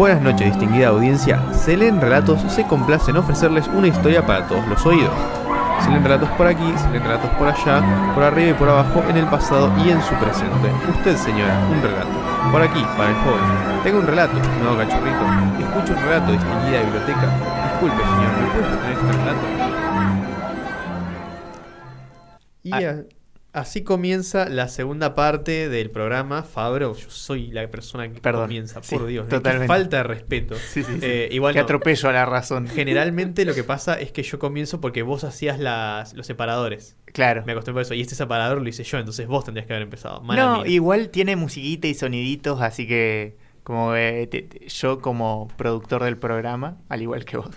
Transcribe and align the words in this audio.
Buenas 0.00 0.22
noches, 0.22 0.46
distinguida 0.46 0.88
audiencia. 0.88 1.52
Selén 1.52 2.00
Relatos 2.00 2.40
se 2.50 2.64
complace 2.66 3.10
en 3.10 3.18
ofrecerles 3.18 3.68
una 3.68 3.88
historia 3.88 4.24
para 4.24 4.46
todos 4.48 4.66
los 4.66 4.86
oídos. 4.86 5.12
Se 5.84 5.90
leen 5.90 6.02
relatos 6.02 6.30
por 6.38 6.46
aquí, 6.46 6.72
se 6.78 6.88
leen 6.88 7.02
relatos 7.02 7.28
por 7.32 7.46
allá, 7.46 7.82
por 8.14 8.22
arriba 8.24 8.48
y 8.48 8.54
por 8.54 8.70
abajo, 8.70 9.04
en 9.10 9.18
el 9.18 9.26
pasado 9.26 9.70
y 9.84 9.90
en 9.90 10.00
su 10.00 10.14
presente. 10.14 10.72
Usted, 10.88 11.16
señora, 11.18 11.54
un 11.70 11.82
relato. 11.82 12.08
Por 12.50 12.62
aquí, 12.62 12.82
para 12.96 13.10
el 13.10 13.16
joven. 13.16 13.44
Tengo 13.84 13.98
un 13.98 14.06
relato, 14.06 14.38
estimado 14.38 14.78
cachorrito. 14.78 15.20
Escucho 15.68 15.92
un 15.92 16.02
relato, 16.02 16.32
distinguida 16.32 16.80
biblioteca. 16.80 17.28
Disculpe, 17.68 18.02
señor, 18.02 18.32
¿me 18.40 18.46
puede 18.56 18.76
tener 18.78 18.92
este 18.92 19.12
relato? 19.12 19.44
Y 22.62 22.72
a- 22.72 23.19
así 23.52 23.82
comienza 23.82 24.48
la 24.48 24.68
segunda 24.68 25.14
parte 25.14 25.68
del 25.68 25.90
programa. 25.90 26.42
Fabro, 26.42 26.94
yo 26.94 27.10
soy 27.10 27.48
la 27.48 27.68
persona 27.70 28.08
que 28.12 28.20
Perdón. 28.20 28.42
comienza, 28.44 28.82
Sí, 28.82 28.94
por 28.96 29.06
Dios. 29.06 29.28
totalmente. 29.28 29.66
falta 29.66 29.98
de 29.98 30.02
respeto. 30.04 30.54
Sí, 30.56 30.82
sí. 30.82 30.98
Eh, 31.02 31.28
igual 31.32 31.52
que 31.54 31.58
no. 31.60 31.64
atropello 31.64 32.08
a 32.08 32.12
la 32.12 32.26
razón. 32.26 32.66
Generalmente 32.68 33.44
lo 33.44 33.54
que 33.54 33.64
pasa 33.64 33.98
es 34.00 34.12
que 34.12 34.22
yo 34.22 34.38
comienzo 34.38 34.80
porque 34.80 35.02
vos 35.02 35.24
hacías 35.24 35.58
las, 35.58 36.14
los 36.14 36.26
separadores. 36.26 36.96
Claro. 37.12 37.42
Me 37.46 37.52
acostumbré 37.52 37.80
a 37.80 37.82
eso. 37.82 37.94
Y 37.94 38.00
este 38.00 38.14
separador 38.14 38.62
lo 38.62 38.68
hice 38.68 38.84
yo, 38.84 38.98
entonces 38.98 39.26
vos 39.26 39.44
tendrías 39.44 39.66
que 39.66 39.72
haber 39.72 39.82
empezado. 39.82 40.20
Mala 40.20 40.44
No, 40.44 40.62
mía. 40.62 40.72
igual 40.72 41.08
tiene 41.10 41.34
musiquita 41.36 41.88
y 41.88 41.94
soniditos, 41.94 42.60
así 42.60 42.86
que 42.86 43.36
como 43.64 43.94
eh, 43.96 44.26
te- 44.28 44.42
te- 44.42 44.68
yo 44.68 45.00
como 45.00 45.48
productor 45.56 46.04
del 46.04 46.16
programa, 46.16 46.78
al 46.88 47.02
igual 47.02 47.24
que 47.24 47.36
vos. 47.36 47.50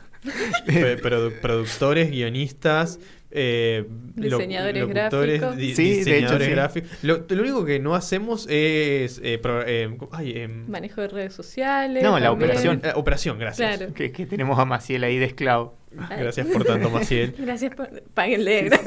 Produ- 0.68 1.40
productores, 1.42 2.10
guionistas, 2.12 3.00
eh, 3.36 3.86
lo- 4.16 4.38
Diseñadores 4.38 4.82
locutores, 4.82 5.40
gráficos. 5.42 5.58
di- 5.58 5.76
Sí, 5.76 5.84
de 5.84 5.92
hecho, 5.92 6.06
diseñadores 6.38 6.48
sí. 6.48 6.52
gráficos. 6.54 6.92
Lo, 7.04 7.26
lo 7.28 7.42
único 7.42 7.66
que 7.66 7.80
no 7.80 7.96
hacemos 7.96 8.48
es. 8.50 9.20
eh, 9.24 9.40
pro- 9.42 9.64
eh, 9.66 9.98
ay, 10.12 10.34
em, 10.38 10.70
Manejo 10.70 11.02
de 11.02 11.08
redes 11.08 11.34
sociales. 11.34 12.04
No, 12.04 12.20
la 12.20 12.32
operación. 12.32 12.82
eh, 12.84 12.92
operación, 12.96 13.40
gracias. 13.40 13.78
Claro. 13.78 13.94
Que, 13.94 14.12
que 14.12 14.26
tenemos 14.26 14.60
a 14.60 14.66
Maciel 14.66 15.04
ahí 15.04 15.18
de 15.18 15.26
esclavo. 15.26 15.78
Gracias 15.92 16.48
por 16.48 16.64
tanto, 16.64 16.90
Maciel. 16.90 17.34
Gracias 17.38 17.76
por. 17.76 17.90
Páguenle. 18.14 18.70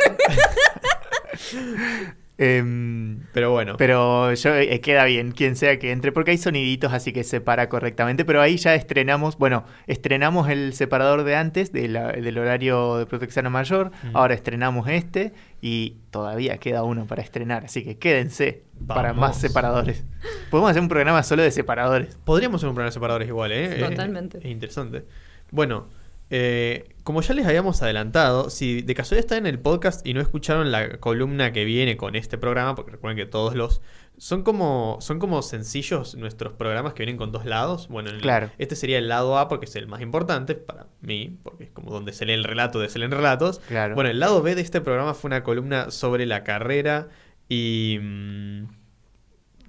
Em, 2.39 3.21
Pero 3.33 3.51
bueno. 3.51 3.77
pero 3.79 4.35
yo 4.35 4.55
eh, 4.55 4.81
queda 4.81 5.05
bien, 5.07 5.33
quien 5.33 5.57
sea 5.57 5.79
que 5.79 5.91
entre, 5.91 6.13
porque 6.13 6.33
hay 6.33 6.39
soniditos, 6.39 6.93
así 6.93 7.13
que 7.13 7.25
se 7.25 7.41
para 7.41 7.69
correctamente. 7.71 8.25
Pero 8.27 8.43
ahí 8.43 8.57
ya 8.59 8.75
estrenamos, 8.75 9.39
bueno, 9.39 9.65
estrenamos 9.87 10.49
el 10.51 10.75
separador 10.75 11.25
de 11.25 11.35
antes, 11.35 11.73
de 11.73 11.89
la- 11.89 12.13
del 12.13 12.37
horario 12.39 12.99
de 12.99 13.07
protección 13.07 13.51
mayor. 13.51 13.91
Ahora 14.13 14.35
estrenamos 14.35 14.87
este 14.89 15.33
y 15.63 15.97
todavía 16.11 16.59
queda 16.59 16.83
uno 16.83 17.07
para 17.07 17.23
estrenar, 17.23 17.65
así 17.65 17.83
que 17.85 17.97
quédense 17.99 18.65
para 18.87 19.15
más 19.15 19.39
separadores. 19.41 20.05
Podemos 20.51 20.71
hacer 20.71 20.83
un 20.83 20.89
programa 20.89 21.23
solo 21.23 21.43
de 21.43 21.51
separadores. 21.51 22.19
Podríamos 22.25 22.59
hacer 22.61 22.69
un 22.69 22.75
programa 22.75 22.91
de 22.91 22.93
separadores 22.95 23.29
igual, 23.29 23.53
¿eh? 23.53 23.77
Totalmente. 23.89 24.39
Es, 24.39 24.45
es 24.45 24.51
interesante. 24.51 25.05
Bueno, 25.51 25.89
eh, 26.31 26.89
como 27.05 27.23
ya 27.23 27.35
les 27.35 27.47
habíamos 27.47 27.83
adelantado, 27.83 28.51
si 28.51 28.83
de 28.83 28.95
casualidad 28.95 29.21
están 29.27 29.39
en 29.39 29.47
el 29.47 29.59
podcast 29.61 30.05
y 30.07 30.13
no 30.15 30.21
escucharon 30.21 30.73
la 30.73 30.99
columna 30.99 31.53
que 31.53 31.65
viene 31.65 31.97
con 31.97 32.17
este 32.17 32.37
programa, 32.39 32.75
porque 32.75 32.93
recuerden 32.93 33.17
que 33.17 33.27
todos 33.31 33.55
los... 33.55 33.81
Son 34.19 34.43
como, 34.43 34.97
son 35.03 35.19
como 35.19 35.43
sencillos 35.43 36.15
nuestros 36.15 36.55
programas 36.55 36.95
que 36.95 37.03
vienen 37.03 37.19
con 37.19 37.33
dos 37.33 37.45
lados. 37.45 37.87
Bueno, 37.89 38.09
el- 38.09 38.21
Claro. 38.23 38.51
este 38.57 38.75
sería 38.75 38.97
el 38.97 39.09
lado 39.09 39.37
A 39.39 39.47
porque 39.49 39.67
es 39.67 39.77
el 39.77 39.87
más 39.89 40.01
importante 40.01 40.55
para 40.55 40.87
mí, 41.03 41.39
porque 41.43 41.65
es 41.65 41.71
como 41.71 41.91
donde 41.91 42.15
se 42.15 42.25
lee 42.25 42.33
el 42.33 42.45
relato 42.45 42.81
de 42.81 42.89
Se 42.89 42.99
leen 42.99 43.11
relatos. 43.11 43.59
Claro. 43.69 43.95
Bueno, 43.95 44.09
el 44.09 44.19
lado 44.19 44.41
B 44.43 44.55
de 44.55 44.63
este 44.63 44.81
programa 44.81 45.13
fue 45.13 45.29
una 45.29 45.43
columna 45.45 45.91
sobre 45.91 46.25
la 46.25 46.45
carrera 46.45 47.09
y... 47.49 48.01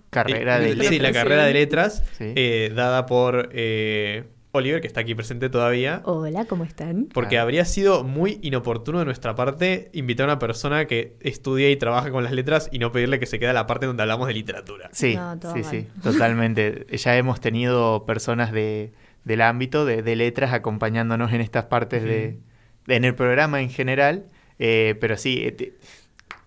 Carrera 0.09 0.59
eh, 0.59 0.73
de 0.75 0.83
Sí, 0.86 0.92
letras. 0.97 1.02
la 1.02 1.11
carrera 1.11 1.44
de 1.45 1.53
letras, 1.53 2.03
Sí. 2.17 2.31
eh, 2.36 2.71
dada 2.73 3.05
por 3.05 3.49
eh, 3.52 4.23
Oliver, 4.58 4.81
que 4.81 4.88
está 4.88 5.00
aquí 5.02 5.16
presente 5.16 5.50
todavía. 5.50 6.02
Hola, 6.05 6.45
¿cómo 6.45 6.63
están? 6.63 7.08
Porque 7.13 7.30
Claro. 7.36 7.44
habría 7.44 7.66
sido 7.66 8.03
muy 8.03 8.39
inoportuno 8.41 8.99
de 8.99 9.05
nuestra 9.05 9.36
parte 9.36 9.89
invitar 9.94 10.30
a 10.30 10.33
una 10.33 10.39
persona 10.39 10.86
que 10.86 11.15
estudia 11.21 11.70
y 11.71 11.76
trabaja 11.77 12.11
con 12.11 12.23
las 12.23 12.33
letras 12.33 12.70
y 12.71 12.80
no 12.80 12.92
pedirle 12.92 13.20
que 13.20 13.26
se 13.26 13.39
quede 13.39 13.49
a 13.49 13.54
la 13.54 13.65
parte 13.67 13.86
donde 13.86 14.04
hablamos 14.04 14.27
de 14.27 14.33
literatura. 14.33 14.89
Sí, 14.92 15.15
No, 15.15 15.33
sí, 15.42 15.48
mal. 15.61 15.64
sí, 15.64 15.87
totalmente. 16.04 16.86
Ya 16.98 17.15
hemos 17.15 17.39
tenido 17.39 18.05
personas 18.05 18.52
de, 18.52 18.92
del 19.23 19.42
ámbito 19.42 19.86
de, 19.86 20.02
de 20.04 20.15
letras 20.15 20.52
acompañándonos 20.54 21.32
en 21.33 21.42
estas 21.42 21.65
partes 21.65 22.03
de, 22.03 22.37
en 22.87 23.05
el 23.05 23.15
programa 23.15 23.61
en 23.61 23.70
general, 23.70 24.26
eh, 24.59 24.95
pero 24.99 25.17
sí, 25.17 25.43
eh, 25.45 25.52
te- 25.52 25.73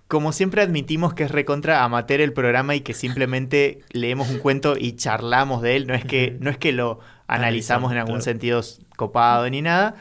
como 0.08 0.32
siempre 0.32 0.60
admitimos 0.62 1.14
que 1.14 1.22
es 1.22 1.30
recontra 1.30 1.84
amateur 1.84 2.20
el 2.20 2.32
programa 2.32 2.74
y 2.74 2.80
que 2.80 2.94
simplemente 2.94 3.78
leemos 3.92 4.28
un 4.28 4.38
cuento 4.40 4.74
y 4.76 4.96
charlamos 4.96 5.62
de 5.62 5.76
él, 5.76 5.86
no 5.86 5.94
es 5.94 6.04
que, 6.04 6.36
no 6.40 6.50
es 6.50 6.58
que 6.58 6.72
lo 6.72 6.98
analizamos 7.34 7.92
en 7.92 7.98
algún 7.98 8.14
claro. 8.16 8.24
sentido 8.24 8.60
copado 8.96 9.48
ni 9.50 9.62
nada. 9.62 9.94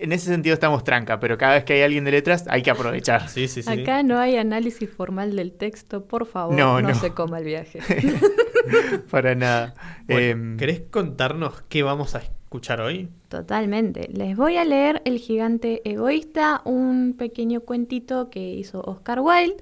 En 0.00 0.12
ese 0.12 0.26
sentido 0.26 0.54
estamos 0.54 0.82
tranca, 0.84 1.20
pero 1.20 1.38
cada 1.38 1.54
vez 1.54 1.64
que 1.64 1.72
hay 1.74 1.82
alguien 1.82 2.04
de 2.04 2.10
letras 2.10 2.44
hay 2.48 2.62
que 2.62 2.70
aprovechar. 2.70 3.28
Sí, 3.28 3.46
sí, 3.48 3.62
sí. 3.62 3.70
Acá 3.70 4.02
no 4.02 4.18
hay 4.18 4.36
análisis 4.36 4.90
formal 4.90 5.34
del 5.36 5.52
texto, 5.52 6.04
por 6.04 6.26
favor, 6.26 6.54
No, 6.54 6.80
no, 6.82 6.88
no. 6.88 6.94
se 6.94 7.10
coma 7.10 7.38
el 7.38 7.44
viaje. 7.44 7.78
Para 9.10 9.34
nada. 9.34 9.74
Bueno, 10.06 10.20
Em, 10.20 10.56
¿Querés 10.56 10.82
contarnos 10.90 11.62
qué 11.68 11.82
vamos 11.82 12.14
a 12.14 12.18
escuchar 12.18 12.80
hoy? 12.80 13.08
Totalmente. 13.28 14.08
Les 14.12 14.36
voy 14.36 14.56
a 14.56 14.64
leer 14.64 15.00
El 15.04 15.18
gigante 15.18 15.80
egoísta, 15.88 16.60
un 16.64 17.14
pequeño 17.16 17.60
cuentito 17.60 18.30
que 18.30 18.40
hizo 18.40 18.80
Oscar 18.82 19.20
Wilde, 19.20 19.56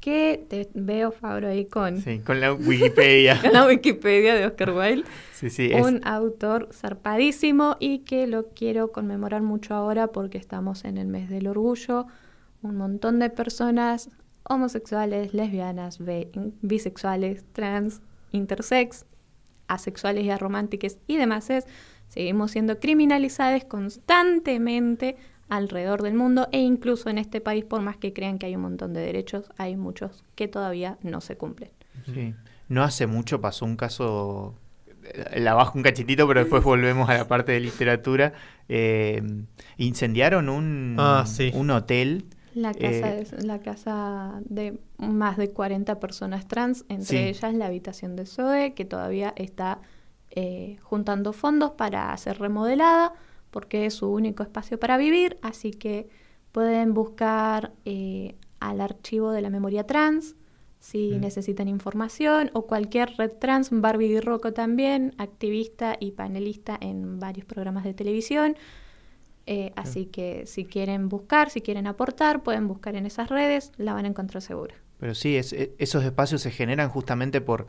que 0.00 0.44
te 0.48 0.68
veo, 0.74 1.10
Fabro, 1.10 1.48
ahí 1.48 1.64
con, 1.66 2.00
Sí, 2.00 2.18
con 2.20 2.40
la 2.40 2.52
Wikipedia. 2.52 3.38
con 3.42 3.52
la 3.52 3.66
Wikipedia 3.66 4.34
de 4.34 4.46
Oscar 4.46 4.70
Wilde. 4.72 5.04
Sí, 5.34 5.50
sí, 5.50 5.70
es- 5.72 5.84
un 5.84 6.00
autor 6.06 6.68
zarpadísimo 6.72 7.76
y 7.80 8.00
que 8.00 8.26
lo 8.26 8.48
quiero 8.50 8.92
conmemorar 8.92 9.42
mucho 9.42 9.74
ahora 9.74 10.08
porque 10.08 10.38
estamos 10.38 10.84
en 10.84 10.98
el 10.98 11.06
mes 11.08 11.28
del 11.28 11.46
orgullo. 11.48 12.06
Un 12.62 12.76
montón 12.76 13.18
de 13.18 13.30
personas 13.30 14.10
homosexuales, 14.44 15.34
lesbianas, 15.34 15.98
bi- 15.98 16.28
bisexuales, 16.62 17.44
trans, 17.52 18.00
intersex, 18.32 19.06
asexuales 19.68 20.24
y 20.24 20.30
arománticas 20.30 20.98
y 21.08 21.16
demás 21.16 21.50
es, 21.50 21.64
seguimos 22.08 22.52
siendo 22.52 22.78
criminalizadas 22.78 23.64
constantemente 23.64 25.16
alrededor 25.48 26.02
del 26.02 26.14
mundo 26.14 26.48
e 26.52 26.58
incluso 26.60 27.08
en 27.10 27.18
este 27.18 27.40
país, 27.40 27.64
por 27.64 27.80
más 27.82 27.96
que 27.96 28.12
crean 28.12 28.38
que 28.38 28.46
hay 28.46 28.56
un 28.56 28.62
montón 28.62 28.92
de 28.92 29.00
derechos, 29.00 29.50
hay 29.58 29.76
muchos 29.76 30.24
que 30.34 30.48
todavía 30.48 30.98
no 31.02 31.20
se 31.20 31.36
cumplen. 31.36 31.70
sí. 32.12 32.34
No 32.68 32.82
hace 32.82 33.06
mucho 33.06 33.40
pasó 33.40 33.64
un 33.64 33.76
caso, 33.76 34.56
eh, 35.04 35.38
la 35.38 35.54
bajo 35.54 35.78
un 35.78 35.84
cachitito, 35.84 36.26
pero 36.26 36.40
después 36.40 36.64
volvemos 36.64 37.08
a 37.08 37.14
la 37.14 37.28
parte 37.28 37.52
de 37.52 37.60
literatura. 37.60 38.32
Eh, 38.68 39.22
incendiaron 39.76 40.48
un, 40.48 40.96
Ah, 40.98 41.24
sí. 41.26 41.52
un 41.54 41.70
hotel. 41.70 42.24
La 42.54 42.72
casa, 42.74 43.14
Eh, 43.14 43.20
es 43.20 43.44
la 43.44 43.60
casa 43.60 44.40
de 44.46 44.80
más 44.98 45.36
de 45.36 45.50
40 45.50 46.00
personas 46.00 46.48
trans, 46.48 46.84
entre 46.88 47.06
Sí. 47.06 47.16
ellas 47.18 47.54
la 47.54 47.66
habitación 47.66 48.16
de 48.16 48.26
Zoe, 48.26 48.74
que 48.74 48.84
todavía 48.84 49.32
está 49.36 49.80
eh, 50.38 50.78
juntando 50.82 51.32
fondos 51.32 51.70
para 51.72 52.14
ser 52.18 52.38
remodelada, 52.40 53.12
porque 53.50 53.86
es 53.86 53.94
su 53.94 54.10
único 54.10 54.42
espacio 54.42 54.78
para 54.78 54.96
vivir, 54.98 55.38
así 55.42 55.70
que 55.70 56.08
pueden 56.52 56.94
buscar 56.94 57.72
eh, 57.84 58.34
al 58.60 58.80
archivo 58.80 59.30
de 59.32 59.42
la 59.42 59.50
memoria 59.50 59.84
trans 59.86 60.34
si 60.78 61.12
Mm. 61.16 61.20
necesitan 61.20 61.68
información, 61.68 62.50
o 62.52 62.66
cualquier 62.66 63.10
red 63.16 63.32
trans, 63.40 63.70
Barbie 63.72 64.20
Rocco 64.20 64.52
también, 64.52 65.14
activista 65.18 65.96
y 65.98 66.12
panelista 66.12 66.76
en 66.80 67.18
varios 67.18 67.44
programas 67.46 67.82
de 67.84 67.92
televisión. 67.94 68.56
Eh, 69.46 69.72
así 69.76 70.06
que 70.06 70.44
si 70.46 70.64
quieren 70.64 71.08
buscar, 71.08 71.50
si 71.50 71.60
quieren 71.60 71.86
aportar, 71.86 72.42
pueden 72.42 72.66
buscar 72.68 72.94
en 72.96 73.06
esas 73.06 73.28
redes, 73.30 73.72
la 73.78 73.94
van 73.94 74.04
a 74.04 74.08
encontrar 74.08 74.42
segura. 74.42 74.74
Pero 74.98 75.14
sí, 75.14 75.36
es- 75.36 75.52
e- 75.52 75.74
esos 75.78 76.04
espacios 76.04 76.40
se 76.42 76.50
generan 76.50 76.88
justamente 76.88 77.40
por 77.40 77.66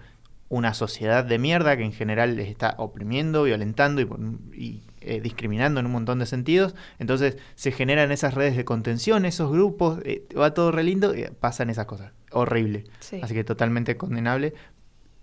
una 0.49 0.73
sociedad 0.73 1.23
de 1.25 1.37
mierda 1.39 1.75
que 1.77 1.83
en 1.83 1.91
general 1.93 2.35
les 2.35 2.49
está 2.49 2.75
oprimiendo, 2.77 3.43
violentando 3.43 4.01
y, 4.01 4.07
y, 4.53 4.81
eh, 5.07 5.21
discriminando 5.21 5.79
en 5.79 5.85
un 5.85 5.91
montón 5.91 6.19
de 6.19 6.25
sentidos. 6.25 6.75
Entonces 6.99 7.37
se 7.55 7.71
generan 7.71 8.11
esas 8.11 8.33
redes 8.33 8.55
de 8.57 8.65
contención, 8.65 9.25
esos 9.25 9.51
grupos, 9.51 9.99
eh, 10.03 10.27
va 10.37 10.53
todo 10.53 10.71
re 10.71 10.83
lindo 10.83 11.15
y 11.15 11.25
pasan 11.39 11.69
esas 11.69 11.85
cosas. 11.85 12.11
Horrible. 12.31 12.83
Sí. 12.99 13.19
Así 13.23 13.33
que 13.33 13.43
totalmente 13.43 13.97
condenable. 13.97 14.53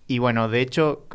Y 0.06 0.18
bueno, 0.18 0.48
de 0.48 0.60
hecho, 0.60 1.06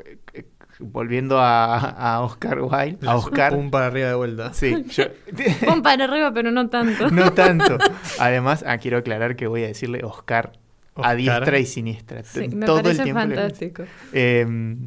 volviendo 0.79 1.39
a, 1.39 1.75
a 2.15 2.21
Oscar 2.21 2.61
Wilde, 2.61 3.07
a 3.07 3.15
Oscar. 3.17 3.53
Un 3.53 3.69
para 3.71 3.87
arriba 3.87 4.07
de 4.09 4.15
vuelta. 4.15 4.53
Sí, 4.53 4.85
yo, 4.91 5.05
Pon 5.65 5.81
para 5.81 6.05
arriba, 6.05 6.31
pero 6.33 6.51
no 6.51 6.69
tanto. 6.69 7.09
no 7.11 7.33
tanto. 7.33 7.77
Además, 8.19 8.63
ah, 8.67 8.77
quiero 8.77 8.97
aclarar 8.97 9.35
que 9.35 9.47
voy 9.47 9.63
a 9.63 9.67
decirle 9.67 10.03
Oscar, 10.03 10.53
a 10.95 11.15
diestra 11.15 11.59
y 11.59 11.65
siniestra. 11.65 12.23
Sí, 12.23 12.47
me 12.49 12.65
Todo 12.65 12.77
el 12.77 12.83
parece 12.83 13.03
tiempo 13.03 13.21
le- 13.25 13.35
fantástico. 13.35 13.83
Eh, 14.13 14.77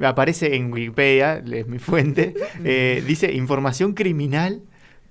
aparece 0.00 0.56
en 0.56 0.72
Wikipedia, 0.72 1.36
es 1.52 1.66
mi 1.66 1.78
fuente, 1.78 2.34
eh, 2.64 3.02
dice 3.06 3.32
información 3.32 3.92
criminal, 3.94 4.62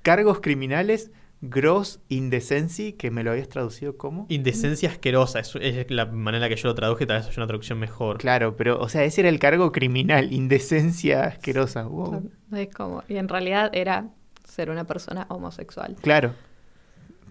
cargos 0.01 0.39
criminales, 0.41 1.12
Gross 1.45 2.00
Indecency, 2.07 2.94
que 2.94 3.12
me 3.12 3.21
lo 3.24 3.31
habías 3.31 3.50
traducido 3.50 3.97
como. 3.97 4.25
Indecencia 4.30 4.89
asquerosa, 4.89 5.39
es, 5.41 5.53
es 5.57 5.91
la 5.91 6.06
manera 6.06 6.38
en 6.45 6.50
la 6.50 6.56
que 6.56 6.62
yo 6.62 6.69
lo 6.69 6.75
traduje, 6.75 7.06
tal 7.06 7.18
vez 7.19 7.27
es 7.27 7.35
una 7.38 7.47
traducción 7.47 7.80
mejor. 7.80 8.18
Claro, 8.18 8.56
pero, 8.56 8.80
o 8.80 8.88
sea, 8.88 9.03
ese 9.03 9.21
era 9.21 9.30
el 9.30 9.39
cargo 9.39 9.71
criminal, 9.74 10.31
indecencia 10.31 11.25
asquerosa. 11.25 11.83
Wow. 11.83 12.31
Es 12.56 12.69
como, 12.74 13.03
y 13.09 13.18
en 13.18 13.27
realidad 13.27 13.69
era 13.74 14.07
ser 14.47 14.69
una 14.69 14.86
persona 14.86 15.25
homosexual. 15.29 15.97
Claro. 16.01 16.33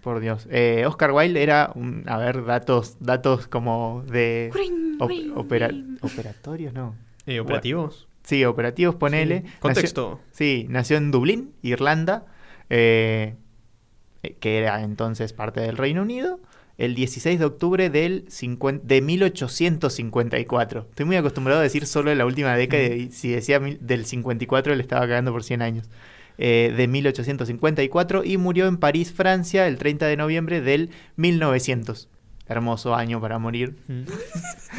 Por 0.03 0.19
Dios. 0.19 0.47
Eh, 0.51 0.83
Oscar 0.85 1.11
Wilde 1.11 1.41
era 1.41 1.71
un, 1.75 2.03
a 2.07 2.17
ver, 2.17 2.43
datos, 2.45 2.97
datos 2.99 3.47
como 3.47 4.03
de 4.05 4.51
Ring, 4.53 5.01
op- 5.01 5.09
ring, 5.09 5.31
opera- 5.35 5.69
ring. 5.69 5.97
operatorios, 6.01 6.73
no. 6.73 6.93
Eh, 7.25 7.39
¿Operativos? 7.39 8.07
Sí, 8.23 8.45
operativos, 8.45 8.95
ponele. 8.95 9.39
Sí. 9.39 9.43
Nació- 9.45 9.59
Contexto. 9.61 10.19
sí, 10.31 10.65
nació 10.69 10.97
en 10.97 11.11
Dublín, 11.11 11.51
Irlanda, 11.61 12.25
eh, 12.69 13.35
que 14.39 14.57
era 14.59 14.81
entonces 14.81 15.33
parte 15.33 15.59
del 15.61 15.75
Reino 15.77 16.01
Unido, 16.03 16.39
el 16.77 16.95
16 16.95 17.37
de 17.39 17.45
octubre 17.45 17.89
del 17.89 18.25
50 18.29 18.85
de 18.87 19.01
1854. 19.01 20.87
Estoy 20.89 21.05
muy 21.05 21.15
acostumbrado 21.17 21.59
a 21.59 21.63
decir 21.63 21.85
solo 21.85 22.09
de 22.09 22.15
la 22.15 22.25
última 22.25 22.55
década 22.55 22.83
y 22.83 23.11
si 23.11 23.29
decía 23.29 23.59
mil- 23.59 23.77
del 23.81 24.05
54 24.05 24.73
le 24.75 24.81
estaba 24.81 25.01
cagando 25.01 25.31
por 25.31 25.43
100 25.43 25.61
años. 25.61 25.89
Eh, 26.39 26.73
de 26.75 26.87
1854 26.87 28.23
y 28.23 28.37
murió 28.37 28.65
en 28.67 28.77
París, 28.77 29.11
Francia, 29.13 29.67
el 29.67 29.77
30 29.77 30.07
de 30.07 30.17
noviembre 30.17 30.61
del 30.61 30.89
1900. 31.15 32.09
Hermoso 32.47 32.95
año 32.95 33.21
para 33.21 33.37
morir. 33.37 33.75
Mm. 33.87 34.03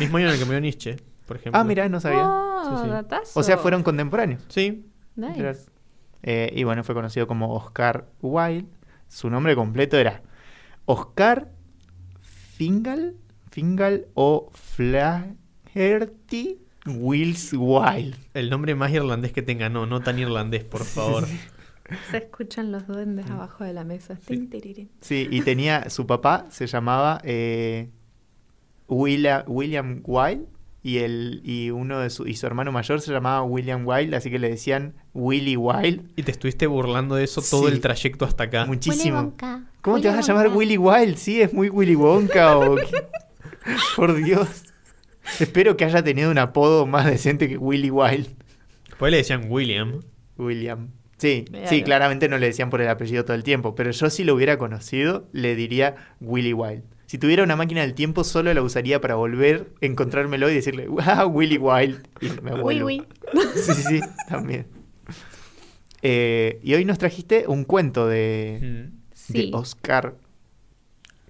Mismo 0.00 0.16
año 0.16 0.26
en 0.26 0.32
el 0.32 0.38
que 0.38 0.44
murió 0.46 0.60
Nietzsche, 0.60 0.96
por 1.26 1.36
ejemplo. 1.36 1.60
Ah, 1.60 1.64
mira, 1.64 1.88
no 1.88 2.00
sabía. 2.00 2.24
Oh, 2.26 2.76
Sí, 2.78 2.84
sí. 2.84 2.90
datazo. 2.90 3.38
O 3.38 3.42
sea, 3.42 3.58
fueron 3.58 3.82
contemporáneos. 3.82 4.42
Sí. 4.48 4.86
Nice. 5.16 5.66
Eh, 6.22 6.50
y 6.56 6.64
bueno, 6.64 6.82
fue 6.84 6.94
conocido 6.94 7.26
como 7.26 7.54
Oscar 7.54 8.06
Wilde. 8.22 8.66
Su 9.08 9.28
nombre 9.30 9.54
completo 9.54 9.96
era 9.98 10.22
Oscar 10.86 11.50
Fingal, 12.20 13.16
Fingal 13.50 14.06
o 14.14 14.50
Flaherty 14.52 16.58
Wills 16.86 17.52
Wilde. 17.56 18.16
El 18.34 18.50
nombre 18.50 18.74
más 18.74 18.90
irlandés 18.92 19.32
que 19.32 19.42
tenga, 19.42 19.68
no, 19.68 19.86
no 19.86 20.00
tan 20.00 20.18
irlandés, 20.18 20.64
por 20.64 20.84
favor. 20.84 21.24
Se 22.10 22.16
escuchan 22.16 22.72
los 22.72 22.86
duendes 22.86 23.30
abajo 23.30 23.62
de 23.64 23.74
la 23.74 23.84
mesa. 23.84 24.16
Sí. 24.26 24.48
Sí, 25.00 25.28
y 25.30 25.42
tenía, 25.42 25.90
su 25.90 26.06
papá 26.06 26.46
se 26.50 26.66
llamaba 26.66 27.20
eh, 27.24 27.90
Willa- 28.88 29.44
William 29.46 30.00
Wilde 30.04 30.46
y, 30.84 30.98
el, 30.98 31.40
y, 31.44 31.70
uno 31.70 31.98
de 31.98 32.10
su, 32.10 32.26
y 32.28 32.34
su 32.36 32.46
hermano 32.46 32.70
mayor 32.70 33.00
se 33.00 33.10
llamaba 33.10 33.42
William 33.42 33.86
Wilde, 33.86 34.14
así 34.16 34.30
que 34.30 34.38
le 34.38 34.50
decían 34.50 34.94
Willy 35.14 35.56
Wilde. 35.56 36.04
Y 36.14 36.22
te 36.22 36.30
estuviste 36.30 36.66
burlando 36.66 37.14
de 37.16 37.24
eso 37.24 37.40
todo 37.42 37.66
Sí. 37.68 37.72
el 37.74 37.80
trayecto 37.80 38.26
hasta 38.26 38.44
acá. 38.44 38.66
Muchísimo. 38.66 39.34
¿Cómo 39.80 40.00
te 40.00 40.08
vas 40.08 40.18
a 40.18 40.20
llamar 40.20 40.48
Willy 40.54 40.76
Wild? 40.76 41.16
Sí, 41.16 41.40
es 41.40 41.52
muy 41.54 41.70
Willy 41.70 41.96
Wonka 41.96 42.58
o... 42.58 42.76
Por 43.96 44.14
Dios. 44.14 44.64
Espero 45.40 45.76
que 45.76 45.86
haya 45.86 46.04
tenido 46.04 46.30
un 46.30 46.38
apodo 46.38 46.86
más 46.86 47.06
decente 47.06 47.48
que 47.48 47.56
Willy 47.56 47.90
Wild. 47.90 48.28
Después 48.88 49.10
le 49.10 49.16
decían 49.16 49.46
William. 49.48 50.00
William. 50.36 50.90
Sí, 51.16 51.46
Mira, 51.50 51.68
sí, 51.68 51.82
claramente 51.82 52.28
no 52.28 52.36
le 52.36 52.46
decían 52.46 52.68
por 52.68 52.82
el 52.82 52.88
apellido 52.88 53.24
todo 53.24 53.34
el 53.36 53.42
tiempo, 53.44 53.74
pero 53.74 53.90
yo 53.90 54.10
si 54.10 54.24
lo 54.24 54.34
hubiera 54.34 54.58
conocido, 54.58 55.28
le 55.32 55.54
diría 55.54 55.94
Willy 56.20 56.52
Wild. 56.52 56.82
Si 57.14 57.18
tuviera 57.18 57.44
una 57.44 57.54
máquina 57.54 57.82
del 57.82 57.94
tiempo, 57.94 58.24
solo 58.24 58.52
la 58.52 58.60
usaría 58.60 59.00
para 59.00 59.14
volver, 59.14 59.68
encontrármelo 59.80 60.50
y 60.50 60.54
decirle, 60.56 60.88
¡ah, 60.98 61.24
Willy 61.26 61.58
Wild! 61.58 62.08
Y 62.20 62.26
me. 62.42 63.06
Sí, 63.54 63.72
sí, 63.72 63.82
sí, 63.84 64.00
también. 64.28 64.66
Eh, 66.02 66.58
y 66.64 66.74
hoy 66.74 66.84
nos 66.84 66.98
trajiste 66.98 67.44
un 67.46 67.62
cuento 67.66 68.08
de, 68.08 68.58
Mm. 68.90 68.98
Sí. 69.12 69.32
de 69.52 69.56
Oscar 69.56 70.16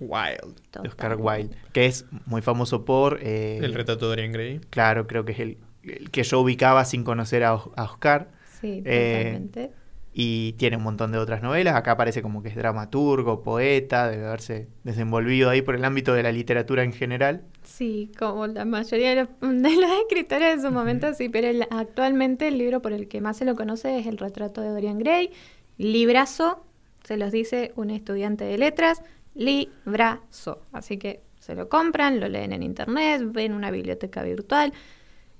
Wild. 0.01 0.55
de 0.81 0.89
Oscar 0.89 1.17
Wilde, 1.21 1.55
que 1.75 1.85
es 1.85 2.07
muy 2.25 2.41
famoso 2.41 2.87
por... 2.87 3.19
eh, 3.21 3.59
El 3.63 3.75
retrato 3.75 4.07
de 4.07 4.17
Dorian 4.17 4.33
Gray. 4.33 4.61
Claro, 4.71 5.07
creo 5.07 5.27
que 5.27 5.33
es 5.33 5.39
el, 5.41 5.59
el 5.83 6.11
que 6.11 6.23
yo 6.23 6.41
ubicaba 6.41 6.87
sin 6.87 7.05
conocer 7.05 7.45
a 7.45 7.53
Oscar. 7.53 8.31
Sí, 8.59 8.83
Eh, 8.87 9.23
totalmente. 9.27 9.71
Y 10.17 10.53
tiene 10.59 10.77
un 10.77 10.85
montón 10.85 11.11
de 11.11 11.19
otras 11.19 11.43
novelas. 11.43 11.75
Acá 11.75 11.97
parece 11.97 12.23
como 12.23 12.41
que 12.41 12.49
es 12.49 12.55
dramaturgo, 12.55 13.43
poeta, 13.43 14.09
debe 14.09 14.27
haberse 14.27 14.69
desenvolvido 14.85 15.51
ahí 15.51 15.61
por 15.61 15.75
el 15.75 15.85
ámbito 15.85 16.15
de 16.15 16.23
la 16.23 16.31
literatura 16.31 16.85
en 16.85 16.93
general. 16.93 17.43
Sí, 17.65 18.13
como 18.17 18.47
la 18.47 18.65
mayoría 18.65 19.11
de 19.11 19.17
los, 19.23 19.29
de 19.41 19.77
los 19.77 19.91
escritores 20.03 20.63
de 20.63 20.69
su 20.69 20.73
momento, 20.73 21.13
sí, 21.15 21.29
pero 21.29 21.49
el- 21.49 21.67
actualmente 21.69 22.47
el 22.47 22.59
libro 22.59 22.81
por 22.81 22.93
el 22.93 23.09
que 23.09 23.21
más 23.21 23.39
se 23.39 23.45
lo 23.45 23.57
conoce 23.57 23.99
es 23.99 24.07
El 24.07 24.19
retrato 24.19 24.61
de 24.61 24.69
Dorian 24.69 24.99
Gray. 24.99 25.31
Librazo, 25.79 26.65
se 27.03 27.17
los 27.17 27.33
dice 27.33 27.73
un 27.75 27.91
estudiante 27.91 28.45
de 28.45 28.57
letras, 28.57 29.03
librazo. 29.35 30.63
Así 30.73 30.97
que 30.99 31.23
se 31.41 31.57
lo 31.57 31.69
compran, 31.69 32.21
lo 32.21 32.29
leen 32.29 32.53
en 32.53 32.63
internet, 32.63 33.21
ven 33.33 33.53
una 33.53 33.73
biblioteca 33.73 34.23
virtual. 34.23 34.73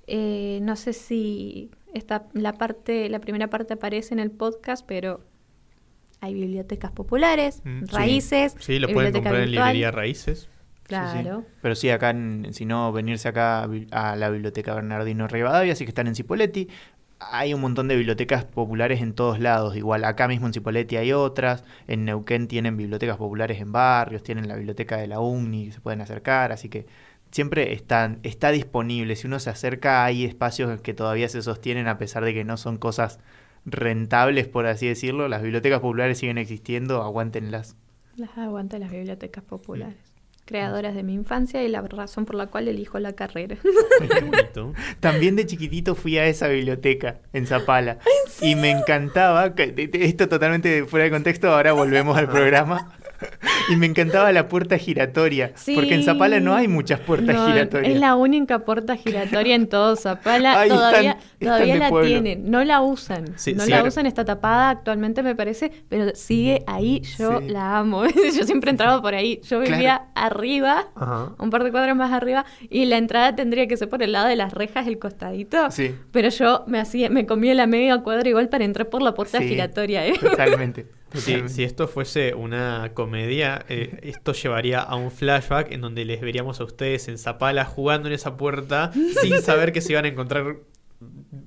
Eh, 0.07 0.59
no 0.61 0.75
sé 0.75 0.93
si 0.93 1.71
esta, 1.95 2.27
la, 2.33 2.53
parte, 2.53 3.09
la 3.09 3.19
primera 3.19 3.49
parte 3.49 3.73
aparece 3.73 4.13
en 4.13 4.19
el 4.19 4.29
podcast, 4.31 4.85
pero 4.85 5.21
hay 6.21 6.33
bibliotecas 6.33 6.91
populares, 6.91 7.61
Mm, 7.65 7.85
raíces, 7.87 8.55
Sí, 8.59 8.79
lo 8.79 8.87
pueden 8.89 9.11
comprar 9.13 9.35
en 9.35 9.41
virtual. 9.45 9.65
librería 9.67 9.91
Raíces. 9.91 10.39
Sí, 10.41 10.45
sí. 10.45 10.87
Claro. 10.89 11.43
Pero 11.63 11.73
sí, 11.75 11.89
acá, 11.89 12.11
en- 12.11 12.49
si 12.53 12.65
no, 12.65 12.91
venirse 12.91 13.27
acá 13.27 13.67
a 13.91 14.15
la 14.15 14.29
biblioteca 14.29 14.75
Bernardino 14.75 15.27
Rivadavia, 15.27 15.73
así 15.73 15.83
que 15.83 15.89
están 15.89 16.05
en 16.07 16.13
Cipoletti. 16.15 16.67
Hay 17.19 17.53
un 17.53 17.61
montón 17.61 17.87
de 17.87 17.95
bibliotecas 17.95 18.43
populares 18.45 19.01
en 19.01 19.13
todos 19.13 19.39
lados. 19.39 19.75
Igual 19.77 20.03
acá 20.03 20.27
mismo 20.27 20.45
en 20.47 20.53
Cipoletti 20.53 20.97
hay 20.97 21.11
otras. 21.13 21.63
En 21.87 22.05
Neuquén 22.05 22.47
tienen 22.47 22.75
bibliotecas 22.77 23.17
populares 23.17 23.59
en 23.61 23.71
barrios. 23.71 24.21
Tienen 24.21 24.47
la 24.47 24.55
biblioteca 24.55 24.97
de 24.97 25.07
la 25.07 25.19
UNI 25.21 25.67
que 25.67 25.71
se 25.71 25.79
pueden 25.81 26.01
acercar. 26.01 26.51
Así 26.51 26.69
que 26.69 26.85
siempre 27.31 27.73
están, 27.73 28.19
está 28.23 28.51
disponible. 28.51 29.15
Si 29.15 29.27
uno 29.27 29.39
se 29.39 29.49
acerca, 29.49 30.05
hay 30.05 30.25
espacios 30.25 30.81
que 30.81 30.93
todavía 30.93 31.29
se 31.29 31.41
sostienen 31.41 31.87
a 31.87 31.97
pesar 31.97 32.23
de 32.23 32.33
que 32.33 32.43
no 32.43 32.57
son 32.57 32.77
cosas 32.77 33.19
rentables, 33.65 34.47
por 34.47 34.67
así 34.67 34.87
decirlo. 34.87 35.27
Las 35.27 35.41
bibliotecas 35.41 35.79
populares 35.79 36.17
siguen 36.17 36.37
existiendo. 36.37 37.01
Aguántenlas. 37.01 37.75
Las 38.15 38.37
aguanta 38.37 38.79
las 38.79 38.91
bibliotecas 38.91 39.43
populares. 39.43 39.97
Creadoras 40.45 40.93
de 40.93 41.01
mi 41.01 41.15
infancia 41.15 41.63
y 41.63 41.67
la 41.67 41.81
razón 41.81 42.25
por 42.25 42.35
la 42.35 42.47
cual 42.47 42.67
elijo 42.67 42.99
la 42.99 43.13
carrera. 43.13 43.57
Qué. 43.99 44.73
También 44.99 45.35
de 45.35 45.47
chiquitito 45.47 45.95
fui 45.95 46.19
a 46.19 46.27
esa 46.27 46.47
biblioteca 46.47 47.19
en 47.33 47.47
Zapala 47.47 47.97
y 48.41 48.53
me 48.55 48.69
encantaba, 48.69 49.55
esto 49.55 50.29
totalmente 50.29 50.85
fuera 50.85 51.05
de 51.05 51.11
contexto, 51.11 51.49
ahora 51.49 51.73
volvemos 51.73 52.15
al 52.15 52.29
programa. 52.29 52.95
Y 53.69 53.75
me 53.77 53.87
encantaba 53.87 54.31
la 54.31 54.47
puerta 54.47 54.77
giratoria, 54.77 55.51
porque 55.73 55.95
en 55.95 56.03
Zapala 56.03 56.39
no 56.39 56.53
hay 56.53 56.67
muchas 56.67 56.99
puertas 56.99 57.35
No, 57.35 57.47
giratorias. 57.47 57.93
Es 57.93 57.99
la 57.99 58.15
única 58.15 58.59
puerta 58.59 58.95
giratoria 58.95 59.55
en 59.55 59.67
todo 59.67 59.95
Zapala. 59.95 60.59
Ay, 60.59 60.69
todavía 60.69 61.17
están- 61.39 61.79
la 61.79 61.89
pueblo. 61.89 62.07
tienen. 62.07 62.51
No 62.51 62.63
la 62.63 62.81
usan. 62.81 63.25
Sí, 63.37 63.53
no 63.53 63.63
sí, 63.63 63.69
la 63.71 63.77
claro. 63.77 63.87
usan, 63.89 64.05
está 64.05 64.23
tapada 64.23 64.69
actualmente 64.69 65.23
me 65.23 65.35
parece, 65.35 65.71
pero 65.89 66.11
sigue 66.13 66.63
ahí. 66.67 67.01
Yo 67.17 67.39
Sí. 67.39 67.47
la 67.49 67.79
amo. 67.79 68.03
Yo 68.37 68.43
siempre 68.45 68.69
entraba 68.71 69.01
por 69.01 69.15
ahí. 69.15 69.39
Yo 69.43 69.59
vivía 69.59 70.03
arriba, 70.13 70.87
Ajá. 70.95 71.31
un 71.39 71.49
par 71.49 71.63
de 71.63 71.71
cuadras 71.71 71.95
más 71.95 72.11
arriba, 72.13 72.45
y 72.69 72.85
la 72.85 72.97
entrada 72.97 73.35
tendría 73.35 73.67
que 73.67 73.77
ser 73.77 73.89
por 73.89 74.03
el 74.03 74.11
lado 74.11 74.27
de 74.27 74.35
las 74.35 74.53
rejas, 74.53 74.85
el 74.87 74.99
costadito. 74.99 75.71
Sí. 75.71 75.95
Pero 76.11 76.29
yo 76.29 76.65
me 76.67 76.79
hacía, 76.79 77.09
me 77.09 77.25
comía 77.25 77.55
la 77.55 77.65
media 77.65 77.97
cuadra 77.99 78.29
igual 78.29 78.49
para 78.49 78.63
entrar 78.63 78.89
por 78.89 79.01
la 79.01 79.13
puerta 79.15 79.39
Sí, 79.39 79.47
giratoria, 79.47 80.05
¿eh? 80.05 80.13
Totalmente. 80.19 80.85
Si, 81.15 81.63
esto 81.63 81.87
fuese 81.87 82.33
una 82.33 82.91
comedia, 82.93 83.65
eh, 83.69 83.99
esto 84.03 84.33
llevaría 84.33 84.79
a 84.81 84.95
un 84.95 85.11
flashback 85.11 85.71
en 85.71 85.81
donde 85.81 86.05
les 86.05 86.21
veríamos 86.21 86.59
a 86.61 86.63
ustedes 86.63 87.07
en 87.07 87.17
Zapala 87.17 87.65
jugando 87.65 88.07
en 88.07 88.13
esa 88.13 88.37
puerta 88.37 88.91
sin 89.21 89.41
saber 89.41 89.71
que 89.71 89.81
se 89.81 89.93
iban 89.93 90.05
a 90.05 90.09
encontrar 90.09 90.57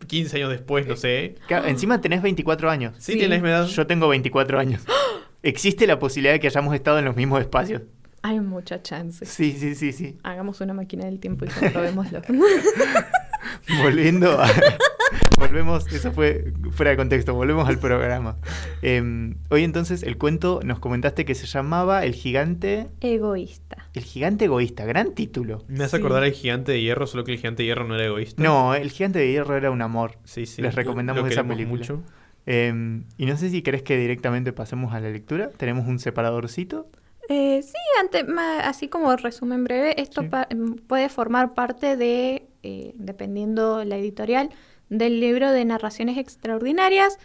15 0.07 0.37
años 0.37 0.51
después, 0.51 0.87
no 0.87 0.97
sé. 0.97 1.37
Claro, 1.47 1.67
encima 1.67 2.01
tenés 2.01 2.23
24 2.23 2.71
años. 2.71 2.95
Sí, 2.99 3.15
Sí. 3.15 3.21
edad. 3.21 3.67
Yo 3.67 3.87
tengo 3.87 4.09
24 4.09 4.59
años. 4.59 4.83
Existe 5.43 5.87
la 5.87 5.99
posibilidad 5.99 6.33
de 6.35 6.41
que 6.41 6.49
hayamos 6.49 6.75
estado 6.75 6.99
en 6.99 7.05
los 7.05 7.17
mismos 7.17 7.41
espacios. 7.41 7.83
Hay 8.23 8.41
mucha 8.41 8.83
chance. 8.83 9.25
Sí, 9.25 9.53
sí, 9.53 9.75
sí, 9.75 9.93
sí. 9.93 10.19
Hagamos 10.25 10.61
una 10.61 10.75
máquina 10.75 11.05
del 11.05 11.21
tiempo 11.21 11.45
y 11.45 11.49
comprobémoslo. 11.61 12.23
Volviendo 13.83 14.41
a... 14.41 14.49
Volvemos, 15.39 15.87
eso 15.93 16.13
fue 16.13 16.53
fuera 16.73 16.91
de 16.91 16.97
contexto, 16.97 17.35
volvemos 17.35 17.69
al 17.69 17.79
programa. 17.79 18.37
Eh, 18.83 19.35
hoy 19.51 19.65
entonces 19.65 20.03
el 20.03 20.19
cuento 20.19 20.61
nos 20.65 20.79
comentaste 20.81 21.25
que 21.25 21.35
se 21.35 21.47
llamaba 21.47 22.05
El 22.05 22.15
gigante... 22.15 22.89
Egoísta. 23.01 23.89
El 23.95 24.03
gigante 24.03 24.47
egoísta, 24.47 24.85
gran 24.85 25.15
título. 25.15 25.65
Me 25.69 25.85
hace 25.85 25.97
Sí. 25.97 26.03
acordar 26.03 26.23
al 26.25 26.33
gigante 26.33 26.73
de 26.73 26.81
hierro, 26.83 27.07
solo 27.07 27.25
que 27.25 27.33
el 27.33 27.39
gigante 27.39 27.63
de 27.63 27.67
hierro 27.69 27.85
no 27.87 27.95
era 27.95 28.05
egoísta. 28.07 28.43
No, 28.43 28.75
El 28.75 28.91
gigante 28.91 29.19
de 29.21 29.31
hierro 29.31 29.57
era 29.57 29.71
un 29.71 29.81
amor. 29.83 30.19
Sí, 30.25 30.47
sí. 30.47 30.61
Les 30.63 30.75
lo- 30.75 30.77
recomendamos 30.77 31.23
lo 31.23 31.29
esa 31.29 31.45
película. 31.45 31.77
mucho. 31.79 32.03
Eh, 32.47 33.03
y 33.17 33.27
no 33.27 33.37
sé 33.37 33.51
si 33.51 33.63
querés 33.63 33.83
que 33.83 33.97
directamente 33.99 34.53
pasemos 34.53 34.93
a 34.95 35.01
la 35.01 35.11
lectura. 35.11 35.51
Tenemos 35.57 35.87
un 35.87 35.99
separadorcito. 35.99 36.89
Eh, 37.29 37.61
sí, 37.63 37.75
ante- 38.01 38.25
ma- 38.25 38.61
así 38.61 38.89
como 38.89 39.15
resumen 39.17 39.65
breve, 39.65 40.01
esto 40.01 40.23
Sí. 40.23 40.29
pa- 40.29 40.47
em, 40.51 40.77
puede 40.77 41.09
formar 41.11 41.53
parte 41.55 41.97
de, 41.97 42.47
eh, 42.63 42.93
dependiendo 42.97 43.85
la 43.85 43.97
editorial, 43.99 44.49
del 44.89 45.21
libro 45.21 45.51
de 45.53 45.65
narraciones 45.65 46.19
extraordinarias, 46.19 47.19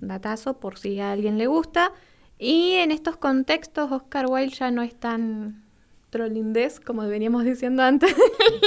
datazo 0.00 0.60
por 0.60 0.78
si 0.78 1.00
a 1.00 1.12
alguien 1.12 1.38
le 1.38 1.46
gusta, 1.46 1.92
Y 2.40 2.74
en 2.74 2.92
estos 2.92 3.16
contextos, 3.16 3.90
Oscar 3.90 4.26
Wilde 4.28 4.54
ya 4.54 4.70
no 4.70 4.82
es 4.82 4.94
tan 4.94 5.64
trollindés, 6.10 6.78
como 6.78 7.02
veníamos 7.02 7.44
diciendo 7.44 7.82
antes, 7.82 8.14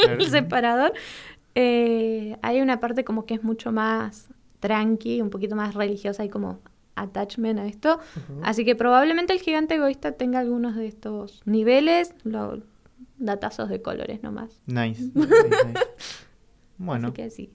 el 0.10 0.28
separador. 0.30 0.92
Eh, 1.56 2.36
hay 2.42 2.62
una 2.62 2.80
parte 2.80 3.06
como 3.06 3.26
que 3.26 3.36
es 3.36 3.44
mucho 3.44 3.72
más 3.72 4.30
tranqui, 4.60 5.22
un 5.22 5.30
poquito 5.30 5.56
más 5.56 5.74
religiosa 5.74 6.26
y 6.26 6.30
como 6.30 6.60
attachment 6.96 7.60
a 7.60 7.66
esto. 7.66 8.00
Así 8.44 8.66
que 8.66 8.76
probablemente 8.76 9.34
el 9.34 9.40
gigante 9.40 9.76
egoísta 9.76 10.14
tenga 10.14 10.40
algunos 10.40 10.76
de 10.76 10.88
estos 10.88 11.42
niveles, 11.46 12.14
lo, 12.24 12.62
datazos 13.18 13.70
de 13.70 13.82
colores 13.82 14.22
nomás. 14.24 14.62
Nice. 14.66 15.04
nice, 15.14 15.30
nice. 15.66 15.80
Bueno. 16.78 17.08
Así 17.08 17.14
que 17.14 17.30
sí. 17.30 17.54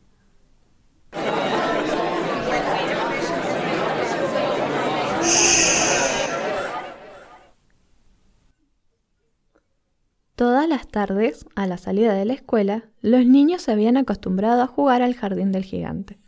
Todas 10.36 10.64
las 10.76 10.88
tardes, 10.88 11.46
a 11.54 11.66
la 11.66 11.78
salida 11.78 12.12
de 12.12 12.26
la 12.26 12.34
escuela, 12.34 12.90
los 13.00 13.24
niños 13.24 13.62
se 13.62 13.72
habían 13.72 13.96
acostumbrado 13.96 14.60
a 14.60 14.66
jugar 14.66 15.00
al 15.00 15.14
jardín 15.14 15.50
del 15.50 15.64
gigante. 15.64 16.18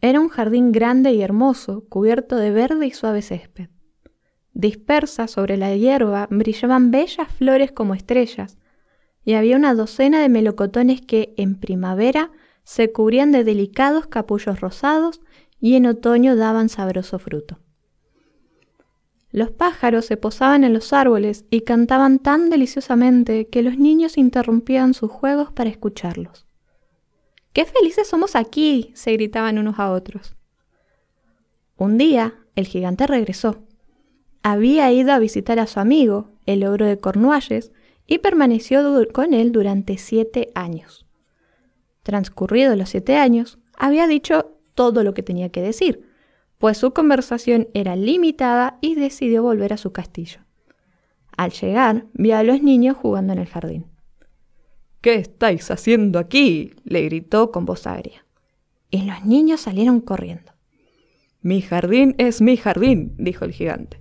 Era 0.00 0.18
un 0.18 0.30
jardín 0.30 0.72
grande 0.72 1.12
y 1.12 1.22
hermoso, 1.22 1.84
cubierto 1.88 2.34
de 2.34 2.50
verde 2.50 2.88
y 2.88 2.90
suave 2.90 3.22
césped. 3.22 3.68
Dispersas 4.52 5.30
sobre 5.30 5.56
la 5.56 5.76
hierba 5.76 6.26
brillaban 6.28 6.90
bellas 6.90 7.28
flores 7.28 7.70
como 7.70 7.94
estrellas, 7.94 8.58
y 9.24 9.34
había 9.34 9.54
una 9.54 9.76
docena 9.76 10.20
de 10.20 10.28
melocotones 10.28 11.00
que, 11.00 11.32
en 11.36 11.54
primavera, 11.54 12.32
se 12.64 12.90
cubrían 12.90 13.30
de 13.30 13.44
delicados 13.44 14.08
capullos 14.08 14.60
rosados 14.60 15.20
y 15.60 15.76
en 15.76 15.86
otoño 15.86 16.34
daban 16.34 16.68
sabroso 16.68 17.20
fruto. 17.20 17.60
Los 19.32 19.50
pájaros 19.50 20.04
se 20.04 20.18
posaban 20.18 20.62
en 20.62 20.74
los 20.74 20.92
árboles 20.92 21.46
y 21.48 21.62
cantaban 21.62 22.18
tan 22.18 22.50
deliciosamente 22.50 23.48
que 23.48 23.62
los 23.62 23.78
niños 23.78 24.18
interrumpían 24.18 24.92
sus 24.92 25.10
juegos 25.10 25.50
para 25.50 25.70
escucharlos. 25.70 26.46
¡Qué 27.54 27.64
felices 27.64 28.06
somos 28.06 28.36
aquí! 28.36 28.92
se 28.94 29.12
gritaban 29.12 29.58
unos 29.58 29.78
a 29.78 29.90
otros. 29.90 30.36
Un 31.78 31.96
día, 31.96 32.34
el 32.56 32.66
gigante 32.66 33.06
regresó. 33.06 33.62
Había 34.42 34.92
ido 34.92 35.12
a 35.12 35.18
visitar 35.18 35.58
a 35.58 35.66
su 35.66 35.80
amigo, 35.80 36.28
el 36.44 36.64
ogro 36.64 36.84
de 36.84 36.98
Cornualles, 36.98 37.72
y 38.06 38.18
permaneció 38.18 38.82
con 39.12 39.32
él 39.32 39.52
durante 39.52 39.96
siete 39.96 40.50
años. 40.54 41.06
Transcurridos 42.02 42.76
los 42.76 42.90
siete 42.90 43.16
años, 43.16 43.58
había 43.78 44.06
dicho 44.06 44.58
todo 44.74 45.04
lo 45.04 45.14
que 45.14 45.22
tenía 45.22 45.48
que 45.48 45.62
decir, 45.62 46.11
pues 46.62 46.78
su 46.78 46.92
conversación 46.92 47.66
era 47.74 47.96
limitada 47.96 48.78
y 48.80 48.94
decidió 48.94 49.42
volver 49.42 49.72
a 49.72 49.76
su 49.76 49.90
castillo. 49.90 50.42
Al 51.36 51.50
llegar, 51.50 52.06
vio 52.12 52.36
a 52.36 52.44
los 52.44 52.62
niños 52.62 52.96
jugando 52.96 53.32
en 53.32 53.40
el 53.40 53.48
jardín. 53.48 53.86
¿Qué 55.00 55.16
estáis 55.16 55.72
haciendo 55.72 56.20
aquí? 56.20 56.70
le 56.84 57.02
gritó 57.02 57.50
con 57.50 57.64
voz 57.64 57.88
agria. 57.88 58.24
Y 58.90 59.02
los 59.02 59.24
niños 59.24 59.62
salieron 59.62 60.00
corriendo. 60.00 60.52
Mi 61.40 61.62
jardín 61.62 62.14
es 62.18 62.40
mi 62.40 62.56
jardín, 62.56 63.16
dijo 63.18 63.44
el 63.44 63.50
gigante. 63.50 63.98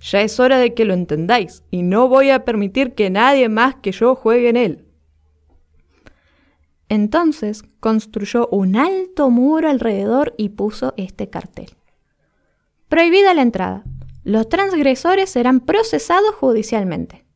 Ya 0.00 0.22
es 0.22 0.40
hora 0.40 0.56
de 0.56 0.72
que 0.72 0.86
lo 0.86 0.94
entendáis, 0.94 1.62
y 1.70 1.82
no 1.82 2.08
voy 2.08 2.30
a 2.30 2.46
permitir 2.46 2.94
que 2.94 3.10
nadie 3.10 3.50
más 3.50 3.74
que 3.74 3.92
yo 3.92 4.14
juegue 4.14 4.48
en 4.48 4.56
él. 4.56 4.86
Entonces 6.88 7.64
construyó 7.80 8.48
un 8.48 8.76
alto 8.76 9.28
muro 9.28 9.68
alrededor 9.68 10.32
y 10.38 10.48
puso 10.48 10.94
este 10.96 11.28
cartel. 11.28 11.77
Prohibida 12.88 13.34
la 13.34 13.42
entrada. 13.42 13.84
Los 14.24 14.48
transgresores 14.48 15.28
serán 15.28 15.60
procesados 15.60 16.34
judicialmente. 16.34 17.26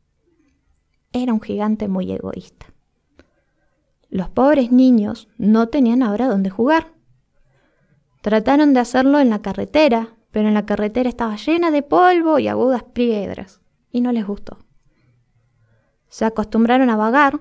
Era 1.13 1.35
un 1.35 1.43
gigante 1.43 1.89
muy 1.89 2.11
egoísta. 2.11 2.67
Los 4.09 4.31
pobres 4.31 4.73
niños 4.73 5.29
no 5.37 5.69
tenían 5.69 6.03
ahora 6.03 6.27
dónde 6.27 6.49
jugar. 6.49 6.93
Trataron 8.23 8.73
de 8.73 8.81
hacerlo 8.81 9.21
en 9.21 9.29
la 9.29 9.43
carretera, 9.43 10.17
pero 10.31 10.49
en 10.49 10.55
la 10.55 10.65
carretera 10.65 11.09
estaba 11.09 11.37
llena 11.37 11.71
de 11.71 11.83
polvo 11.83 12.39
y 12.39 12.49
agudas 12.49 12.83
piedras, 12.83 13.61
y 13.91 14.01
no 14.01 14.11
les 14.13 14.27
gustó. 14.27 14.59
Se 16.09 16.25
acostumbraron 16.25 16.89
a 16.89 16.97
vagar, 16.97 17.41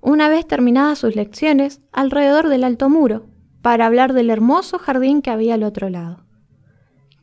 una 0.00 0.28
vez 0.28 0.46
terminadas 0.46 0.98
sus 0.98 1.16
lecciones, 1.16 1.80
alrededor 1.90 2.48
del 2.48 2.62
alto 2.62 2.88
muro, 2.88 3.26
para 3.62 3.86
hablar 3.86 4.12
del 4.12 4.30
hermoso 4.30 4.78
jardín 4.78 5.22
que 5.22 5.30
había 5.30 5.54
al 5.54 5.62
otro 5.62 5.88
lado. 5.88 6.23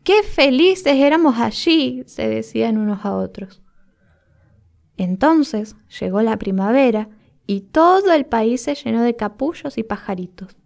¡Qué 0.04 0.24
felices 0.24 0.96
éramos 0.96 1.38
allí! 1.38 2.04
se 2.08 2.28
decían 2.28 2.78
unos 2.78 3.06
a 3.06 3.16
otros. 3.16 3.62
Entonces 4.98 5.76
llegó 6.00 6.22
la 6.22 6.38
primavera 6.38 7.10
y 7.48 7.62
todo 7.62 8.14
el 8.14 8.26
país 8.26 8.62
se 8.62 8.76
llenó 8.76 9.04
de 9.04 9.16
capullos 9.16 9.78
y 9.78 9.84
pajaritos. 9.84 10.58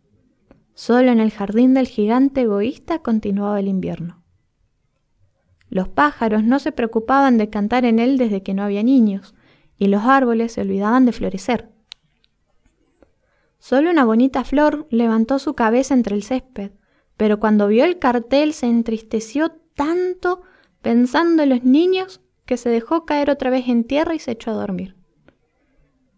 Solo 0.73 1.11
en 1.11 1.19
el 1.19 1.31
jardín 1.31 1.73
del 1.73 1.87
gigante 1.87 2.41
egoísta 2.41 2.99
continuaba 2.99 3.59
el 3.59 3.67
invierno. 3.67 4.23
Los 5.69 5.87
pájaros 5.89 6.43
no 6.43 6.59
se 6.59 6.71
preocupaban 6.71 7.37
de 7.37 7.49
cantar 7.49 7.85
en 7.85 7.99
él 7.99 8.17
desde 8.17 8.43
que 8.43 8.53
no 8.53 8.63
había 8.63 8.83
niños, 8.83 9.33
y 9.77 9.87
los 9.87 10.03
árboles 10.03 10.53
se 10.53 10.61
olvidaban 10.61 11.05
de 11.05 11.11
florecer. 11.11 11.69
Solo 13.59 13.89
una 13.89 14.05
bonita 14.05 14.43
flor 14.43 14.87
levantó 14.89 15.39
su 15.39 15.53
cabeza 15.53 15.93
entre 15.93 16.15
el 16.15 16.23
césped, 16.23 16.71
pero 17.17 17.39
cuando 17.39 17.67
vio 17.67 17.85
el 17.85 17.99
cartel 17.99 18.53
se 18.53 18.67
entristeció 18.67 19.51
tanto 19.75 20.41
pensando 20.81 21.43
en 21.43 21.49
los 21.49 21.63
niños 21.63 22.21
que 22.45 22.57
se 22.57 22.69
dejó 22.69 23.05
caer 23.05 23.29
otra 23.29 23.49
vez 23.49 23.67
en 23.67 23.83
tierra 23.83 24.15
y 24.15 24.19
se 24.19 24.31
echó 24.31 24.51
a 24.51 24.55
dormir. 24.55 24.95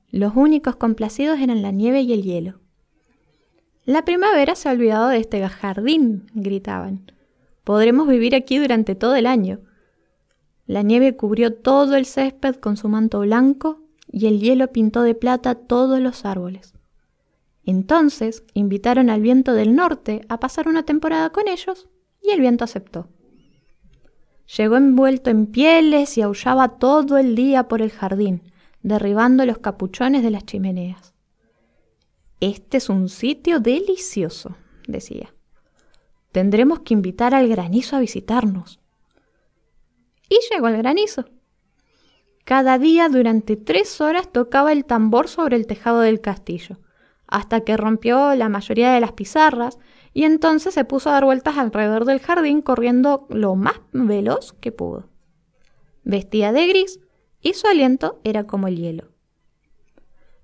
Los 0.10 0.36
únicos 0.36 0.76
complacidos 0.76 1.40
eran 1.40 1.62
la 1.62 1.72
nieve 1.72 2.02
y 2.02 2.14
el 2.14 2.24
hielo. 2.24 2.60
La 3.86 4.04
primavera 4.04 4.56
se 4.56 4.68
ha 4.68 4.74
olvidado 4.74 5.08
de 5.08 5.18
este 5.18 5.48
jardín, 5.48 6.30
gritaban. 6.34 7.12
Podremos 7.64 8.08
vivir 8.08 8.36
aquí 8.36 8.58
durante 8.58 8.96
todo 8.96 9.16
el 9.16 9.26
año. 9.26 9.60
La 10.66 10.82
nieve 10.82 11.16
cubrió 11.16 11.54
todo 11.54 11.96
el 11.96 12.06
césped 12.06 12.56
con 12.56 12.76
su 12.76 12.90
manto 12.90 13.22
blanco 13.22 13.82
y 14.12 14.28
el 14.28 14.40
hielo 14.40 14.68
pintó 14.72 15.04
de 15.04 15.16
plata 15.16 15.56
todos 15.56 16.00
los 16.00 16.26
árboles. 16.26 16.74
Entonces 17.68 18.46
invitaron 18.54 19.10
al 19.10 19.22
viento 19.22 19.54
del 19.54 19.76
norte 19.76 20.22
a 20.30 20.40
pasar 20.40 20.70
una 20.70 20.84
temporada 20.84 21.32
con 21.32 21.50
ellos 21.50 21.90
y 22.24 22.30
el 22.30 22.40
viento 22.40 22.64
aceptó. 22.64 23.10
Llegó 24.56 24.78
envuelto 24.78 25.30
en 25.30 25.48
pieles 25.48 26.18
y 26.18 26.22
aullaba 26.22 26.80
todo 26.80 27.18
el 27.18 27.36
día 27.36 27.68
por 27.68 27.82
el 27.82 27.92
jardín, 27.92 28.42
derribando 28.84 29.46
los 29.46 29.58
capuchones 29.58 30.24
de 30.24 30.32
las 30.32 30.46
chimeneas. 30.46 31.14
Este 32.40 32.78
es 32.78 32.88
un 32.88 33.10
sitio 33.10 33.60
delicioso, 33.60 34.56
decía. 34.88 35.36
Tendremos 36.32 36.80
que 36.80 36.94
invitar 36.94 37.36
al 37.36 37.50
granizo 37.50 37.98
a 37.98 38.00
visitarnos. 38.00 38.80
Y 40.30 40.38
llegó 40.54 40.70
el 40.70 40.78
granizo. 40.78 41.26
Cada 42.46 42.80
día 42.80 43.10
durante 43.10 43.58
tres 43.58 44.00
horas 44.00 44.32
tocaba 44.32 44.72
el 44.72 44.86
tambor 44.86 45.28
sobre 45.28 45.58
el 45.58 45.68
tejado 45.68 46.00
del 46.00 46.22
castillo 46.22 46.78
hasta 47.28 47.62
que 47.62 47.78
rompió 47.78 48.36
la 48.36 48.50
mayoría 48.50 48.94
de 48.94 49.00
las 49.00 49.12
pizarras 49.12 49.78
y 50.14 50.24
entonces 50.24 50.74
se 50.74 50.86
puso 50.86 51.10
a 51.10 51.14
dar 51.14 51.26
vueltas 51.26 51.58
alrededor 51.58 52.06
del 52.06 52.20
jardín 52.20 52.62
corriendo 52.62 53.28
lo 53.30 53.56
más 53.56 53.76
veloz 53.92 54.54
que 54.54 54.72
pudo. 54.72 55.10
Vestía 56.04 56.52
de 56.52 56.68
gris 56.68 57.00
y 57.42 57.54
su 57.54 57.68
aliento 57.68 58.20
era 58.24 58.46
como 58.46 58.68
el 58.68 58.78
hielo. 58.78 59.12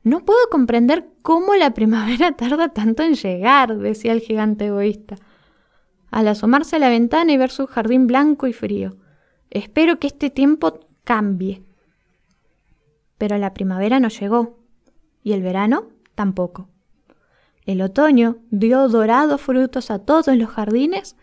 No 0.03 0.25
puedo 0.25 0.39
comprender 0.51 1.09
cómo 1.21 1.55
la 1.55 1.73
primavera 1.73 2.31
tarda 2.37 2.69
tanto 2.69 3.03
en 3.03 3.15
llegar, 3.15 3.77
decía 3.77 4.11
el 4.11 4.19
gigante 4.19 4.65
egoísta, 4.67 5.15
al 6.11 6.27
asomarse 6.27 6.75
a 6.75 6.79
la 6.79 6.89
ventana 6.89 7.31
y 7.31 7.37
ver 7.37 7.49
su 7.49 7.65
jardín 7.65 8.05
blanco 8.05 8.45
y 8.45 8.53
frío. 8.53 8.97
Espero 9.49 9.99
que 9.99 10.07
este 10.07 10.29
tiempo 10.29 10.81
cambie. 11.03 11.63
Pero 13.17 13.37
la 13.37 13.53
primavera 13.53 13.99
no 13.99 14.09
llegó, 14.09 14.59
y 15.23 15.33
el 15.33 15.41
verano 15.41 15.87
tampoco. 16.15 16.67
El 17.65 17.81
otoño 17.81 18.37
dio 18.51 18.87
dorados 18.89 19.41
frutos 19.41 19.89
a 19.89 19.99
todos 19.99 20.35
los 20.35 20.49
jardines, 20.49 21.15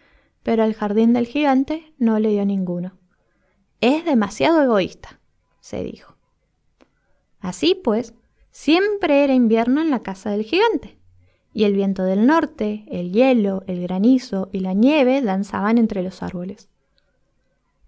pero 0.42 0.62
al 0.62 0.74
jardín 0.74 1.12
del 1.12 1.26
gigante 1.26 1.92
no 1.98 2.18
le 2.18 2.30
dio 2.30 2.44
ninguno. 2.46 2.98
Es 3.80 4.04
demasiado 4.04 4.62
egoísta, 4.62 5.20
se 5.60 5.82
dijo. 5.82 6.16
Así 7.40 7.74
pues, 7.74 8.14
siempre 8.50 9.24
era 9.24 9.34
invierno 9.34 9.80
en 9.80 9.90
la 9.90 10.02
casa 10.02 10.30
del 10.30 10.42
gigante, 10.42 10.98
y 11.52 11.64
el 11.64 11.74
viento 11.74 12.04
del 12.04 12.26
norte, 12.26 12.84
el 12.90 13.12
hielo, 13.12 13.64
el 13.66 13.82
granizo 13.82 14.48
y 14.52 14.60
la 14.60 14.72
nieve 14.72 15.20
danzaban 15.20 15.78
entre 15.78 16.02
los 16.02 16.22
árboles. 16.22 16.68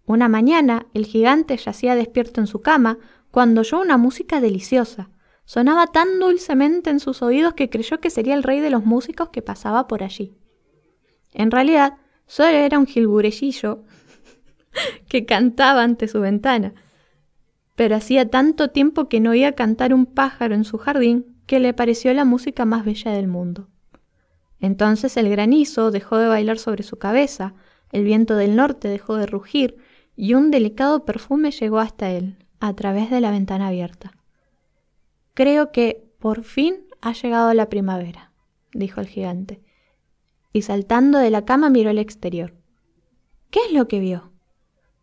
Una 0.04 0.28
mañana 0.28 0.87
el 0.94 1.06
gigante 1.06 1.56
yacía 1.56 1.94
despierto 1.94 2.40
en 2.40 2.47
su 2.47 2.61
cama 2.61 2.99
cuando 3.30 3.61
oyó 3.61 3.80
una 3.80 3.97
música 3.97 4.40
deliciosa, 4.40 5.11
Sonaba 5.44 5.88
tan 5.88 6.18
dulcemente 6.20 6.90
en 6.90 7.00
sus 7.00 7.22
oídos 7.22 7.54
que 7.54 7.68
creyó 7.68 8.00
que 8.00 8.11
sería 8.11 8.34
el 8.34 8.42
rey 8.42 8.61
de 8.61 8.70
los 8.70 8.84
músicos 8.84 9.30
que 9.30 9.42
pasaba 9.42 9.88
por 9.88 10.02
allí. 10.02 10.34
En 11.32 11.50
realidad, 11.50 11.99
solo 12.26 12.50
era 12.50 12.78
un 12.78 12.87
gilgurecillo 12.87 13.84
que 15.08 15.26
cantaba 15.26 15.82
ante 15.82 16.08
su 16.08 16.20
ventana. 16.20 16.75
Pero 17.75 17.96
hacía 17.96 18.28
tanto 18.28 18.68
tiempo 18.68 19.08
que 19.08 19.20
no 19.20 19.30
oía 19.30 19.52
cantar 19.52 19.94
un 19.94 20.06
pájaro 20.06 20.54
en 20.54 20.64
su 20.64 20.78
jardín 20.78 21.37
que 21.46 21.58
le 21.58 21.75
pareció 21.75 22.12
la 22.14 22.25
música 22.25 22.64
más 22.64 22.84
bella 22.84 23.12
del 23.12 23.28
mundo. 23.28 23.68
Entonces 24.61 25.16
el 25.16 25.28
granizo 25.28 25.90
dejó 25.90 26.18
de 26.18 26.28
bailar 26.28 26.58
sobre 26.58 26.84
su 26.84 26.96
cabeza, 26.96 27.54
el 27.90 28.04
viento 28.04 28.37
del 28.37 28.54
norte 28.54 28.88
dejó 28.88 29.16
de 29.16 29.26
rugir, 29.26 29.76
y 30.14 30.34
un 30.34 30.50
delicado 30.50 31.04
perfume 31.04 31.50
llegó 31.50 31.80
hasta 31.80 32.11
él, 32.11 32.37
a 32.61 32.72
través 32.75 33.11
de 33.11 33.20
la 33.20 33.30
ventana 33.30 33.68
abierta. 33.68 34.12
Creo 35.35 35.73
que, 35.73 36.05
por 36.19 36.45
fin, 36.45 36.87
ha 37.01 37.12
llegado 37.12 37.53
la 37.55 37.69
primavera, 37.69 38.33
dijo 38.75 39.01
el 39.01 39.07
gigante, 39.07 39.62
y 40.53 40.62
saltando 40.62 41.19
de 41.19 41.31
la 41.31 41.45
cama 41.45 41.71
miró 41.71 41.91
al 41.91 41.99
exterior. 41.99 42.55
¿Qué 43.51 43.61
es 43.67 43.73
lo 43.73 43.89
que 43.89 43.99
vio? 43.99 44.33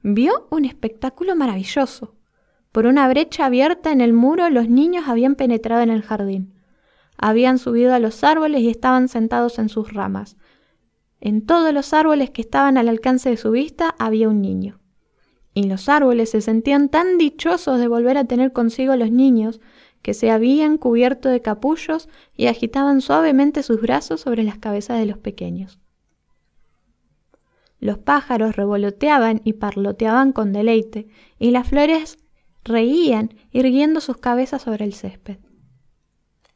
Vio 0.02 0.48
un 0.52 0.66
espectáculo 0.66 1.36
maravilloso. 1.36 2.16
Por 2.72 2.86
una 2.86 3.08
brecha 3.10 3.46
abierta 3.46 3.92
en 3.92 4.02
el 4.02 4.14
muro 4.14 4.50
los 4.50 4.70
niños 4.70 5.08
habían 5.08 5.36
penetrado 5.36 5.82
en 5.82 5.90
el 5.90 6.04
jardín. 6.04 6.54
Habían 7.18 7.58
subido 7.58 7.94
a 7.94 8.00
los 8.00 8.24
árboles 8.24 8.62
y 8.62 8.70
estaban 8.70 9.08
sentados 9.08 9.60
en 9.60 9.68
sus 9.68 9.92
ramas. 9.92 10.38
En 11.20 11.46
todos 11.46 11.74
los 11.74 11.94
árboles 11.94 12.30
que 12.30 12.42
estaban 12.42 12.78
al 12.78 12.88
alcance 12.88 13.30
de 13.30 13.38
su 13.38 13.52
vista 13.52 13.96
había 13.98 14.30
un 14.30 14.42
niño. 14.42 14.80
Y 15.54 15.64
los 15.64 15.90
árboles 15.90 16.30
se 16.30 16.42
sentían 16.42 16.90
tan 16.90 17.18
dichosos 17.18 17.80
de 17.80 17.88
volver 17.88 18.18
a 18.18 18.26
tener 18.26 18.54
consigo 18.54 18.96
los 18.96 19.12
niños 19.12 19.60
que 20.02 20.14
se 20.14 20.32
habían 20.32 20.78
cubierto 20.78 21.30
de 21.30 21.42
capullos 21.42 22.10
y 22.36 22.48
agitaban 22.48 23.02
suavemente 23.02 23.64
sus 23.64 23.82
brazos 23.82 24.22
sobre 24.22 24.44
las 24.44 24.58
cabezas 24.58 25.00
de 25.00 25.06
los 25.06 25.18
pequeños. 25.18 25.80
Los 27.80 27.98
pájaros 27.98 28.56
revoloteaban 28.56 29.42
y 29.44 29.54
parloteaban 29.54 30.34
con 30.34 30.52
deleite, 30.52 31.08
y 31.38 31.52
las 31.52 31.68
flores 31.68 32.18
reían 32.64 33.34
irguiendo 33.52 34.02
sus 34.02 34.18
cabezas 34.18 34.64
sobre 34.64 34.86
el 34.86 34.94
césped. 34.94 35.38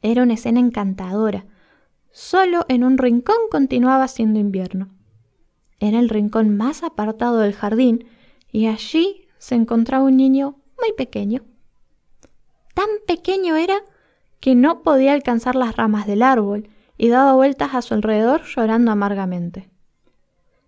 Era 0.02 0.22
una 0.22 0.34
escena 0.34 0.60
encantadora. 0.60 1.46
Solo 2.10 2.66
en 2.68 2.84
un 2.84 2.98
rincón 2.98 3.36
continuaba 3.50 4.06
siendo 4.06 4.38
invierno. 4.38 4.90
Era 5.80 5.98
el 5.98 6.10
rincón 6.10 6.56
más 6.56 6.82
apartado 6.82 7.38
del 7.38 7.54
jardín, 7.54 8.06
y 8.52 8.66
allí 8.66 9.26
se 9.38 9.54
encontraba 9.54 10.04
un 10.04 10.16
niño 10.16 10.60
muy 10.78 10.92
pequeño. 10.92 11.44
Tan 12.74 12.88
pequeño 13.06 13.56
era 13.56 13.78
que 14.40 14.54
no 14.54 14.82
podía 14.82 15.12
alcanzar 15.12 15.54
las 15.54 15.76
ramas 15.76 16.06
del 16.06 16.22
árbol 16.22 16.68
y 16.98 17.08
daba 17.08 17.34
vueltas 17.34 17.74
a 17.74 17.82
su 17.82 17.94
alrededor 17.94 18.42
llorando 18.44 18.90
amargamente. 18.90 19.70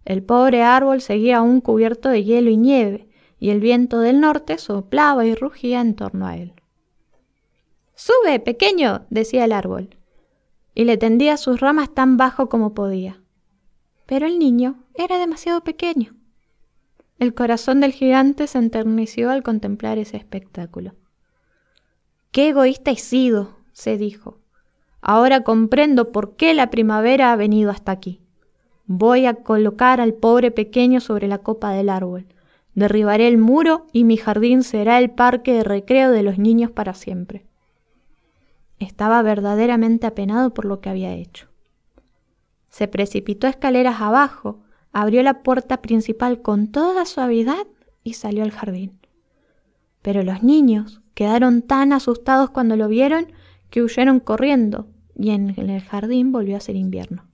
El 0.04 0.22
pobre 0.22 0.62
árbol 0.62 1.00
seguía 1.00 1.38
aún 1.38 1.60
cubierto 1.60 2.08
de 2.08 2.24
hielo 2.24 2.50
y 2.50 2.56
nieve, 2.56 3.08
y 3.38 3.50
el 3.50 3.60
viento 3.60 4.00
del 4.00 4.20
norte 4.20 4.56
soplaba 4.56 5.26
y 5.26 5.34
rugía 5.34 5.80
en 5.80 5.94
torno 5.94 6.26
a 6.26 6.36
él. 6.36 6.54
Sube, 7.94 8.40
pequeño, 8.40 9.04
decía 9.10 9.44
el 9.44 9.52
árbol, 9.52 9.96
y 10.74 10.84
le 10.84 10.96
tendía 10.96 11.36
sus 11.36 11.60
ramas 11.60 11.92
tan 11.92 12.16
bajo 12.16 12.48
como 12.48 12.72
podía. 12.72 13.20
Pero 14.06 14.26
el 14.26 14.38
niño 14.38 14.84
era 14.94 15.18
demasiado 15.18 15.62
pequeño. 15.62 16.14
El 17.18 17.34
corazón 17.34 17.80
del 17.80 17.92
gigante 17.92 18.46
se 18.46 18.58
enterneció 18.58 19.30
al 19.30 19.42
contemplar 19.42 19.98
ese 19.98 20.18
espectáculo. 20.18 20.94
Qué 22.36 22.50
egoísta 22.50 22.90
he 22.90 22.96
sido, 22.96 23.56
se 23.72 23.96
dijo. 23.96 24.36
Ahora 25.00 25.42
comprendo 25.42 26.12
por 26.12 26.36
qué 26.36 26.52
la 26.52 26.68
primavera 26.68 27.32
ha 27.32 27.36
venido 27.36 27.70
hasta 27.70 27.92
aquí. 27.92 28.20
Voy 28.84 29.24
a 29.24 29.36
colocar 29.36 30.02
al 30.02 30.12
pobre 30.12 30.50
pequeño 30.50 31.00
sobre 31.00 31.28
la 31.28 31.38
copa 31.38 31.70
del 31.70 31.88
árbol. 31.88 32.26
Derribaré 32.74 33.26
el 33.26 33.38
muro 33.38 33.86
y 33.90 34.04
mi 34.04 34.18
jardín 34.18 34.64
será 34.64 34.98
el 34.98 35.12
parque 35.12 35.54
de 35.54 35.64
recreo 35.64 36.10
de 36.10 36.22
los 36.22 36.36
niños 36.36 36.70
para 36.70 36.92
siempre. 36.92 37.46
Estaba 38.78 39.22
verdaderamente 39.22 40.06
apenado 40.06 40.52
por 40.52 40.66
lo 40.66 40.82
que 40.82 40.90
había 40.90 41.14
hecho. 41.14 41.48
Se 42.68 42.86
precipitó 42.86 43.46
escaleras 43.46 44.02
abajo, 44.02 44.58
abrió 44.92 45.22
la 45.22 45.42
puerta 45.42 45.80
principal 45.80 46.42
con 46.42 46.70
toda 46.70 47.06
suavidad 47.06 47.66
y 48.04 48.12
salió 48.12 48.44
al 48.44 48.50
jardín. 48.50 48.98
Pero 50.02 50.22
los 50.22 50.42
niños 50.42 51.00
quedaron 51.16 51.62
tan 51.62 51.94
asustados 51.94 52.50
cuando 52.50 52.76
lo 52.76 52.88
vieron 52.88 53.32
que 53.70 53.82
huyeron 53.82 54.20
corriendo 54.20 54.86
y 55.14 55.30
en 55.30 55.48
el 55.58 55.80
jardín 55.80 56.30
volvió 56.30 56.58
a 56.58 56.60
ser 56.60 56.76
invierno. 56.76 57.24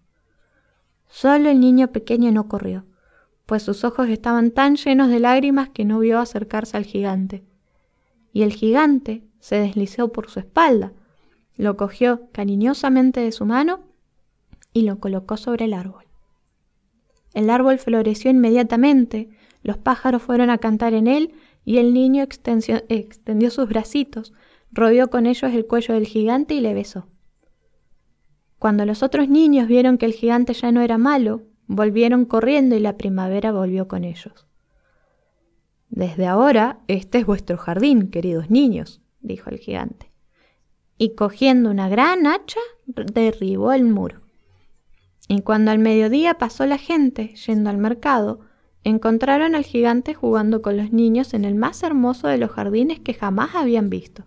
Solo 1.09 1.51
el 1.51 1.59
niño 1.59 1.89
pequeño 1.89 2.31
no 2.31 2.47
corrió, 2.47 2.87
pues 3.45 3.65
sus 3.65 3.83
ojos 3.83 4.09
estaban 4.09 4.53
tan 4.53 4.77
llenos 4.77 5.09
de 5.09 5.19
lágrimas 5.19 5.69
que 5.71 5.85
no 5.85 5.99
vio 5.99 6.21
acercarse 6.21 6.77
al 6.77 6.85
gigante. 6.85 7.45
Y 8.33 8.43
el 8.43 8.53
gigante 8.53 9.25
se 9.41 9.57
deslizó 9.57 10.13
por 10.13 10.31
su 10.31 10.39
espalda, 10.39 10.93
lo 11.57 11.77
cogió 11.77 12.31
cariñosamente 12.31 13.19
de 13.19 13.33
su 13.33 13.47
mano 13.47 13.81
y 14.73 14.83
lo 14.83 15.01
colocó 15.01 15.37
sobre 15.37 15.65
el 15.65 15.75
árbol. 15.75 16.05
El 17.35 17.51
árbol 17.51 17.81
floreció 17.81 18.31
inmediatamente, 18.31 19.29
los 19.65 19.77
pájaros 19.77 20.23
fueron 20.23 20.51
a 20.51 20.59
cantar 20.59 20.95
en 20.95 21.09
él 21.09 21.35
y 21.65 21.79
el 21.79 21.95
niño 21.95 22.23
extendió 22.23 23.51
sus 23.51 23.69
bracitos, 23.69 24.33
rodeó 24.71 25.11
con 25.11 25.27
ellos 25.27 25.53
el 25.53 25.67
cuello 25.67 25.95
del 25.95 26.07
gigante 26.07 26.55
y 26.55 26.61
le 26.61 26.75
besó. 26.75 27.07
Cuando 28.59 28.87
los 28.87 29.03
otros 29.03 29.29
niños 29.29 29.69
vieron 29.69 29.99
que 29.99 30.07
el 30.07 30.13
gigante 30.13 30.55
ya 30.55 30.73
no 30.73 30.81
era 30.83 30.99
malo, 30.99 31.43
volvieron 31.67 32.25
corriendo 32.25 32.77
y 32.77 32.81
la 32.81 32.97
primavera 32.97 33.53
volvió 33.53 33.89
con 33.89 34.05
ellos. 34.05 34.47
Desde 35.89 36.27
ahora 36.27 36.81
este 36.89 37.19
es 37.19 37.27
vuestro 37.27 37.59
jardín, 37.59 38.11
queridos 38.11 38.51
niños, 38.51 39.03
dijo 39.21 39.51
el 39.51 39.59
gigante. 39.59 40.13
Y 40.97 41.15
cogiendo 41.15 41.71
una 41.71 41.89
gran 41.89 42.27
hacha, 42.27 42.61
derribó 42.87 43.73
el 43.73 43.85
muro. 43.85 44.23
Y 45.29 45.43
cuando 45.43 45.71
al 45.71 45.79
mediodía 45.79 46.35
pasó 46.35 46.67
la 46.67 46.79
gente 46.79 47.35
yendo 47.35 47.71
al 47.71 47.79
mercado, 47.79 48.41
encontraron 48.85 49.55
al 49.55 49.65
gigante 49.65 50.15
jugando 50.15 50.63
con 50.63 50.77
los 50.77 50.93
niños 50.93 51.35
en 51.35 51.45
el 51.45 51.55
más 51.55 51.83
hermoso 51.83 52.29
de 52.29 52.39
los 52.39 52.51
jardines 52.51 53.01
que 53.01 53.15
jamás 53.15 53.55
habían 53.55 53.91
visto. 53.91 54.25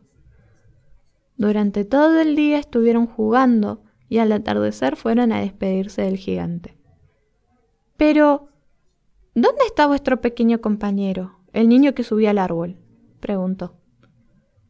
Durante 1.37 1.83
todo 1.83 2.19
el 2.19 2.35
día 2.35 2.59
estuvieron 2.59 3.07
jugando 3.07 3.83
y 4.07 4.19
al 4.19 4.31
atardecer 4.31 4.95
fueron 4.95 5.31
a 5.31 5.41
despedirse 5.41 6.03
del 6.03 6.17
gigante. 6.17 6.77
Pero, 7.97 8.49
¿dónde 9.33 9.65
está 9.65 9.87
vuestro 9.87 10.21
pequeño 10.21 10.61
compañero, 10.61 11.39
el 11.53 11.67
niño 11.67 11.93
que 11.93 12.03
subía 12.03 12.29
al 12.29 12.37
árbol? 12.37 12.77
preguntó. 13.19 13.75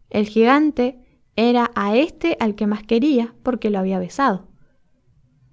El 0.10 0.28
gigante 0.28 1.22
era 1.36 1.72
a 1.76 1.96
este 1.98 2.38
al 2.40 2.56
que 2.56 2.68
más 2.68 2.84
quería 2.84 3.36
porque 3.44 3.70
lo 3.70 3.80
había 3.80 4.00
besado. 4.00 4.48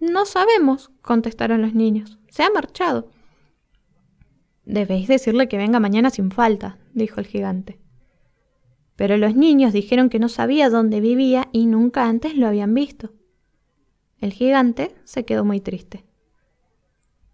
No 0.00 0.26
sabemos, 0.26 0.90
contestaron 1.00 1.62
los 1.62 1.74
niños. 1.74 2.18
Se 2.28 2.42
ha 2.42 2.50
marchado. 2.50 3.10
Debéis 4.64 5.08
decirle 5.08 5.48
que 5.48 5.56
venga 5.56 5.80
mañana 5.80 6.10
sin 6.10 6.30
falta, 6.30 6.78
dijo 6.94 7.20
el 7.20 7.26
gigante. 7.26 7.78
Pero 8.96 9.16
los 9.16 9.34
niños 9.34 9.72
dijeron 9.72 10.08
que 10.08 10.18
no 10.18 10.28
sabía 10.28 10.70
dónde 10.70 11.00
vivía 11.00 11.48
y 11.52 11.66
nunca 11.66 12.06
antes 12.08 12.36
lo 12.36 12.46
habían 12.46 12.74
visto. 12.74 13.12
El 14.20 14.32
gigante 14.32 14.94
se 15.04 15.24
quedó 15.24 15.44
muy 15.44 15.60
triste. 15.60 16.04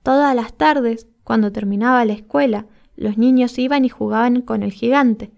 Todas 0.02 0.34
las 0.34 0.54
tardes, 0.54 1.06
cuando 1.22 1.52
terminaba 1.52 2.04
la 2.06 2.14
escuela, 2.14 2.66
los 2.96 3.18
niños 3.18 3.58
iban 3.58 3.84
y 3.84 3.90
jugaban 3.90 4.40
con 4.40 4.62
el 4.62 4.72
gigante, 4.72 5.30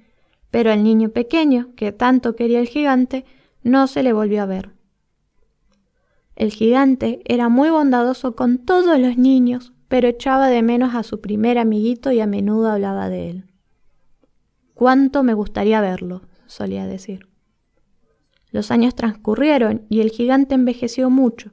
pero 0.51 0.71
al 0.71 0.85
niño 0.85 1.11
pequeño, 1.11 1.75
que 1.75 1.93
tanto 1.93 2.37
quería 2.37 2.61
el 2.61 2.69
gigante, 2.69 3.25
no 3.63 3.87
se 3.89 4.03
le 4.03 4.13
volvió 4.13 4.43
a 4.43 4.47
ver. 4.47 4.71
El 6.37 6.53
gigante 6.53 7.21
era 7.25 7.49
muy 7.49 7.69
bondadoso 7.69 8.37
con 8.37 8.59
todos 8.59 8.99
los 8.99 9.19
niños, 9.19 9.73
pero 9.91 10.07
echaba 10.07 10.47
de 10.47 10.63
menos 10.63 10.95
a 10.95 11.03
su 11.03 11.21
primer 11.21 11.59
amiguito 11.59 12.13
y 12.13 12.21
a 12.21 12.27
menudo 12.29 12.71
hablaba 12.71 13.09
de 13.09 13.29
él. 13.29 13.51
Cuánto 14.73 15.25
me 15.25 15.35
gustaría 15.35 15.81
verlo, 15.81 16.23
solía 16.47 16.87
decir. 16.87 17.29
Los 18.53 18.71
años 18.71 18.95
transcurrieron 18.95 19.87
y 19.89 20.01
el 20.01 20.11
gigante 20.11 20.55
envejeció 20.55 21.11
mucho 21.11 21.51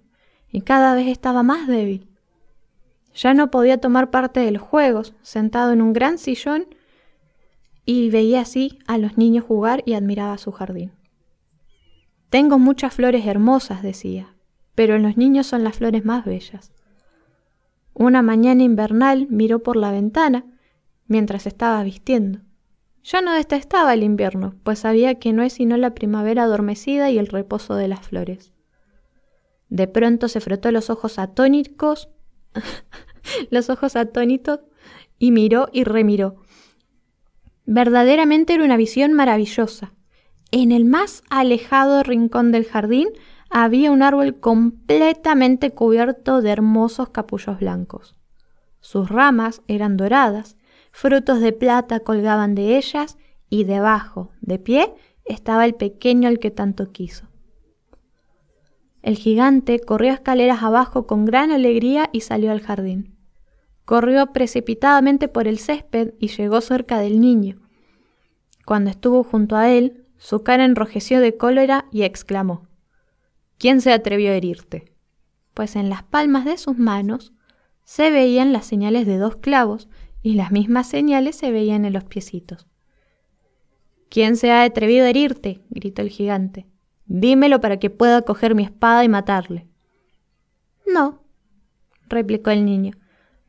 y 0.52 0.62
cada 0.62 0.94
vez 0.94 1.08
estaba 1.08 1.42
más 1.42 1.68
débil. 1.68 2.12
Ya 3.16 3.34
no 3.34 3.50
podía 3.50 3.80
tomar 3.80 4.12
parte 4.12 4.40
de 4.42 4.52
los 4.52 4.62
juegos, 4.62 5.16
sentado 5.24 5.74
en 5.74 5.82
un 5.82 5.92
gran 5.92 6.20
sillón, 6.20 6.68
y 7.86 8.12
veía 8.12 8.42
así 8.42 8.78
a 8.86 9.00
los 9.00 9.18
niños 9.18 9.46
jugar 9.46 9.82
y 9.88 9.94
admiraba 9.94 10.38
su 10.38 10.52
jardín. 10.52 10.92
Tengo 12.30 12.60
muchas 12.60 12.94
flores 12.94 13.26
hermosas, 13.26 13.82
decía, 13.82 14.36
pero 14.76 15.00
los 15.00 15.18
niños 15.18 15.48
son 15.48 15.64
las 15.64 15.78
flores 15.78 16.06
más 16.06 16.24
bellas. 16.24 16.77
Una 18.00 18.22
mañana 18.22 18.62
invernal 18.62 19.26
miró 19.28 19.64
por 19.64 19.76
la 19.76 19.92
ventana 19.92 20.46
mientras 21.08 21.48
estaba 21.48 21.82
vistiendo. 21.82 22.42
Ya 23.04 23.24
no 23.24 23.34
detestaba 23.34 23.96
el 23.96 24.04
invierno, 24.04 24.54
pues 24.62 24.80
sabía 24.80 25.16
que 25.16 25.34
no 25.34 25.42
es 25.42 25.54
sino 25.54 25.78
la 25.78 25.96
primavera 25.96 26.44
adormecida 26.44 27.10
y 27.10 27.18
el 27.18 27.26
reposo 27.26 27.74
de 27.74 27.88
las 27.88 28.02
flores. 28.02 28.54
De 29.70 29.88
pronto 29.88 30.28
se 30.28 30.42
frotó 30.42 30.72
los 30.72 30.92
ojos 30.92 31.18
atónicos, 31.18 32.10
los 33.50 33.72
ojos 33.72 33.96
atónitos 33.96 34.60
y 35.18 35.32
miró 35.32 35.68
y 35.74 35.84
remiró. 35.84 36.36
Verdaderamente 37.66 38.54
era 38.54 38.64
una 38.64 38.78
visión 38.78 39.14
maravillosa. 39.14 39.96
En 40.52 40.72
el 40.72 40.86
más 40.86 41.24
alejado 41.32 42.04
rincón 42.04 42.52
del 42.52 42.66
jardín 42.66 43.08
había 43.50 43.92
un 43.92 44.04
árbol 44.04 44.40
completamente 44.40 45.72
cubierto 45.72 46.42
de 46.42 46.52
hermosos 46.52 47.10
capullos 47.10 47.60
blancos. 47.60 48.16
Sus 48.80 49.10
ramas 49.10 49.62
eran 49.68 49.98
doradas, 49.98 50.58
frutos 50.92 51.40
de 51.40 51.54
plata 51.54 52.00
colgaban 52.02 52.56
de 52.56 52.78
ellas 52.78 53.18
y 53.50 53.64
debajo, 53.64 54.32
de 54.42 54.60
pie, 54.60 54.94
estaba 55.26 55.66
el 55.66 55.76
pequeño 55.76 56.28
al 56.28 56.40
que 56.40 56.52
tanto 56.52 56.92
quiso. 56.92 57.28
El 59.02 59.16
gigante 59.16 59.80
corrió 59.80 60.12
escaleras 60.14 60.64
abajo 60.64 61.08
con 61.08 61.26
gran 61.26 61.52
alegría 61.52 62.10
y 62.12 62.22
salió 62.22 62.52
al 62.52 62.62
jardín. 62.62 63.16
Corrió 63.86 64.34
precipitadamente 64.34 65.30
por 65.30 65.48
el 65.48 65.60
césped 65.60 66.14
y 66.20 66.28
llegó 66.28 66.60
cerca 66.60 67.00
del 67.00 67.22
niño. 67.22 67.62
Cuando 68.66 68.90
estuvo 68.90 69.24
junto 69.24 69.56
a 69.56 69.70
él, 69.70 70.06
su 70.18 70.44
cara 70.44 70.66
enrojeció 70.66 71.22
de 71.22 71.38
cólera 71.38 71.86
y 71.92 72.04
exclamó 72.04 72.67
¿Quién 73.58 73.82
se 73.82 73.92
atrevió 73.92 74.32
a 74.32 74.36
herirte? 74.36 74.94
Pues 75.54 75.76
en 75.76 75.90
las 75.90 76.04
palmas 76.04 76.46
de 76.46 76.58
sus 76.58 76.78
manos 76.78 77.34
se 77.84 78.12
veían 78.12 78.54
las 78.54 78.66
señales 78.66 79.08
de 79.08 79.18
dos 79.18 79.38
clavos 79.38 79.90
y 80.22 80.34
las 80.34 80.52
mismas 80.52 80.88
señales 80.88 81.36
se 81.36 81.52
veían 81.52 81.86
en 81.86 81.94
los 81.94 82.04
piecitos. 82.04 82.68
¿Quién 84.10 84.38
se 84.38 84.52
ha 84.52 84.64
atrevido 84.64 85.06
a 85.06 85.10
herirte? 85.10 85.62
gritó 85.70 86.02
el 86.02 86.10
gigante. 86.10 86.66
Dímelo 87.06 87.62
para 87.62 87.78
que 87.78 87.90
pueda 87.90 88.22
coger 88.22 88.56
mi 88.56 88.64
espada 88.64 89.04
y 89.04 89.10
matarle. 89.10 89.68
No, 90.86 91.24
replicó 92.08 92.52
el 92.52 92.66
niño, 92.66 92.94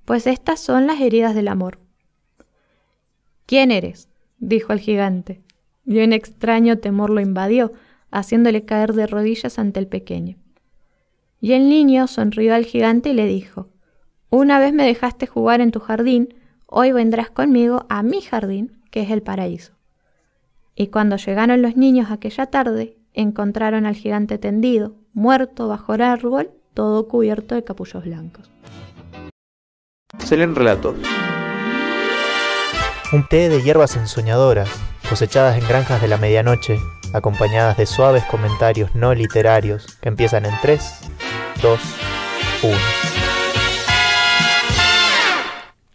pues 0.04 0.26
estas 0.26 0.60
son 0.60 0.86
las 0.86 1.00
heridas 1.00 1.34
del 1.34 1.48
amor. 1.48 1.78
¿Quién 3.46 3.70
eres? 3.70 4.08
dijo 4.38 4.72
el 4.72 4.80
gigante, 4.80 5.42
y 5.84 6.00
un 6.00 6.12
extraño 6.12 6.78
temor 6.78 7.10
lo 7.10 7.20
invadió, 7.20 7.72
haciéndole 8.10 8.64
caer 8.64 8.92
de 8.92 9.06
rodillas 9.06 9.58
ante 9.58 9.80
el 9.80 9.86
pequeño. 9.86 10.36
Y 11.40 11.52
el 11.52 11.68
niño 11.68 12.06
sonrió 12.06 12.54
al 12.54 12.64
gigante 12.64 13.10
y 13.10 13.14
le 13.14 13.26
dijo, 13.26 13.68
Una 14.30 14.58
vez 14.58 14.72
me 14.72 14.84
dejaste 14.86 15.26
jugar 15.26 15.60
en 15.60 15.70
tu 15.70 15.80
jardín, 15.80 16.34
hoy 16.66 16.92
vendrás 16.92 17.30
conmigo 17.30 17.86
a 17.88 18.02
mi 18.02 18.20
jardín, 18.20 18.82
que 18.90 19.02
es 19.02 19.10
el 19.10 19.22
paraíso. 19.22 19.72
Y 20.74 20.88
cuando 20.88 21.16
llegaron 21.16 21.62
los 21.62 21.76
niños 21.76 22.10
aquella 22.10 22.46
tarde, 22.46 22.96
encontraron 23.14 23.86
al 23.86 23.94
gigante 23.94 24.38
tendido, 24.38 24.94
muerto 25.12 25.68
bajo 25.68 25.94
el 25.94 26.02
árbol, 26.02 26.50
todo 26.74 27.08
cubierto 27.08 27.54
de 27.54 27.64
capullos 27.64 28.04
blancos. 28.04 28.50
Se 30.18 30.36
leen 30.36 30.54
relatos. 30.54 30.96
Un 33.12 33.26
té 33.26 33.48
de 33.48 33.62
hierbas 33.62 33.96
ensoñadoras, 33.96 34.68
cosechadas 35.08 35.58
en 35.58 35.66
granjas 35.66 36.00
de 36.00 36.08
la 36.08 36.18
medianoche, 36.18 36.78
acompañadas 37.12 37.76
de 37.76 37.86
suaves 37.86 38.24
comentarios 38.24 38.94
no 38.94 39.14
literarios 39.14 39.86
que 40.00 40.08
empiezan 40.08 40.44
en 40.46 40.54
3, 40.62 40.82
2, 41.62 41.80
1. 42.62 42.76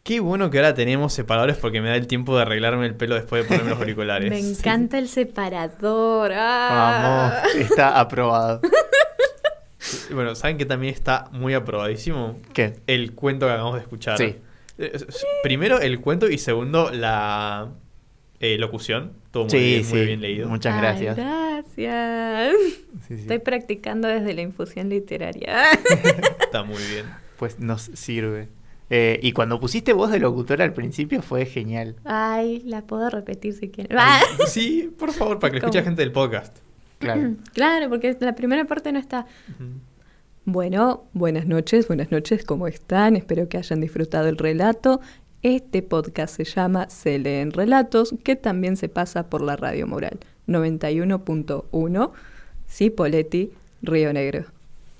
Qué 0.03 0.19
bueno 0.19 0.49
que 0.49 0.57
ahora 0.57 0.73
tenemos 0.73 1.13
separadores 1.13 1.55
porque 1.55 1.79
me 1.79 1.87
da 1.87 1.95
el 1.95 2.07
tiempo 2.07 2.35
de 2.35 2.41
arreglarme 2.41 2.85
el 2.85 2.95
pelo 2.95 3.15
después 3.15 3.43
de 3.43 3.47
ponerme 3.47 3.69
los 3.69 3.79
auriculares. 3.79 4.29
Me 4.29 4.39
encanta 4.39 4.97
el 4.97 5.07
separador. 5.07 6.31
¡ah! 6.35 7.41
Vamos, 7.43 7.55
está 7.55 7.99
aprobado. 7.99 8.61
Bueno, 10.11 10.33
¿saben 10.33 10.57
que 10.57 10.65
también 10.65 10.93
está 10.93 11.27
muy 11.31 11.53
aprobadísimo? 11.53 12.37
¿Qué? 12.53 12.79
El 12.87 13.13
cuento 13.13 13.45
que 13.45 13.51
acabamos 13.51 13.75
de 13.77 13.81
escuchar. 13.81 14.17
Sí. 14.17 14.37
Eh, 14.77 14.91
s- 14.93 15.07
Primero 15.43 15.79
el 15.79 15.99
cuento 16.01 16.29
y 16.29 16.37
segundo 16.37 16.89
la 16.91 17.67
eh, 18.39 18.57
locución. 18.57 19.13
Todo 19.31 19.43
muy, 19.43 19.51
sí, 19.51 19.57
bien, 19.57 19.83
sí. 19.85 19.95
muy 19.95 20.05
bien 20.05 20.21
leído. 20.21 20.49
Muchas 20.49 20.73
Ay, 20.73 20.81
gracias. 20.81 21.15
gracias. 21.17 22.53
Sí, 23.07 23.15
sí. 23.15 23.21
Estoy 23.21 23.39
practicando 23.39 24.07
desde 24.07 24.33
la 24.33 24.41
infusión 24.41 24.89
literaria. 24.89 25.71
Está 26.41 26.63
muy 26.63 26.81
bien. 26.91 27.05
Pues 27.37 27.59
nos 27.59 27.83
sirve. 27.93 28.49
Eh, 28.89 29.19
y 29.23 29.31
cuando 29.31 29.59
pusiste 29.59 29.93
voz 29.93 30.11
de 30.11 30.19
locutora 30.19 30.63
al 30.65 30.73
principio 30.73 31.21
fue 31.21 31.45
genial. 31.45 31.95
Ay, 32.03 32.61
la 32.65 32.83
puedo 32.83 33.09
repetir 33.09 33.53
si 33.53 33.69
quieren. 33.69 33.97
Ah. 33.97 34.21
Sí, 34.47 34.93
por 34.99 35.11
favor, 35.11 35.39
para 35.39 35.51
que 35.51 35.59
lo 35.59 35.65
escuche 35.65 35.83
gente 35.83 36.01
del 36.01 36.11
podcast. 36.11 36.57
Claro. 36.99 37.35
Claro, 37.53 37.89
porque 37.89 38.15
la 38.19 38.35
primera 38.35 38.65
parte 38.65 38.91
no 38.91 38.99
está. 38.99 39.25
Bueno, 40.45 41.05
buenas 41.13 41.47
noches, 41.47 41.87
buenas 41.87 42.11
noches, 42.11 42.43
¿cómo 42.43 42.67
están? 42.67 43.15
Espero 43.15 43.47
que 43.47 43.57
hayan 43.57 43.79
disfrutado 43.79 44.27
el 44.27 44.37
relato. 44.37 44.99
Este 45.43 45.81
podcast 45.81 46.37
se 46.37 46.45
llama 46.45 46.89
Se 46.89 47.19
leen 47.19 47.51
relatos, 47.51 48.15
que 48.23 48.37
también 48.37 48.77
se 48.77 48.87
pasa 48.87 49.29
por 49.29 49.41
la 49.41 49.57
Radio 49.57 49.85
Moral 49.87 50.17
91.1, 50.47 52.11
Cipoletti, 52.69 53.51
Río 53.81 54.13
Negro. 54.13 54.45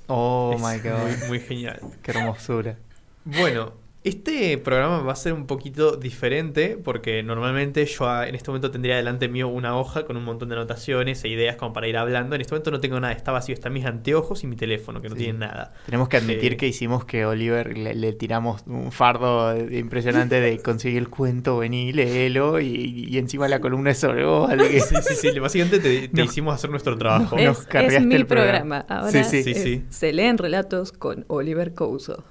Oh 0.07 0.53
Es 0.53 0.61
my 0.61 0.79
god. 0.89 0.99
Muy, 0.99 1.27
muy 1.29 1.39
genial. 1.39 1.79
Qué 2.01 2.11
hermosura. 2.11 2.77
Bueno, 3.23 3.71
este 4.03 4.57
programa 4.57 4.99
va 5.01 5.13
a 5.13 5.15
ser 5.15 5.31
un 5.33 5.47
poquito 5.47 5.95
diferente 5.95 6.77
porque 6.83 7.23
normalmente 7.23 7.85
yo 7.85 8.07
ah, 8.09 8.27
en 8.27 8.35
este 8.35 8.49
momento 8.51 8.69
tendría 8.69 8.97
delante 8.97 9.29
mío 9.29 9.47
una 9.47 9.77
hoja 9.77 10.05
con 10.05 10.17
un 10.17 10.23
montón 10.25 10.49
de 10.49 10.55
anotaciones 10.55 11.23
e 11.23 11.29
ideas 11.29 11.55
como 11.55 11.71
para 11.73 11.87
ir 11.87 11.95
hablando. 11.97 12.35
En 12.35 12.41
este 12.41 12.53
momento 12.53 12.71
no 12.71 12.79
tengo 12.81 12.99
nada, 12.99 13.13
está 13.13 13.31
vacío, 13.31 13.53
están 13.53 13.71
mis 13.73 13.85
anteojos 13.85 14.43
y 14.43 14.47
mi 14.47 14.55
teléfono 14.55 15.01
que 15.01 15.09
no 15.09 15.15
Sí. 15.15 15.21
tienen 15.23 15.39
nada. 15.39 15.73
Tenemos 15.85 16.09
que 16.09 16.17
admitir 16.17 16.53
Eh, 16.53 16.57
que 16.57 16.67
hicimos 16.67 17.05
que 17.05 17.25
Oliver 17.25 17.77
le, 17.77 17.93
le 17.95 18.13
tiramos 18.13 18.63
un 18.67 18.91
fardo 18.91 19.55
impresionante 19.69 20.39
de 20.41 20.59
conseguir 20.59 20.97
el 20.99 21.09
cuento, 21.09 21.57
vení, 21.59 21.93
léelo 21.93 22.59
y, 22.59 23.07
y 23.09 23.17
encima 23.17 23.47
la 23.47 23.59
columna 23.61 23.91
es 23.91 23.99
sobre 23.99 24.25
vos. 24.25 24.49
así 24.51 24.57
que- 24.69 24.79
Sí, 24.81 24.95
sí, 25.01 25.15
sí, 25.31 25.39
básicamente 25.39 25.79
te, 25.79 26.07
te 26.09 26.17
No. 26.17 26.23
hicimos 26.25 26.55
hacer 26.55 26.69
nuestro 26.69 26.97
trabajo. 26.97 27.35
No. 27.37 27.41
Es, 27.51 27.67
Nos 27.73 27.93
es 27.93 28.05
mi 28.05 28.15
el 28.15 28.25
programa. 28.25 28.83
programa. 28.85 28.85
Ahora 29.07 29.23
Sí, 29.23 29.43
sí. 29.43 29.49
es- 29.51 29.57
Sí, 29.57 29.63
sí. 29.63 29.83
se 29.89 30.11
leen 30.13 30.37
relatos 30.37 30.91
con 30.91 31.23
Oliver 31.27 31.73
Couso. 31.73 32.23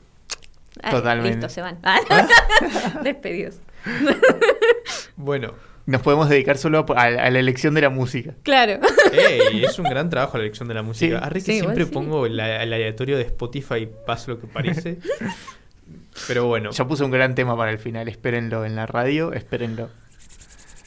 Ay, 0.83 0.91
Totalmente. 0.91 1.37
Listo, 1.39 1.49
se 1.49 1.61
van. 1.61 1.79
Despedidos. 3.05 3.57
Bueno, 5.17 5.55
Nos 5.87 6.01
podemos 6.03 6.29
dedicar 6.29 6.59
solo 6.59 6.85
a, 6.97 7.03
a 7.03 7.11
la 7.31 7.39
elección 7.39 7.75
de 7.75 7.81
la 7.83 7.91
música. 7.91 8.35
Claro. 8.43 8.81
ey, 9.13 9.65
es 9.65 9.79
un 9.79 9.85
gran 9.87 10.11
trabajo 10.11 10.37
la 10.39 10.45
elección 10.45 10.69
de 10.69 10.75
la 10.75 10.83
música. 10.83 11.19
Sí. 11.19 11.25
Arre 11.25 11.35
que 11.41 11.41
Sí, 11.41 11.53
igual 11.59 11.75
siempre 11.77 11.85
sí. 11.87 11.91
pongo 11.93 12.29
la- 12.29 12.63
el 12.63 12.73
aleatorio 12.73 13.17
de 13.17 13.23
Spotify, 13.25 13.89
pasa 14.07 14.31
lo 14.31 14.41
que 14.41 14.47
parece. 14.47 14.99
Pero 16.29 16.47
bueno. 16.47 16.71
Yo 16.71 16.87
puse 16.87 17.05
un 17.05 17.11
gran 17.11 17.35
tema 17.35 17.57
para 17.57 17.71
el 17.73 17.79
final. 17.79 18.09
Espérenlo 18.09 18.65
en 18.65 18.77
la 18.77 18.87
radio, 18.87 19.33
espérenlo. 19.33 19.89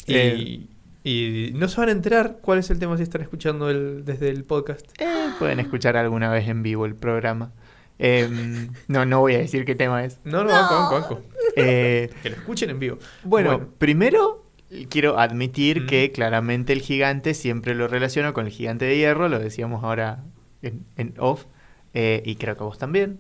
Eh, 0.07 0.35
Y, 0.37 0.69
y 1.03 1.51
no 1.55 1.67
se 1.67 1.79
van 1.81 1.89
a 1.89 1.91
enterar 1.91 2.37
cuál 2.41 2.59
es 2.59 2.69
el 2.69 2.79
tema 2.79 2.95
si 2.97 3.03
están 3.03 3.21
escuchando 3.21 3.69
el, 3.69 4.05
desde 4.05 4.29
el 4.29 4.43
podcast. 4.43 4.85
eh, 5.01 5.05
pueden 5.39 5.59
escuchar 5.59 5.97
alguna 5.97 6.29
vez 6.31 6.47
en 6.47 6.63
vivo 6.63 6.85
el 6.85 6.95
programa. 6.95 7.51
Em, 7.97 8.69
no, 8.87 9.05
no 9.05 9.21
voy 9.21 9.35
a 9.35 9.37
decir 9.39 9.63
qué 9.65 9.75
tema 9.75 10.03
es. 10.03 10.19
No, 10.25 10.43
no, 10.43 10.49
banco, 10.51 10.73
banco, 10.75 10.93
banco. 11.15 11.21
Eh, 11.55 12.09
Que 12.23 12.29
lo 12.29 12.35
escuchen 12.35 12.69
en 12.69 12.79
vivo. 12.79 12.97
Bueno, 13.23 13.69
primero 13.77 14.43
quiero 14.89 15.17
admitir 15.19 15.83
Mm. 15.83 15.87
que 15.87 16.11
claramente 16.11 16.73
el 16.73 16.81
gigante 16.81 17.33
siempre 17.33 17.75
lo 17.75 17.87
relaciono 17.87 18.33
con 18.33 18.45
el 18.47 18.51
gigante 18.51 18.85
de 18.85 18.97
hierro, 18.97 19.29
lo 19.29 19.39
decíamos 19.39 19.83
ahora 19.83 20.23
en, 20.61 20.85
en 20.97 21.13
off, 21.19 21.45
eh, 21.93 22.21
y 22.25 22.35
creo 22.35 22.57
que 22.57 22.63
vos 22.63 22.77
también. 22.77 23.19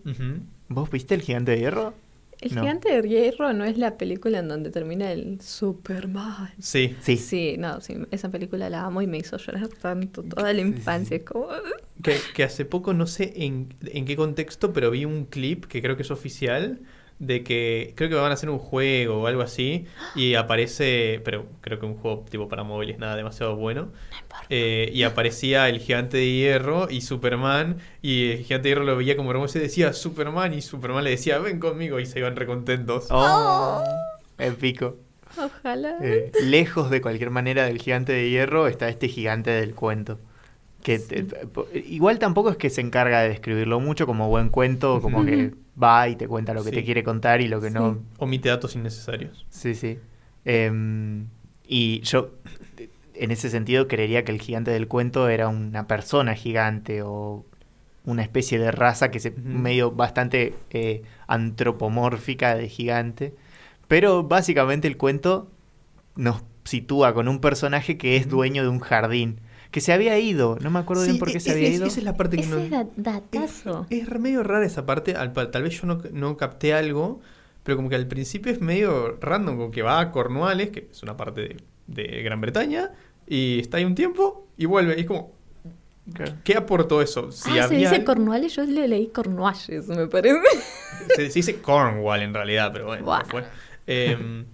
¿Vos 0.67 0.89
viste 0.89 1.15
el 1.15 1.21
gigante 1.21 1.51
de 1.51 1.59
hierro? 1.59 1.93
El 2.41 2.53
No. 2.55 2.61
gigante 2.61 3.01
de 3.01 3.07
hierro 3.07 3.53
no 3.53 3.63
es 3.65 3.77
la 3.77 3.97
película 3.97 4.39
en 4.39 4.47
donde 4.47 4.69
termina 4.69 5.11
el 5.11 5.39
Superman. 5.41 6.51
Sí. 6.59 6.95
Sí. 7.01 7.17
Sí, 7.17 7.55
no, 7.57 7.81
sí, 7.81 7.95
esa 8.11 8.29
película 8.29 8.69
la 8.69 8.85
amo 8.85 9.01
y 9.01 9.07
me 9.07 9.17
hizo 9.17 9.37
llorar 9.37 9.67
tanto 9.69 10.23
toda 10.23 10.51
la 10.53 10.61
infancia. 10.61 11.17
Es 11.17 11.23
como... 11.23 11.47
Que, 12.03 12.17
que 12.33 12.43
hace 12.43 12.65
poco, 12.65 12.93
no 12.93 13.07
sé 13.07 13.33
en, 13.37 13.73
en 13.85 14.05
qué 14.05 14.15
contexto, 14.15 14.73
pero 14.73 14.91
vi 14.91 15.05
un 15.05 15.25
clip 15.25 15.65
que 15.65 15.81
creo 15.81 15.95
que 15.95 16.03
es 16.03 16.11
oficial 16.11 16.81
de 17.19 17.43
que 17.43 17.93
creo 17.95 18.09
que 18.09 18.15
van 18.15 18.31
a 18.31 18.33
hacer 18.33 18.49
un 18.49 18.57
juego 18.59 19.21
o 19.21 19.27
algo 19.27 19.41
así 19.41 19.85
y 20.15 20.35
aparece, 20.35 21.21
pero 21.23 21.45
creo 21.61 21.79
que 21.79 21.85
un 21.85 21.95
juego 21.95 22.25
tipo 22.29 22.49
para 22.49 22.63
móviles, 22.63 22.99
nada 22.99 23.15
demasiado 23.15 23.55
bueno. 23.55 23.87
Eh, 24.49 24.91
y 24.93 25.03
aparecía 25.03 25.69
el 25.69 25.79
gigante 25.79 26.17
de 26.17 26.29
hierro 26.31 26.87
y 26.89 27.01
Superman 27.01 27.77
y 28.01 28.31
el 28.31 28.37
gigante 28.39 28.67
de 28.67 28.69
hierro 28.75 28.83
lo 28.83 28.97
veía 28.97 29.15
como 29.15 29.31
hermoso 29.31 29.57
y 29.57 29.61
decía 29.61 29.93
Superman 29.93 30.53
y 30.53 30.61
Superman 30.61 31.03
le 31.05 31.11
decía 31.11 31.37
ven 31.39 31.59
conmigo 31.59 31.99
y 32.01 32.05
se 32.05 32.19
iban 32.19 32.35
recontentos. 32.35 33.07
Oh, 33.09 33.81
épico. 34.37 34.97
Ojalá. 35.37 35.97
Eh, 36.01 36.31
lejos 36.43 36.89
de 36.89 37.01
cualquier 37.01 37.29
manera 37.29 37.65
del 37.65 37.79
gigante 37.81 38.11
de 38.13 38.29
hierro 38.29 38.67
está 38.67 38.89
este 38.89 39.07
gigante 39.07 39.51
del 39.51 39.73
cuento. 39.73 40.19
Que 40.83 40.99
te- 40.99 41.25
igual 41.87 42.19
tampoco 42.19 42.51
es 42.51 42.57
que 42.57 42.69
se 42.69 42.81
encarga 42.81 43.21
de 43.21 43.29
describirlo 43.29 43.79
mucho 43.79 44.05
como 44.05 44.29
buen 44.29 44.49
cuento, 44.49 45.01
como 45.01 45.25
que 45.25 45.51
va 45.81 46.07
y 46.09 46.15
te 46.15 46.27
cuenta 46.27 46.53
lo 46.53 46.63
que 46.63 46.69
Sí. 46.69 46.75
te 46.77 46.83
quiere 46.83 47.03
contar 47.03 47.41
y 47.41 47.47
lo 47.47 47.59
que 47.61 47.69
no. 47.69 47.99
Omite 48.17 48.49
datos 48.49 48.75
innecesarios. 48.75 49.45
Sí, 49.49 49.75
sí. 49.75 49.99
Em, 50.45 51.27
y 51.67 52.01
yo, 52.01 52.31
en 53.13 53.31
ese 53.31 53.49
sentido, 53.49 53.87
creería 53.87 54.23
que 54.23 54.31
el 54.31 54.41
gigante 54.41 54.71
del 54.71 54.87
cuento 54.87 55.27
era 55.29 55.47
una 55.47 55.87
persona 55.87 56.35
gigante 56.35 57.01
o 57.01 57.45
una 58.05 58.21
especie 58.21 58.59
de 58.59 58.71
raza 58.71 59.09
que 59.09 59.19
se 59.19 59.31
medio 59.31 59.91
bastante 59.91 60.53
eh, 60.69 61.01
antropomórfica 61.27 62.55
de 62.55 62.69
gigante. 62.69 63.33
Pero 63.87 64.23
básicamente 64.23 64.87
el 64.87 64.97
cuento 64.97 65.49
nos 66.15 66.43
sitúa 66.63 67.13
con 67.13 67.27
un 67.27 67.39
personaje 67.39 67.97
que 67.97 68.15
es 68.17 68.27
dueño 68.29 68.63
de 68.63 68.69
un 68.69 68.79
jardín. 68.79 69.39
Que 69.75 69.81
se 69.81 69.91
había 69.91 70.17
ido, 70.17 70.57
no 70.61 70.71
me 70.71 70.79
acuerdo 70.79 71.03
bien 71.03 71.19
por 71.19 71.29
qué 71.29 71.39
es- 71.39 71.43
se 71.43 71.51
había 71.51 71.67
es- 71.67 71.73
ido. 71.75 71.85
Esa 71.87 71.99
es 71.99 72.05
la 72.05 72.15
parte 72.15 72.37
que 72.37 72.43
Ese 72.43 72.51
no... 72.51 72.59
es 72.59 72.69
da- 72.69 72.87
datazo. 72.95 73.85
Es, 73.89 74.07
es 74.07 74.19
medio 74.21 74.41
rara 74.41 74.65
esa 74.65 74.85
parte, 74.85 75.15
al- 75.15 75.33
tal 75.33 75.63
vez 75.63 75.81
yo 75.81 75.85
no, 75.85 76.01
no 76.13 76.37
capté 76.37 76.73
algo, 76.73 77.19
pero 77.63 77.75
como 77.75 77.89
que 77.89 77.97
al 77.97 78.07
principio 78.07 78.53
es 78.53 78.61
medio 78.61 79.17
random, 79.19 79.57
como 79.57 79.71
que 79.71 79.81
va 79.81 79.99
a 79.99 80.11
Cornualles, 80.13 80.69
que 80.69 80.87
es 80.89 81.03
una 81.03 81.17
parte 81.17 81.41
de, 81.41 81.57
de 81.87 82.23
Gran 82.23 82.39
Bretaña, 82.39 82.91
y 83.27 83.59
está 83.59 83.75
ahí 83.75 83.83
un 83.83 83.95
tiempo 83.95 84.47
y 84.55 84.65
vuelve. 84.65 84.95
Y 84.95 85.01
es 85.01 85.05
como. 85.07 85.33
¿qué 86.45 86.55
aportó 86.55 87.01
eso? 87.01 87.33
Si 87.33 87.59
ah, 87.59 87.67
se 87.67 87.75
dice 87.75 88.05
Cornualles, 88.05 88.55
yo 88.55 88.63
le 88.63 88.87
leí 88.87 89.07
Cornualles, 89.07 89.89
me 89.89 90.07
parece. 90.07 90.37
se, 91.17 91.29
se 91.29 91.39
dice 91.39 91.57
Cornwall 91.61 92.21
en 92.21 92.33
realidad, 92.33 92.69
pero 92.71 92.85
bueno, 92.85 93.05
no 93.05 93.25
fue. 93.25 93.43
Em, 93.87 94.45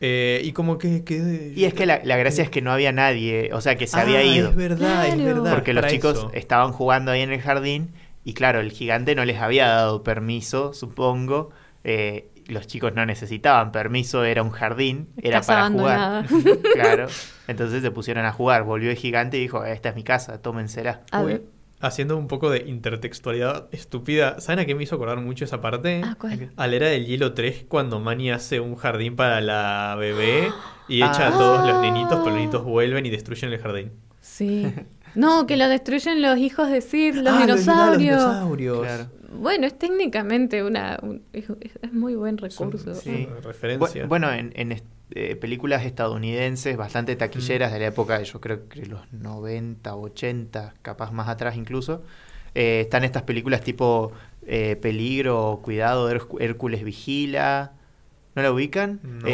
eh, 0.00 0.40
y 0.44 0.52
como 0.52 0.78
que... 0.78 1.04
que- 1.04 1.52
Y 1.56 1.64
es 1.64 1.74
que 1.74 1.86
la, 1.86 2.00
la 2.04 2.16
gracia 2.16 2.44
es 2.44 2.50
que 2.50 2.62
no 2.62 2.72
había 2.72 2.92
nadie, 2.92 3.50
o 3.52 3.60
sea, 3.60 3.76
que 3.76 3.86
se 3.86 3.98
había 3.98 4.18
Ah, 4.18 4.24
ido. 4.24 4.50
Es 4.50 4.56
verdad, 4.56 5.06
es 5.08 5.16
verdad. 5.24 5.54
Porque 5.54 5.72
los 5.72 5.86
chicos 5.86 6.18
eso. 6.18 6.30
estaban 6.34 6.72
jugando 6.72 7.10
ahí 7.12 7.22
en 7.22 7.32
el 7.32 7.40
jardín 7.40 7.92
y 8.24 8.34
claro, 8.34 8.60
el 8.60 8.72
gigante 8.72 9.14
no 9.14 9.24
les 9.24 9.38
había 9.40 9.68
dado 9.68 10.02
permiso, 10.02 10.72
supongo. 10.74 11.50
eh, 11.84 12.28
los 12.48 12.68
chicos 12.68 12.94
no 12.94 13.04
necesitaban 13.06 13.72
permiso, 13.72 14.22
era 14.24 14.40
un 14.44 14.50
jardín, 14.52 15.08
era 15.20 15.38
Casa 15.40 15.52
para 15.52 15.70
jugar. 15.70 16.26
claro. 16.74 17.06
Entonces 17.48 17.82
se 17.82 17.90
pusieron 17.90 18.24
a 18.24 18.32
jugar. 18.32 18.62
Volvió 18.62 18.88
el 18.90 18.96
gigante 18.96 19.36
y 19.36 19.40
dijo, 19.40 19.64
esta 19.64 19.88
es 19.88 19.96
mi 19.96 20.04
casa, 20.04 20.40
tómensela. 20.40 21.02
A 21.10 21.22
ver. 21.22 21.42
Haciendo 21.80 22.16
un 22.16 22.26
poco 22.26 22.48
de 22.50 22.64
intertextualidad 22.66 23.68
estúpida. 23.72 24.40
¿Saben 24.40 24.60
a 24.60 24.64
qué 24.66 24.74
me 24.74 24.82
hizo 24.82 24.94
acordar 24.96 25.20
mucho 25.20 25.44
esa 25.44 25.60
parte? 25.60 26.00
Ah, 26.04 26.16
¿cuál? 26.18 26.50
A 26.56 26.66
la 26.66 26.76
era 26.76 26.88
del 26.88 27.04
hielo 27.06 27.34
3, 27.34 27.66
cuando 27.68 28.00
Manny 28.00 28.30
hace 28.30 28.60
un 28.60 28.76
jardín 28.76 29.14
para 29.16 29.40
la 29.42 29.94
bebé 29.98 30.48
y 30.88 30.98
echa 30.98 31.26
Ah. 31.26 31.28
a 31.28 31.32
todos 31.32 31.68
los 31.68 31.82
nenitos, 31.82 32.12
pero 32.18 32.26
los 32.30 32.34
nenitos 32.34 32.64
vuelven 32.64 33.04
y 33.06 33.10
destruyen 33.10 33.52
el 33.52 33.58
jardín. 33.58 33.92
Sí. 34.20 34.66
No, 35.14 35.46
que 35.46 35.56
lo 35.56 35.66
destruyen 35.68 36.20
los 36.20 36.36
hijos 36.36 36.68
de 36.68 36.82
Sir, 36.82 37.14
los 37.16 37.28
Ah, 37.32 37.38
verdad, 37.38 37.46
dinosaurios. 37.56 38.16
los 38.22 38.24
dinosaurios. 38.34 38.78
Claro. 38.82 39.06
Bueno, 39.32 39.66
es 39.66 39.78
técnicamente 39.78 40.62
una. 40.62 40.98
un- 41.02 41.22
es, 41.32 41.46
es 41.80 41.92
muy 41.94 42.16
buen 42.16 42.36
recurso. 42.36 42.94
sí. 42.94 43.26
Referencia. 43.42 44.04
Bu- 44.04 44.08
Bueno, 44.08 44.30
en, 44.30 44.52
en 44.56 44.72
eh, 45.10 45.36
películas 45.36 45.84
estadounidenses 45.84 46.76
bastante 46.76 47.14
Mm. 47.14 47.18
taquilleras 47.18 47.72
de 47.72 47.78
la 47.78 47.86
época, 47.86 48.22
yo 48.22 48.40
creo 48.40 48.68
que 48.68 48.86
los 48.86 49.00
90, 49.12 49.94
80, 49.94 50.74
capaz 50.82 51.12
más 51.12 51.28
atrás 51.28 51.56
incluso, 51.56 52.02
eh, 52.54 52.80
están 52.82 53.04
estas 53.04 53.22
películas 53.22 53.60
tipo 53.60 54.12
eh, 54.48 54.76
Peligro, 54.80 55.60
Cuidado, 55.62 56.08
Hércules 56.10 56.84
Vigila. 56.84 57.72
¿No 58.34 58.42
la 58.42 58.52
ubican? 58.52 59.00
No. 59.02 59.26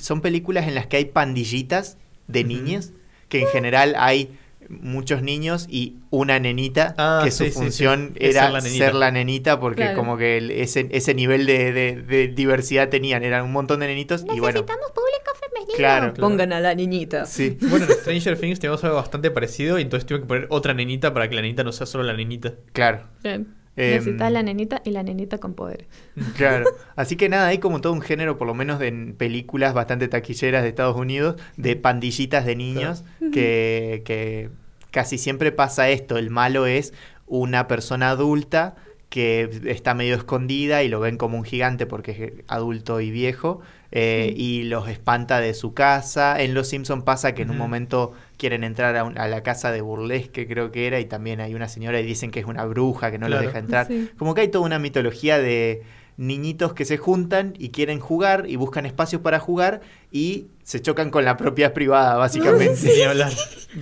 Son 0.00 0.20
películas 0.20 0.66
en 0.68 0.74
las 0.74 0.86
que 0.86 0.96
hay 0.98 1.04
pandillitas 1.06 1.98
de 2.28 2.44
niñas, 2.44 2.92
que 3.28 3.40
en 3.40 3.48
general 3.48 3.94
hay 3.98 4.38
muchos 4.70 5.22
niños 5.22 5.66
y 5.68 5.96
una 6.10 6.38
nenita, 6.38 6.94
Ah, 6.96 7.22
que 7.24 7.30
sí, 7.30 7.38
su 7.38 7.44
sí, 7.44 7.50
sí. 7.50 7.58
función 7.58 8.12
era 8.18 8.42
ser 8.44 8.52
la 8.52 8.60
nenita. 8.60 8.84
ser 8.84 8.94
la 8.94 9.10
nenita, 9.10 9.60
porque 9.60 9.82
Claro. 9.82 9.96
como 9.96 10.16
que 10.16 10.38
el- 10.38 10.50
ese, 10.52 10.88
ese 10.92 11.14
nivel 11.14 11.44
de, 11.46 11.72
de- 11.72 12.02
de 12.02 12.28
diversidad 12.28 12.88
tenían, 12.88 13.22
eran 13.24 13.44
un 13.44 13.52
montón 13.52 13.80
de 13.80 13.86
nenitos 13.88 14.22
y 14.34 14.40
bueno, 14.40 14.64
público 14.64 15.32
femenino. 15.40 15.74
Claro. 15.76 16.14
Pongan 16.14 16.52
a 16.52 16.60
la 16.60 16.74
niñita. 16.74 17.26
sí, 17.26 17.58
Bueno, 17.68 17.86
en 17.86 17.92
Stranger 17.92 18.38
Things 18.38 18.60
tenemos 18.60 18.82
algo 18.84 18.96
bastante 18.96 19.30
parecido 19.30 19.78
y 19.78 19.82
entonces 19.82 20.06
tuve 20.06 20.20
que 20.20 20.26
poner 20.26 20.46
otra 20.50 20.72
nenita 20.74 21.12
para 21.12 21.28
que 21.28 21.34
la 21.34 21.42
nenita 21.42 21.64
no 21.64 21.72
sea 21.72 21.86
solo 21.86 22.04
la 22.04 22.12
nenita. 22.14 22.54
claro, 22.72 23.04
Bien. 23.22 23.48
Em, 23.80 23.94
Necesitas 23.94 24.30
la 24.30 24.42
nenita 24.42 24.82
y 24.84 24.90
la 24.90 25.02
nenita 25.02 25.38
con 25.38 25.54
poderes. 25.54 25.86
claro. 26.36 26.66
Así 26.96 27.16
que 27.16 27.30
nada, 27.30 27.46
hay 27.46 27.58
como 27.58 27.80
todo 27.80 27.94
un 27.94 28.02
género, 28.02 28.36
por 28.36 28.46
lo 28.46 28.52
menos 28.52 28.78
de 28.78 28.88
en 28.88 29.14
películas 29.14 29.72
bastante 29.72 30.06
taquilleras 30.06 30.62
de 30.62 30.68
Estados 30.68 30.96
Unidos, 30.96 31.40
de 31.56 31.76
pandillitas 31.76 32.44
de 32.44 32.56
niños, 32.56 33.04
que, 33.32 34.02
que 34.04 34.50
casi 34.90 35.16
siempre 35.16 35.50
pasa 35.50 35.88
esto, 35.88 36.18
el 36.18 36.28
malo 36.28 36.66
es 36.66 36.92
una 37.26 37.68
persona 37.68 38.10
adulta 38.10 38.74
que 39.10 39.50
está 39.66 39.92
medio 39.92 40.14
escondida 40.14 40.82
y 40.82 40.88
lo 40.88 41.00
ven 41.00 41.18
como 41.18 41.36
un 41.36 41.44
gigante 41.44 41.84
porque 41.84 42.10
es 42.12 42.44
adulto 42.46 43.00
y 43.00 43.10
viejo 43.10 43.60
eh, 43.92 44.32
y 44.36 44.62
los 44.62 44.88
espanta 44.88 45.40
de 45.40 45.52
su 45.52 45.74
casa. 45.74 46.40
En 46.40 46.54
Los 46.54 46.68
Simpson 46.68 47.02
pasa 47.02 47.34
que 47.34 47.42
en 47.42 47.50
un 47.50 47.58
momento 47.58 48.12
quieren 48.38 48.62
entrar 48.64 48.96
a, 48.96 49.02
un- 49.04 49.18
a 49.18 49.26
la 49.26 49.42
casa 49.42 49.72
de 49.72 49.80
Burlesque 49.80 50.46
creo 50.46 50.70
que 50.70 50.86
era 50.86 51.00
y 51.00 51.06
también 51.06 51.40
hay 51.40 51.54
una 51.56 51.68
señora 51.68 52.00
y 52.00 52.06
dicen 52.06 52.30
que 52.30 52.38
es 52.40 52.46
una 52.46 52.64
bruja 52.66 53.10
que 53.10 53.18
no 53.18 53.28
los 53.28 53.38
Claro. 53.40 53.48
deja 53.48 53.58
entrar. 53.58 53.86
Sí. 53.88 54.08
Como 54.16 54.32
que 54.34 54.42
hay 54.42 54.48
toda 54.48 54.64
una 54.64 54.78
mitología 54.78 55.38
de 55.38 55.82
niñitos 56.20 56.74
que 56.74 56.84
se 56.84 56.98
juntan 56.98 57.54
y 57.58 57.70
quieren 57.70 57.98
jugar 57.98 58.44
y 58.46 58.56
buscan 58.56 58.84
espacios 58.84 59.22
para 59.22 59.40
jugar 59.40 59.80
y 60.12 60.48
se 60.64 60.82
chocan 60.82 61.10
con 61.10 61.24
la 61.24 61.38
propiedad 61.38 61.72
privada 61.72 62.16
básicamente. 62.16 62.76
Sin 62.76 63.08
hablar. 63.08 63.32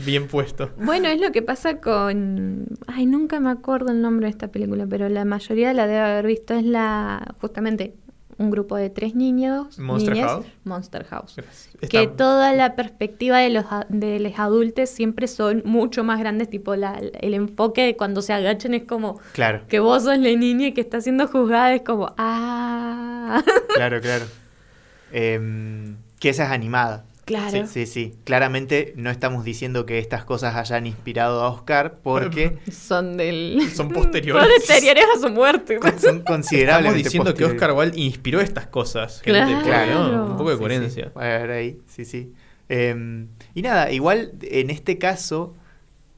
Bien 0.07 0.29
puesto. 0.29 0.71
Bueno, 0.77 1.09
es 1.09 1.21
lo 1.21 1.33
que 1.33 1.43
pasa 1.43 1.81
con. 1.81 2.67
Ay, 2.87 3.07
nunca 3.07 3.41
me 3.41 3.51
acuerdo 3.51 3.91
el 3.91 4.01
nombre 4.01 4.27
de 4.27 4.31
esta 4.31 4.49
película, 4.49 4.87
pero 4.89 5.09
la 5.09 5.25
mayoría 5.25 5.75
la 5.75 5.89
debe 5.89 5.99
haber 5.99 6.27
visto. 6.27 6.55
Es 6.55 6.65
la. 6.65 7.35
Justamente 7.41 7.95
un 8.39 8.51
grupo 8.51 8.77
de 8.77 8.89
tres 8.89 9.15
niños. 9.15 9.79
Monster 9.79 10.15
niñas, 10.15 10.31
House. 10.31 10.47
Monster 10.65 11.05
House. 11.07 11.37
Está- 11.39 11.89
Que 11.89 12.07
toda 12.07 12.53
la 12.53 12.77
perspectiva 12.77 13.39
de 13.39 13.51
los, 13.51 13.65
de 13.89 14.21
los 14.21 14.39
adultos 14.39 14.89
siempre 14.89 15.27
son 15.29 15.63
mucho 15.65 16.05
más 16.05 16.19
grandes, 16.21 16.49
tipo 16.49 16.77
la, 16.77 16.95
el 17.21 17.35
enfoque 17.35 17.83
de 17.85 17.97
cuando 17.97 18.23
se 18.23 18.33
agachan 18.33 18.75
es 18.75 18.85
como 18.85 19.21
Claro, 19.33 19.63
que 19.69 19.81
vos 19.81 20.05
sos 20.05 20.19
la 20.19 20.31
niña 20.35 20.69
y 20.69 20.73
que 20.73 20.81
está 20.81 21.01
siendo 21.01 21.27
juzgada, 21.27 21.75
es 21.75 21.83
como, 21.83 22.15
ah, 22.17 23.43
claro, 23.75 24.01
claro. 24.01 24.25
Em, 25.13 25.97
que 26.21 26.29
esa 26.29 26.45
es 26.45 26.51
animada. 26.51 27.05
Claro. 27.29 27.67
Sí, 27.67 27.87
sí. 27.87 28.15
Claramente 28.25 28.93
no 28.97 29.11
estamos 29.11 29.45
diciendo 29.45 29.87
que 29.87 29.99
estas 29.99 30.25
cosas 30.25 30.57
hayan 30.57 30.87
inspirado 30.87 31.43
a 31.43 31.49
Oscar 31.51 32.01
porque 32.03 32.59
Son 32.73 33.17
del... 33.17 33.61
Son 33.75 33.91
posteriores. 33.91 34.47
posteriores 34.57 35.05
a 35.17 35.21
su 35.21 35.29
muerte. 35.33 35.79
son 35.81 35.89
Estamos 35.95 36.23
considerablemente 36.25 37.03
diciendo 37.05 37.35
que. 37.35 37.45
Oscar 37.45 37.73
Wilde 37.73 38.01
inspiró 38.01 38.41
estas 38.41 38.67
cosas. 38.67 39.21
gente, 39.23 39.63
Claro. 39.65 40.27
Un 40.33 40.37
poco 40.37 40.51
de 40.51 40.57
Sí, 40.57 40.61
coherencia. 40.61 41.05
Sí, 41.05 41.11
a 41.15 41.21
ver 41.21 41.51
ahí, 41.51 41.79
sí, 41.87 42.05
sí. 42.05 42.33
Em, 42.69 43.29
y 43.55 43.63
nada, 43.63 43.91
igual 43.93 44.33
en 44.43 44.69
este 44.71 44.99
caso, 44.99 45.55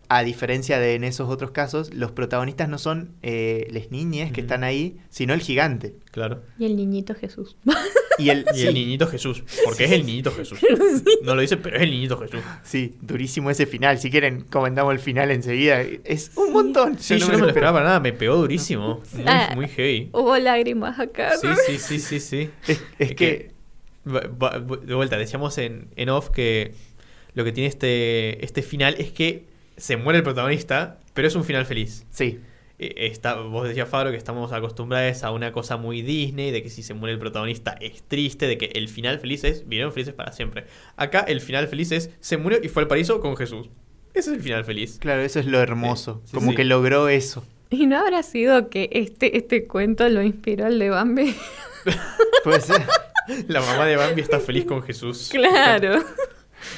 a 0.09 0.25
diferencia 0.25 0.81
de 0.81 0.96
en 0.96 1.05
esos 1.05 1.29
otros 1.31 1.53
casos, 1.53 1.94
los 1.94 2.11
protagonistas 2.11 2.68
no 2.68 2.79
son 2.79 3.14
eh, 3.23 3.68
las 3.70 3.92
niñas 3.92 4.33
que 4.33 4.40
están 4.40 4.64
ahí, 4.64 4.96
sino 5.11 5.33
el 5.35 5.40
gigante. 5.40 5.94
Claro. 6.11 6.42
Y 6.59 6.64
el 6.64 6.75
niñito 6.75 7.14
Jesús. 7.14 7.57
Y 8.21 8.31
el, 8.31 8.45
Y 8.55 8.61
el 8.63 8.69
sí, 8.69 8.73
niñito 8.75 9.07
Jesús. 9.07 9.43
Porque 9.65 9.85
es 9.85 9.93
el 9.93 10.07
niñito 10.07 10.31
Jesús. 10.33 10.59
No 11.23 11.35
lo 11.35 11.41
dice, 11.43 11.57
pero 11.57 11.77
es 11.77 11.83
el 11.83 11.91
niñito 11.91 12.19
Jesús. 12.19 12.41
sí, 12.63 12.95
durísimo 13.01 13.51
ese 13.51 13.67
final. 13.67 13.99
Si 13.99 14.11
quieren, 14.11 14.43
comentamos 14.43 14.93
el 14.93 14.99
final 15.01 15.31
enseguida. 15.31 15.83
Es 16.05 16.33
un 16.37 16.47
Sí. 16.49 16.53
montón. 16.53 16.99
Sí, 16.99 17.19
yo 17.19 17.27
no 17.27 17.33
me 17.35 17.39
lo 17.41 17.49
esperaba 17.49 17.79
para 17.79 17.85
nada. 17.87 18.01
Me 18.01 18.13
pegó 18.13 18.37
durísimo. 18.37 19.01
Muy, 19.13 19.25
Ah. 19.27 19.53
muy 19.55 19.69
heavy. 19.69 20.09
Hubo 20.13 20.37
lágrimas 20.39 20.99
acá. 20.99 21.37
Sí, 21.37 21.49
sí, 21.67 21.79
sí, 21.79 21.99
sí, 22.01 22.21
sí. 22.21 22.51
Es, 22.67 22.83
es 22.99 23.15
que, 23.15 23.51
De 24.05 24.95
vuelta, 24.95 25.17
decíamos 25.19 25.59
en, 25.59 25.89
en 25.97 26.09
off 26.09 26.31
que 26.31 26.73
lo 27.35 27.45
que 27.45 27.53
tiene 27.53 27.69
este, 27.69 28.45
este 28.45 28.63
final 28.63 28.97
es 28.99 29.11
que 29.13 29.45
se 29.77 29.97
muere 29.97 30.19
el 30.19 30.23
protagonista, 30.25 30.99
pero 31.15 31.29
es 31.29 31.35
un 31.35 31.45
final 31.45 31.67
feliz. 31.67 32.05
sí, 32.11 32.39
Está, 32.81 33.35
vos 33.35 33.69
decías, 33.69 33.88
Fabro, 33.88 34.11
que 34.11 34.16
estamos 34.16 34.53
acostumbrados 34.53 35.23
a 35.23 35.33
una 35.33 35.53
cosa 35.53 35.77
muy 35.77 36.01
Disney, 36.01 36.51
de 36.51 36.62
que 36.62 36.71
si 36.71 36.83
se 36.83 36.95
muere 36.95 37.12
el 37.12 37.19
protagonista 37.19 37.73
es 37.81 38.03
triste, 38.03 38.47
de 38.47 38.57
que 38.57 38.71
el 38.75 38.88
final 38.88 39.19
feliz 39.19 39.45
es 39.45 39.69
vivieron 39.69 39.93
felices 39.93 40.14
para 40.14 40.33
siempre. 40.33 40.64
Acá 40.97 41.21
el 41.21 41.43
final 41.43 41.69
feliz 41.69 41.93
es 41.93 42.11
se 42.21 42.38
murió 42.38 42.59
y 42.62 42.69
fue 42.69 42.83
al 42.83 42.88
paraíso 42.88 43.21
con 43.21 43.37
Jesús. 43.37 43.69
Ese 44.14 44.31
es 44.31 44.37
el 44.37 44.43
final 44.43 44.64
feliz. 44.64 44.99
claro, 44.99 45.21
eso 45.21 45.40
es 45.40 45.47
lo 45.47 45.61
hermoso. 45.61 46.23
Sí, 46.25 46.33
como 46.33 46.51
sí. 46.51 46.57
que 46.57 46.64
logró 46.64 47.09
eso. 47.09 47.45
¿Y 47.71 47.87
no 47.87 47.99
habrá 47.99 48.23
sido 48.23 48.69
que 48.71 48.88
este, 48.93 49.37
este 49.37 49.66
cuento 49.66 50.09
lo 50.09 50.23
inspiró 50.23 50.66
el 50.66 50.79
de 50.79 50.90
Bambi? 50.90 51.37
Puede 52.45 52.61
ser. 52.61 52.83
La 53.47 53.61
mamá 53.61 53.87
de 53.87 53.97
Bambi 53.97 54.23
está 54.23 54.40
feliz 54.40 54.64
con 54.64 54.83
Jesús. 54.83 55.29
claro. 55.31 56.03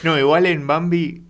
No, 0.03 0.19
igual 0.19 0.47
en 0.47 0.67
Bambi. 0.67 1.23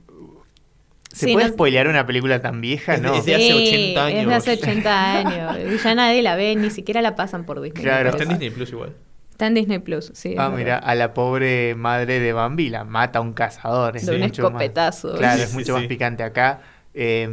¿Se 1.13 1.27
Sí, 1.27 1.33
puede 1.35 1.47
no- 1.49 1.53
spoilear 1.53 1.89
una 1.89 2.07
película 2.07 2.41
tan 2.41 2.61
vieja? 2.61 2.95
Es 2.95 3.03
No. 3.03 3.15
es 3.15 3.25
de 3.27 3.35
hace 3.35 3.53
80 3.53 4.09
Es 4.09 4.15
de 4.15 4.21
años. 4.21 4.33
hace 4.33 4.53
80 4.53 5.19
años. 5.19 5.83
Ya 5.85 5.95
nadie 5.95 6.23
la 6.23 6.37
ve, 6.37 6.57
ni 6.57 6.71
siquiera 6.71 7.03
la 7.03 7.15
pasan 7.17 7.45
por 7.45 7.61
Disney. 7.61 7.83
Claro. 7.85 8.11
Está 8.11 8.23
en. 8.23 8.29
Disney 8.31 8.51
Plus 8.51 8.71
igual. 8.71 8.95
Está 9.31 9.47
en 9.47 9.55
Disney 9.55 9.79
Plus, 9.81 10.11
sí. 10.15 10.35
Ah, 10.39 10.51
mira, 10.51 10.79
a 10.79 10.95
la 10.95 11.15
pobre 11.15 11.75
madre 11.75 12.21
de 12.21 12.33
Bambi 12.33 12.69
la 12.69 12.85
mata 12.85 13.21
un 13.21 13.33
cazador. 13.33 13.97
es 13.97 14.07
De 14.07 14.15
un 14.15 14.21
mucho 14.21 14.43
más- 14.43 14.51
escopetazo. 14.53 15.15
claro, 15.17 15.43
es 15.43 15.51
sí, 15.51 15.57
mucho 15.57 15.75
más 15.75 15.85
picante 15.87 16.23
acá. 16.23 16.61
Eh, 16.95 17.29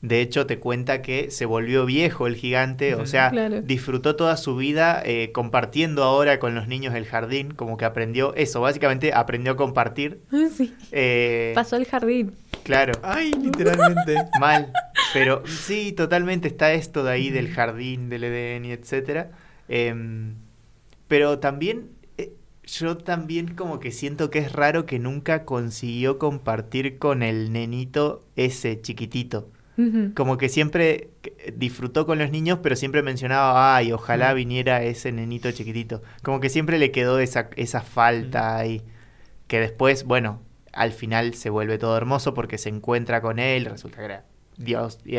de 0.00 0.20
hecho, 0.20 0.46
te 0.46 0.58
cuenta 0.60 1.02
que 1.02 1.30
se 1.32 1.44
volvió 1.44 1.84
viejo 1.84 2.26
el 2.28 2.36
gigante, 2.36 2.94
o 2.94 3.04
sea, 3.04 3.30
Claro. 3.30 3.62
disfrutó 3.62 4.14
toda 4.16 4.36
su 4.36 4.54
vida 4.56 5.02
eh, 5.04 5.32
compartiendo 5.32 6.04
ahora 6.04 6.38
con 6.38 6.54
los 6.54 6.68
niños 6.68 6.94
del 6.94 7.04
jardín, 7.04 7.50
como 7.52 7.76
que 7.76 7.84
aprendió 7.84 8.32
eso, 8.36 8.60
básicamente 8.60 9.12
aprendió 9.12 9.52
a 9.52 9.56
compartir. 9.56 10.20
Sí. 10.56 10.72
eh, 10.92 11.52
Pasó 11.54 11.76
el 11.76 11.84
jardín. 11.86 12.32
Claro, 12.68 12.92
Ay, 13.02 13.32
literalmente. 13.32 14.14
mal. 14.40 14.72
Pero 15.14 15.42
sí, 15.46 15.92
totalmente 15.92 16.48
está 16.48 16.72
esto 16.74 17.02
de 17.02 17.10
ahí 17.10 17.30
del 17.30 17.48
jardín, 17.48 18.10
del 18.10 18.24
Edén 18.24 18.66
y 18.66 18.72
etcétera. 18.72 19.30
Em, 19.68 20.34
pero 21.08 21.38
también 21.38 21.88
eh, 22.18 22.34
yo 22.64 22.98
también 22.98 23.54
como 23.54 23.80
que 23.80 23.90
siento 23.90 24.30
que 24.30 24.40
es 24.40 24.52
raro 24.52 24.84
que 24.84 24.98
nunca 24.98 25.46
consiguió 25.46 26.18
compartir 26.18 26.98
con 26.98 27.22
el 27.22 27.52
nenito 27.52 28.26
ese 28.36 28.80
chiquitito. 28.80 29.50
Como 30.16 30.38
que 30.38 30.48
siempre 30.48 31.10
disfrutó 31.54 32.04
con 32.04 32.18
los 32.18 32.32
niños, 32.32 32.58
pero 32.64 32.74
siempre 32.74 33.00
mencionaba, 33.04 33.76
ay, 33.76 33.92
ojalá 33.92 34.34
viniera 34.34 34.82
ese 34.82 35.12
nenito 35.12 35.52
chiquitito. 35.52 36.02
Como 36.24 36.40
que 36.40 36.48
siempre 36.48 36.80
le 36.80 36.90
quedó 36.90 37.20
esa, 37.20 37.48
esa 37.54 37.80
falta 37.80 38.56
ahí. 38.56 38.82
Que 39.46 39.60
después, 39.60 40.02
bueno, 40.02 40.42
al 40.78 40.92
final 40.92 41.34
se 41.34 41.50
vuelve 41.50 41.76
todo 41.76 41.96
hermoso 41.96 42.34
porque 42.34 42.56
se 42.56 42.68
encuentra 42.68 43.20
con 43.20 43.38
él, 43.38 43.66
resulta 43.66 43.98
que 43.98 44.04
era 44.04 44.24
Dios, 44.56 45.00
y. 45.04 45.16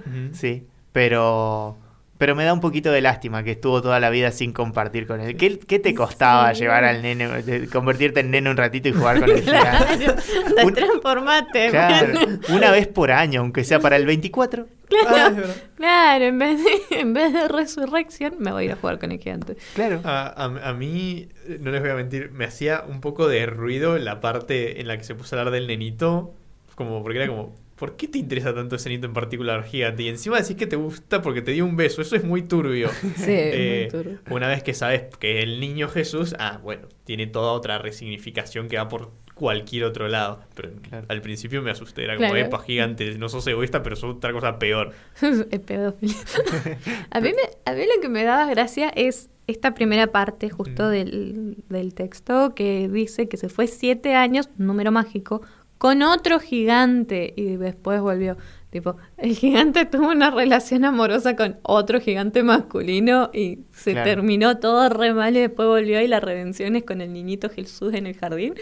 Ujú. 0.00 0.34
Sí, 0.34 0.66
pero 0.92 1.76
pero 2.18 2.34
me 2.34 2.44
da 2.44 2.52
un 2.52 2.60
poquito 2.60 2.90
de 2.92 3.00
lástima 3.00 3.42
que 3.42 3.52
estuvo 3.52 3.82
toda 3.82 4.00
la 4.00 4.10
vida 4.10 4.30
sin 4.30 4.52
compartir 4.52 5.06
con 5.06 5.20
él. 5.20 5.36
¿Qué, 5.36 5.58
qué 5.58 5.78
te 5.78 5.94
costaba 5.94 6.54
Sí. 6.54 6.62
llevar 6.62 6.84
al 6.84 7.02
nene, 7.02 7.28
convertirte 7.72 8.20
en 8.20 8.30
nene 8.30 8.50
un 8.50 8.56
ratito 8.56 8.88
y 8.88 8.92
jugar 8.92 9.20
con 9.20 9.30
el 9.30 9.42
gigante? 9.42 10.04
Claro, 10.04 10.66
Un- 10.68 10.74
transformate. 10.74 11.68
Claro, 11.70 12.18
una 12.50 12.70
vez 12.70 12.86
por 12.88 13.10
año, 13.12 13.40
aunque 13.40 13.64
sea 13.64 13.80
para 13.80 13.96
el 13.96 14.06
24. 14.06 14.66
Ah, 15.08 15.26
es 15.30 15.36
verdad. 15.36 15.56
Claro, 15.76 16.24
en 16.24 16.38
vez, 16.38 16.58
de, 16.62 17.00
en 17.00 17.12
vez 17.12 17.32
de 17.32 17.48
resurrección, 17.48 18.36
me 18.38 18.52
voy 18.52 18.62
a 18.62 18.66
ir 18.66 18.72
a 18.72 18.76
jugar 18.76 18.98
con 18.98 19.10
el 19.12 19.18
gigante. 19.18 19.56
Claro. 19.74 20.00
A, 20.04 20.26
a- 20.28 20.68
a 20.70 20.72
mí, 20.74 21.28
eh, 21.48 21.58
no 21.60 21.70
les 21.72 21.80
voy 21.80 21.90
a 21.90 21.94
mentir, 21.94 22.30
me 22.30 22.44
hacía 22.44 22.84
un 22.88 23.00
poco 23.00 23.26
de 23.28 23.46
ruido 23.46 23.98
la 23.98 24.20
parte 24.20 24.80
en 24.80 24.86
la 24.88 24.96
que 24.96 25.04
se 25.04 25.14
puso 25.14 25.34
a 25.36 25.40
hablar 25.40 25.52
del 25.52 25.66
nenito. 25.66 26.32
Como, 26.76 27.02
porque 27.02 27.18
era 27.18 27.26
como, 27.26 27.54
¿por 27.76 27.96
qué 27.96 28.08
te 28.08 28.18
interesa 28.18 28.54
tanto 28.54 28.76
ese 28.76 28.88
nenito 28.88 29.06
en 29.06 29.12
particular, 29.12 29.64
gigante? 29.64 30.02
Y 30.02 30.08
encima 30.08 30.40
decís 30.40 30.56
que 30.56 30.66
te 30.66 30.76
gusta 30.76 31.22
porque 31.22 31.42
te 31.42 31.52
dio 31.52 31.64
un 31.64 31.76
beso. 31.76 32.02
Eso 32.02 32.16
es 32.16 32.24
muy 32.24 32.42
turbio. 32.42 32.88
Sí, 33.16 33.24
Eh, 33.28 33.88
muy 33.92 34.02
turbio. 34.02 34.18
una 34.30 34.48
vez 34.48 34.62
que 34.62 34.74
sabes 34.74 35.02
que 35.18 35.42
el 35.42 35.60
niño 35.60 35.88
Jesús, 35.88 36.34
ah, 36.38 36.58
bueno, 36.62 36.88
tiene 37.04 37.26
toda 37.26 37.52
otra 37.52 37.78
resignificación 37.78 38.68
que 38.68 38.76
va 38.76 38.88
por 38.88 39.10
cualquier 39.34 39.84
otro 39.84 40.08
lado. 40.08 40.40
Pero 40.54 40.70
Claro. 40.88 41.06
al 41.10 41.20
principio 41.20 41.60
me 41.60 41.70
asusté, 41.70 42.04
era 42.04 42.16
como, 42.16 42.30
Claro. 42.30 42.46
epa, 42.46 42.58
gigante, 42.60 43.18
no 43.18 43.28
sos 43.28 43.46
egoísta, 43.46 43.82
pero 43.82 43.94
sos 43.96 44.16
otra 44.16 44.32
cosa 44.32 44.58
peor. 44.58 44.92
Es 45.50 45.60
pedófilo. 45.60 46.14
a, 47.10 47.20
mí 47.20 47.30
me- 47.30 47.70
a 47.70 47.74
mí 47.74 47.82
lo 47.94 48.00
que 48.00 48.08
me 48.08 48.24
daba 48.24 48.46
gracia 48.46 48.88
es 48.88 49.28
esta 49.46 49.74
primera 49.74 50.06
parte 50.08 50.48
justo 50.50 50.84
Mm. 50.86 50.90
del, 50.90 51.56
del 51.68 51.94
texto 51.94 52.54
que 52.54 52.88
dice 52.88 53.28
que 53.28 53.36
se 53.36 53.48
fue 53.48 53.66
siete 53.66 54.14
años, 54.14 54.48
número 54.56 54.90
mágico, 54.90 55.42
con 55.78 56.02
otro 56.02 56.40
gigante 56.40 57.32
y 57.36 57.56
después 57.56 58.00
volvió. 58.00 58.36
Tipo, 58.70 58.96
el 59.16 59.34
gigante 59.34 59.86
tuvo 59.86 60.08
una 60.10 60.30
relación 60.30 60.84
amorosa 60.84 61.36
con 61.36 61.58
otro 61.62 62.00
gigante 62.00 62.42
masculino 62.42 63.30
y 63.32 63.60
se 63.72 63.92
Claro. 63.92 64.10
terminó 64.10 64.58
todo 64.58 64.88
re 64.88 65.14
mal 65.14 65.36
y 65.36 65.40
después 65.40 65.68
volvió 65.68 66.00
y 66.02 66.08
la 66.08 66.20
redención 66.20 66.76
es 66.76 66.84
con 66.84 67.00
el 67.00 67.12
niñito 67.12 67.48
Jesús 67.48 67.94
en 67.94 68.06
el 68.06 68.16
jardín. 68.16 68.54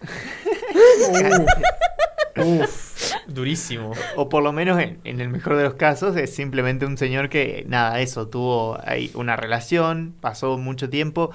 Uf, 2.36 3.12
durísimo. 3.26 3.92
O 4.16 4.28
por 4.28 4.42
lo 4.42 4.52
menos 4.52 4.80
en, 4.80 5.00
en 5.04 5.20
el 5.20 5.28
mejor 5.28 5.56
de 5.56 5.64
los 5.64 5.74
casos 5.74 6.16
es 6.16 6.34
simplemente 6.34 6.86
un 6.86 6.96
señor 6.96 7.28
que, 7.28 7.64
nada, 7.68 8.00
eso, 8.00 8.28
tuvo 8.28 8.78
ahí 8.84 9.10
una 9.14 9.36
relación, 9.36 10.14
pasó 10.20 10.56
mucho 10.56 10.88
tiempo. 10.88 11.30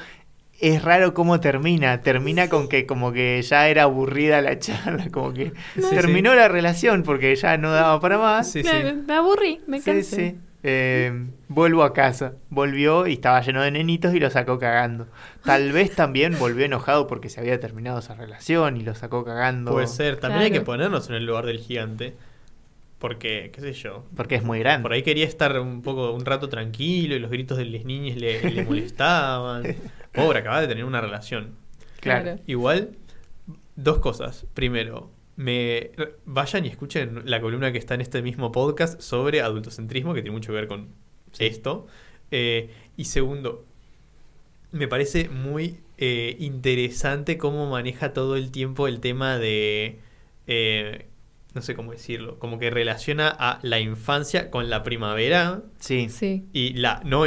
Es 0.60 0.84
raro 0.84 1.14
cómo 1.14 1.40
termina. 1.40 2.02
Termina 2.02 2.48
con 2.50 2.70
que 2.70 2.86
como 2.86 3.12
que 3.12 3.42
ya 3.42 3.68
era 3.68 3.84
aburrida 3.84 4.42
la 4.42 4.58
charla, 4.60 5.10
como 5.12 5.34
que 5.34 5.52
Sí, 5.76 5.82
terminó 5.90 6.34
la 6.36 6.48
relación 6.48 7.04
porque 7.04 7.36
ya 7.36 7.58
no 7.58 7.72
daba 7.72 8.00
para 8.00 8.18
más. 8.18 8.52
Sí, 8.52 8.62
Claro, 8.62 8.90
sí. 8.90 8.96
Me 9.08 9.14
aburrí, 9.14 9.62
me 9.68 9.82
cansé. 9.82 10.04
sí. 10.32 10.38
Eh, 10.68 11.28
vuelvo 11.48 11.84
a 11.84 11.94
casa. 11.94 12.34
Volvió 12.50 13.06
y 13.06 13.14
estaba 13.14 13.40
lleno 13.42 13.62
de 13.62 13.70
nenitos 13.70 14.16
y 14.16 14.20
lo 14.20 14.32
sacó 14.32 14.58
cagando. 14.58 15.08
Tal 15.44 15.72
vez 15.74 15.92
también 15.94 16.40
volvió 16.40 16.66
enojado 16.66 17.06
porque 17.06 17.30
se 17.30 17.40
había 17.40 17.60
terminado 17.60 18.00
esa 18.00 18.16
relación 18.16 18.76
y 18.78 18.82
lo 18.82 18.96
sacó 18.96 19.24
cagando. 19.24 19.74
Puede 19.74 19.86
ser. 19.88 20.18
También 20.18 20.42
hay 20.44 20.52
que 20.52 20.62
ponernos 20.62 21.08
en 21.10 21.16
el 21.16 21.26
lugar 21.28 21.46
del 21.46 21.60
gigante. 21.60 22.16
Porque, 23.00 23.52
qué 23.54 23.62
sé 23.62 23.74
yo. 23.74 24.06
Porque 24.16 24.36
es 24.36 24.44
muy 24.44 24.60
grande. 24.60 24.84
Por 24.84 24.94
ahí 24.94 25.04
quería 25.04 25.26
estar 25.26 25.60
un 25.60 25.82
poco, 25.82 26.12
un 26.14 26.26
rato 26.26 26.50
tranquilo 26.50 27.16
y 27.16 27.20
los 27.20 27.30
gritos 27.30 27.58
de 27.58 27.66
las 27.66 27.86
niñas 27.86 28.18
le, 28.18 28.42
le 28.52 28.64
molestaban. 28.66 29.64
Pobre, 30.14 30.40
acaba 30.40 30.62
de 30.62 30.68
tener 30.68 30.86
una 30.86 31.02
relación. 31.02 31.56
Claro. 32.00 32.24
Claro. 32.24 32.42
Igual, 32.48 32.98
dos 33.76 34.00
cosas. 34.00 34.46
Primero, 34.54 35.12
me 35.36 35.92
vayan 36.26 36.66
y 36.66 36.70
escuchen 36.70 37.22
la 37.26 37.42
columna 37.42 37.72
que 37.72 37.78
está 37.78 37.94
en 37.96 38.02
este 38.02 38.22
mismo 38.22 38.52
podcast 38.52 39.02
sobre 39.02 39.42
adultocentrismo, 39.42 40.14
que 40.14 40.22
tiene 40.22 40.36
mucho 40.36 40.52
que 40.52 40.56
ver 40.56 40.68
con 40.68 40.90
esto. 41.40 41.88
Eh, 42.32 42.70
y 42.98 43.06
segundo, 43.06 43.66
me 44.72 44.88
parece 44.88 45.30
muy 45.30 45.80
eh, 45.98 46.36
interesante 46.40 47.38
cómo 47.38 47.70
maneja 47.70 48.14
todo 48.14 48.36
el 48.38 48.52
tiempo 48.52 48.88
el 48.88 49.00
tema 49.00 49.38
de... 49.38 50.00
eh, 50.48 51.08
no 51.56 51.62
sé 51.62 51.74
cómo 51.74 51.94
decirlo, 51.94 52.38
como 52.38 52.60
que 52.60 52.70
relaciona 52.70 53.30
a 53.30 53.60
la 53.64 53.80
infancia 53.80 54.52
con 54.52 54.70
la 54.70 54.84
primavera 54.84 55.64
Sí. 55.80 56.10
Sí. 56.10 56.46
y 56.54 56.74
la 56.74 57.02
no, 57.06 57.24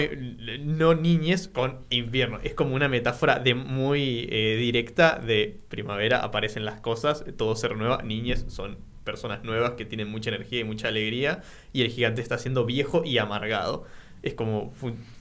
no 0.60 0.94
niñez 0.94 1.48
con 1.48 1.80
invierno. 1.90 2.38
Es 2.44 2.54
como 2.54 2.74
una 2.74 2.88
metáfora 2.88 3.38
de 3.38 3.54
muy 3.54 4.28
eh, 4.30 4.56
directa 4.56 5.18
de 5.18 5.58
primavera 5.68 6.18
aparecen 6.20 6.64
las 6.64 6.80
cosas, 6.80 7.24
todo 7.36 7.56
se 7.56 7.68
renueva, 7.68 8.02
niñez 8.02 8.44
son 8.48 8.78
personas 9.02 9.42
nuevas 9.42 9.72
que 9.72 9.86
tienen 9.86 10.08
mucha 10.10 10.28
energía 10.28 10.60
y 10.60 10.64
mucha 10.64 10.88
alegría 10.88 11.40
y 11.72 11.80
el 11.80 11.88
gigante 11.88 12.20
está 12.20 12.36
siendo 12.36 12.66
viejo 12.66 13.04
y 13.04 13.16
amargado. 13.16 13.84
Es 14.22 14.34
como 14.34 14.72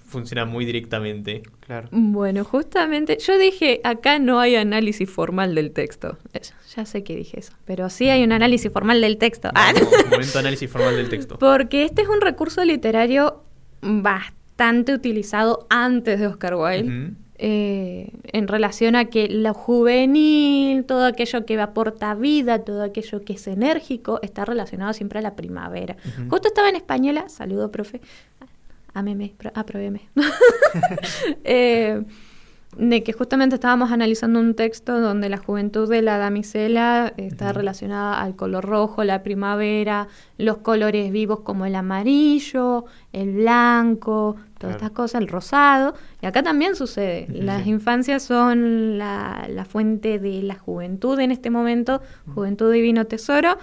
funciona 0.08 0.46
muy 0.46 0.66
directamente. 0.66 1.44
Claro. 1.60 1.90
Bueno, 1.92 2.44
justamente, 2.44 3.18
yo 3.20 3.38
dije, 3.38 3.82
acá 3.84 4.20
no 4.20 4.40
hay 4.40 4.56
análisis 4.56 5.10
formal 5.10 5.54
del 5.54 5.72
texto. 5.72 6.18
Eh, 6.34 6.42
Ya 6.76 6.86
sé 6.86 7.04
que 7.04 7.16
dije 7.16 7.40
eso, 7.40 7.54
pero 7.66 7.90
sí 7.90 8.10
hay 8.10 8.24
un 8.24 8.32
análisis 8.32 8.72
formal 8.72 9.02
del 9.02 9.18
texto. 9.18 9.50
Ah, 9.54 9.72
Vamos, 9.74 9.92
momento 10.10 10.40
análisis 10.40 10.70
formal 10.70 10.96
del 10.96 11.10
texto. 11.10 11.38
Porque 11.40 11.84
este 11.84 12.02
es 12.04 12.08
un 12.08 12.22
recurso 12.22 12.64
literario 12.64 13.44
bastante 13.82 14.94
utilizado 14.94 15.68
antes 15.70 16.20
de 16.20 16.28
Oscar 16.28 16.56
Wilde. 16.56 17.12
Eh, 17.40 18.10
en 18.34 18.48
relación 18.48 18.96
a 18.96 19.06
que 19.06 19.28
lo 19.30 19.54
juvenil, 19.54 20.86
todo 20.86 21.06
aquello 21.06 21.46
que 21.46 21.60
aporta 21.60 22.16
vida, 22.16 22.64
todo 22.64 22.82
aquello 22.82 23.22
que 23.24 23.34
es 23.34 23.46
enérgico, 23.46 24.20
está 24.24 24.44
relacionado 24.44 24.94
siempre 24.94 25.20
a 25.20 25.22
la 25.22 25.36
primavera. 25.36 25.98
Justo 26.30 26.48
estaba 26.48 26.70
en 26.70 26.76
española, 26.78 27.30
saludo, 27.30 27.72
profe. 27.72 28.02
Ameme, 28.98 29.34
pro- 29.38 29.52
aprobeme. 29.56 30.10
Eh, 31.44 32.04
de 32.78 33.02
que 33.02 33.12
justamente 33.14 33.56
estábamos 33.56 33.92
analizando 33.92 34.40
un 34.40 34.54
texto 34.54 35.00
donde 35.00 35.30
la 35.30 35.38
juventud 35.38 35.90
de 35.90 36.02
la 36.04 36.18
damisela 36.20 37.12
está 37.18 37.52
relacionada 37.54 38.22
al 38.22 38.36
color 38.36 38.66
rojo, 38.66 39.04
la 39.04 39.24
primavera, 39.24 40.08
los 40.38 40.58
colores 40.58 41.12
vivos 41.12 41.40
como 41.40 41.66
el 41.66 41.74
amarillo, 41.76 42.86
el 43.14 43.34
blanco, 43.36 44.36
todas 44.36 44.58
Claro. 44.60 44.76
estas 44.76 44.92
cosas, 44.92 45.22
el 45.22 45.28
rosado. 45.28 45.96
Y 46.22 46.28
acá 46.28 46.44
también 46.44 46.76
sucede. 46.76 47.26
Las 47.30 47.66
infancias 47.66 48.22
son 48.24 48.98
la, 49.00 49.48
la 49.50 49.66
fuente 49.66 50.20
de 50.20 50.44
la 50.44 50.56
juventud 50.56 51.20
en 51.20 51.32
este 51.32 51.50
momento, 51.50 52.02
juventud 52.36 52.72
divino 52.72 53.06
tesoro. 53.06 53.58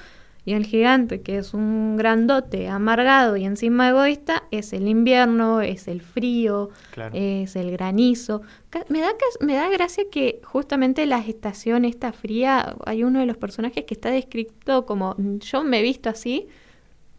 Y 0.47 0.53
el 0.53 0.67
gigante, 0.67 1.23
que 1.23 1.39
es 1.39 1.55
un 1.55 1.97
grandote, 1.97 2.69
amargado 2.69 3.37
y 3.39 3.45
encima 3.47 3.89
egoísta, 3.89 4.43
es 4.51 4.75
el 4.75 4.89
invierno, 4.89 5.63
es 5.63 5.89
el 5.89 6.03
frío, 6.03 6.69
Claro. 6.91 7.13
es 7.15 7.57
el 7.57 7.71
granizo. 7.71 8.43
Me 8.91 9.01
da, 9.01 9.09
me 9.41 9.55
da 9.55 9.71
gracia 9.71 10.05
que 10.11 10.43
justamente 10.45 11.07
la 11.07 11.19
estación 11.19 11.87
esta 11.87 12.13
fría, 12.13 12.77
hay 12.85 13.05
uno 13.05 13.21
de 13.21 13.27
los 13.27 13.39
personajes 13.39 13.85
que 13.85 13.95
está 13.95 14.11
descrito 14.11 14.85
como 14.85 15.15
"Mm, 15.17 15.39
yo 15.39 15.65
me 15.65 15.79
he 15.79 15.83
visto 15.83 16.11
así, 16.11 16.47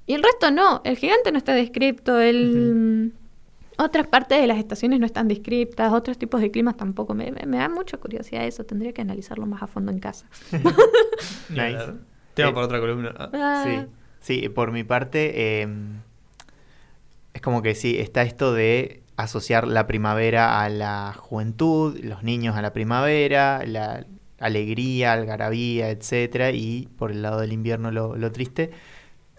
y 0.05 0.13
el 0.13 0.21
resto 0.21 0.51
no, 0.51 0.81
el 0.83 0.95
gigante 0.97 1.31
no 1.31 1.39
está 1.39 1.53
descrito, 1.55 2.19
el... 2.19 3.11
Otras 3.77 4.07
partes 4.07 4.39
de 4.39 4.47
las 4.47 4.57
estaciones 4.57 4.99
no 5.01 5.05
están 5.05 5.27
descritas, 5.27 5.91
otros 5.91 6.17
tipos 6.17 6.39
de 6.39 6.49
climas 6.51 6.77
tampoco. 6.77 7.13
Me, 7.13 7.29
me- 7.31 7.45
me 7.45 7.57
da 7.57 7.67
mucha 7.67 7.97
curiosidad 7.97 8.45
eso, 8.45 8.63
tendría 8.63 8.93
que 8.93 9.01
analizarlo 9.01 9.45
más 9.47 9.61
a 9.63 9.67
fondo 9.67 9.91
en 9.91 9.99
casa. 9.99 10.27
Ni 10.51 10.59
Nice. 11.59 11.91
Tema 12.35 12.49
Eh, 12.49 12.53
para 12.53 12.65
otra 12.65 12.79
columna. 12.79 13.13
Ah. 13.17 13.29
Ah, 13.33 13.63
Sí, 13.63 13.85
sí, 14.41 14.49
por 14.49 14.71
mi 14.71 14.83
parte, 14.83 15.61
eh, 15.61 15.67
es 17.33 17.41
como 17.41 17.61
que 17.61 17.75
sí, 17.75 17.97
está 17.99 18.21
esto 18.23 18.53
de 18.53 19.01
asociar 19.17 19.67
la 19.67 19.87
primavera 19.87 20.61
a 20.61 20.69
la 20.69 21.13
juventud, 21.17 21.97
los 22.03 22.23
niños 22.23 22.55
a 22.55 22.61
la 22.61 22.73
primavera, 22.73 23.63
la 23.65 24.05
alegría, 24.39 25.13
algarabía, 25.13 25.89
etcétera, 25.89 26.51
y 26.51 26.87
por 26.97 27.11
el 27.11 27.21
lado 27.21 27.39
del 27.39 27.53
invierno 27.53 27.91
lo, 27.91 28.15
lo 28.15 28.31
triste. 28.31 28.71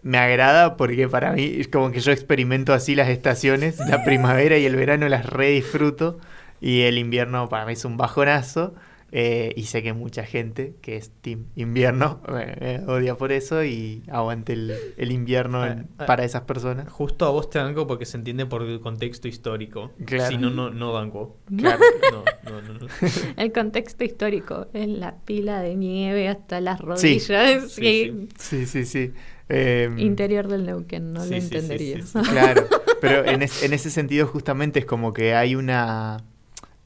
Me 0.03 0.19
agrada 0.19 0.77
porque 0.77 1.09
para 1.09 1.33
mí 1.33 1.57
es 1.59 1.69
como 1.69 1.91
que 1.91 2.01
yo 2.01 2.13
experimento 2.13 2.73
así 2.73 2.95
las 2.95 3.09
estaciones, 3.09 3.79
la 3.79 4.05
primavera 4.05 4.57
y 4.57 4.65
el 4.65 4.77
verano 4.77 5.09
las 5.09 5.27
re 5.27 5.49
disfruto 5.51 6.19
y 6.61 6.83
el 6.83 6.97
invierno 6.99 7.49
para 7.49 7.67
mí 7.67 7.73
es 7.73 7.85
un 7.85 7.97
bajonazo. 7.97 8.75
Eh, 9.19 9.55
y 9.57 9.63
sé 9.63 9.83
que 9.83 9.95
mucha 9.95 10.25
gente 10.25 10.75
que 10.83 10.97
es 10.99 11.11
Team 11.23 11.47
Invierno 11.55 12.21
me, 12.29 12.55
me 12.61 12.85
odia 12.87 13.15
por 13.15 13.33
eso 13.33 13.65
y 13.65 14.03
aguante 14.09 14.53
el, 14.53 14.75
el 14.99 15.11
invierno 15.11 15.63
Ah, 15.63 15.69
en- 15.73 15.89
ah. 15.97 16.05
para 16.05 16.23
esas 16.25 16.43
personas. 16.43 16.87
Justo 16.91 17.25
a 17.25 17.31
vos 17.31 17.49
te 17.49 17.59
banco 17.59 17.87
porque 17.87 18.05
se 18.05 18.19
entiende 18.19 18.45
por 18.45 18.63
el 18.63 18.79
contexto 18.81 19.27
histórico. 19.27 19.93
Claro. 20.05 20.29
Si 20.29 20.37
no, 20.37 20.51
no, 20.51 20.69
no 20.69 20.93
banco. 20.93 21.39
Claro. 21.57 21.81
No, 22.13 22.25
no, 22.51 22.61
no. 22.61 22.75
no. 22.81 22.87
El 23.39 23.53
contexto 23.53 24.05
histórico 24.05 24.67
es 24.75 24.87
la 24.87 25.15
pila 25.25 25.63
de 25.63 25.77
nieve 25.77 26.29
hasta 26.29 26.61
las 26.61 26.79
rodillas. 26.81 27.73
Sí, 27.73 27.83
y 27.87 28.29
Sí, 28.39 28.67
sí, 28.67 28.85
sí. 28.85 29.13
Eh, 29.49 29.89
Interior 29.97 30.47
del 30.49 30.67
Neuquén, 30.67 31.13
no 31.15 31.23
Sí, 31.25 31.31
lo 31.31 31.37
sí, 31.37 31.41
sí, 31.43 31.49
sí, 31.49 31.55
entenderías. 31.57 32.09
sí. 32.11 32.19
Claro, 32.31 32.67
pero 33.01 33.25
en, 33.25 33.41
es- 33.43 33.63
en 33.63 33.73
ese 33.73 33.91
sentido 33.91 34.27
justamente 34.27 34.81
es 34.81 34.85
como 34.85 35.15
que 35.15 35.35
hay 35.35 35.55
una 35.55 36.19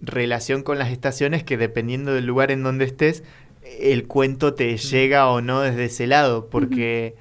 relación 0.00 0.62
con 0.62 0.78
las 0.78 0.90
estaciones 0.90 1.44
que 1.44 1.56
dependiendo 1.56 2.12
del 2.14 2.26
lugar 2.26 2.50
en 2.50 2.62
donde 2.62 2.84
estés, 2.84 3.22
el 3.62 4.06
cuento 4.06 4.54
te 4.54 4.76
llega 4.76 5.28
o 5.28 5.40
no 5.40 5.60
desde 5.60 5.84
ese 5.86 6.06
lado, 6.06 6.48
porque 6.48 7.16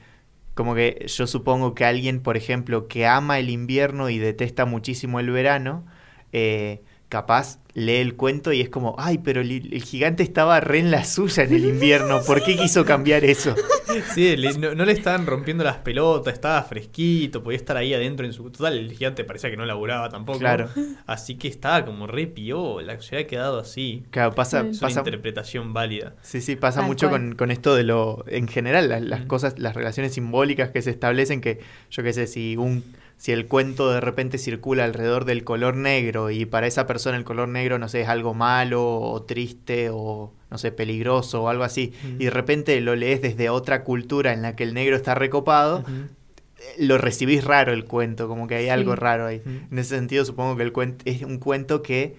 como 0.53 0.75
que 0.75 1.05
yo 1.07 1.27
supongo 1.27 1.73
que 1.73 1.85
alguien, 1.85 2.21
por 2.21 2.37
ejemplo, 2.37 2.87
que 2.87 3.05
ama 3.07 3.39
el 3.39 3.49
invierno 3.49 4.09
y 4.09 4.17
detesta 4.17 4.65
muchísimo 4.65 5.19
el 5.19 5.29
verano, 5.31 5.85
eh, 6.33 6.81
capaz 7.09 7.59
lee 7.73 7.97
el 7.97 8.15
cuento 8.15 8.51
y 8.51 8.61
es 8.61 8.69
como, 8.69 8.95
ay, 8.97 9.19
pero 9.19 9.41
el, 9.41 9.51
el 9.73 9.83
gigante 9.83 10.23
estaba 10.23 10.59
re 10.59 10.79
en 10.79 10.91
la 10.91 11.03
suya 11.05 11.43
en 11.43 11.53
el 11.53 11.65
invierno, 11.65 12.21
¿por 12.25 12.43
qué 12.43 12.55
quiso 12.55 12.85
cambiar 12.85 13.23
eso? 13.25 13.55
Sí, 14.13 14.37
le- 14.37 14.53
no, 14.53 14.75
no 14.75 14.85
le 14.85 14.91
estaban 14.91 15.25
rompiendo 15.25 15.63
las 15.63 15.77
pelotas, 15.77 16.35
estaba 16.35 16.61
fresquito, 16.61 17.41
podía 17.41 17.57
estar 17.57 17.75
ahí 17.75 17.91
adentro 17.91 18.23
en 18.23 18.33
su... 18.33 18.47
Total, 18.51 18.77
el 18.77 18.91
gigante 18.91 19.23
parecía 19.23 19.49
que 19.49 19.57
no 19.57 19.65
laburaba 19.65 20.09
tampoco. 20.09 20.37
Claro. 20.37 20.69
Así 21.07 21.37
que 21.39 21.47
estaba 21.47 21.83
como 21.85 22.05
re 22.05 22.27
piola, 22.27 23.01
se 23.01 23.15
había 23.15 23.25
quedado 23.27 23.59
así. 23.59 24.03
Claro, 24.11 24.35
pasa, 24.35 24.61
una 24.61 24.91
interpretación 24.91 25.73
válida. 25.73 26.13
Sí, 26.21 26.39
sí, 26.39 26.55
pasa 26.55 26.81
Tal 26.81 26.87
mucho 26.87 27.09
con, 27.09 27.33
con 27.33 27.49
esto 27.49 27.73
de 27.75 27.81
lo, 27.83 28.23
en 28.27 28.47
general, 28.47 28.89
las, 28.89 29.01
las 29.01 29.21
Mm. 29.21 29.27
cosas, 29.27 29.57
las 29.57 29.73
relaciones 29.73 30.13
simbólicas 30.13 30.69
que 30.69 30.83
se 30.83 30.91
establecen, 30.91 31.41
que 31.41 31.59
yo 31.89 32.03
qué 32.03 32.13
sé, 32.13 32.27
si 32.27 32.57
un, 32.57 32.83
si 33.19 33.31
el 33.33 33.45
cuento 33.47 33.91
de 33.91 33.99
repente 34.01 34.37
circula 34.37 34.85
alrededor 34.85 35.25
del 35.25 35.43
color 35.43 35.75
negro 35.75 36.31
y 36.31 36.45
para 36.45 36.65
esa 36.67 36.87
persona 36.87 37.17
el 37.17 37.25
color 37.25 37.49
negro, 37.49 37.77
no 37.77 37.87
sé, 37.89 38.01
es 38.01 38.07
algo 38.07 38.33
malo 38.33 38.83
o 38.99 39.21
triste 39.23 39.89
o, 39.91 40.33
no 40.49 40.57
sé, 40.57 40.71
peligroso 40.71 41.43
o 41.43 41.49
algo 41.49 41.63
así, 41.63 41.91
y 42.17 42.23
de 42.23 42.29
repente 42.31 42.79
lo 42.81 42.95
lees 42.95 43.21
desde 43.21 43.49
otra 43.49 43.83
cultura 43.83 44.31
en 44.33 44.41
la 44.41 44.55
que 44.55 44.63
el 44.63 44.73
negro 44.73 44.95
está 44.95 45.15
recopado, 45.15 45.83
eh, 45.87 46.75
lo 46.79 46.97
recibís 46.97 47.43
raro 47.43 47.73
el 47.73 47.83
cuento, 47.85 48.27
como 48.29 48.47
que 48.47 48.55
hay 48.55 48.63
Sí. 48.65 48.69
algo 48.69 48.95
raro 48.95 49.27
ahí. 49.27 49.41
En 49.45 49.77
ese 49.77 49.95
sentido 49.97 50.23
supongo 50.25 50.55
que 50.57 50.63
el 50.63 50.71
cuento 50.71 51.03
es 51.05 51.21
un 51.23 51.39
cuento 51.39 51.81
que 51.83 52.15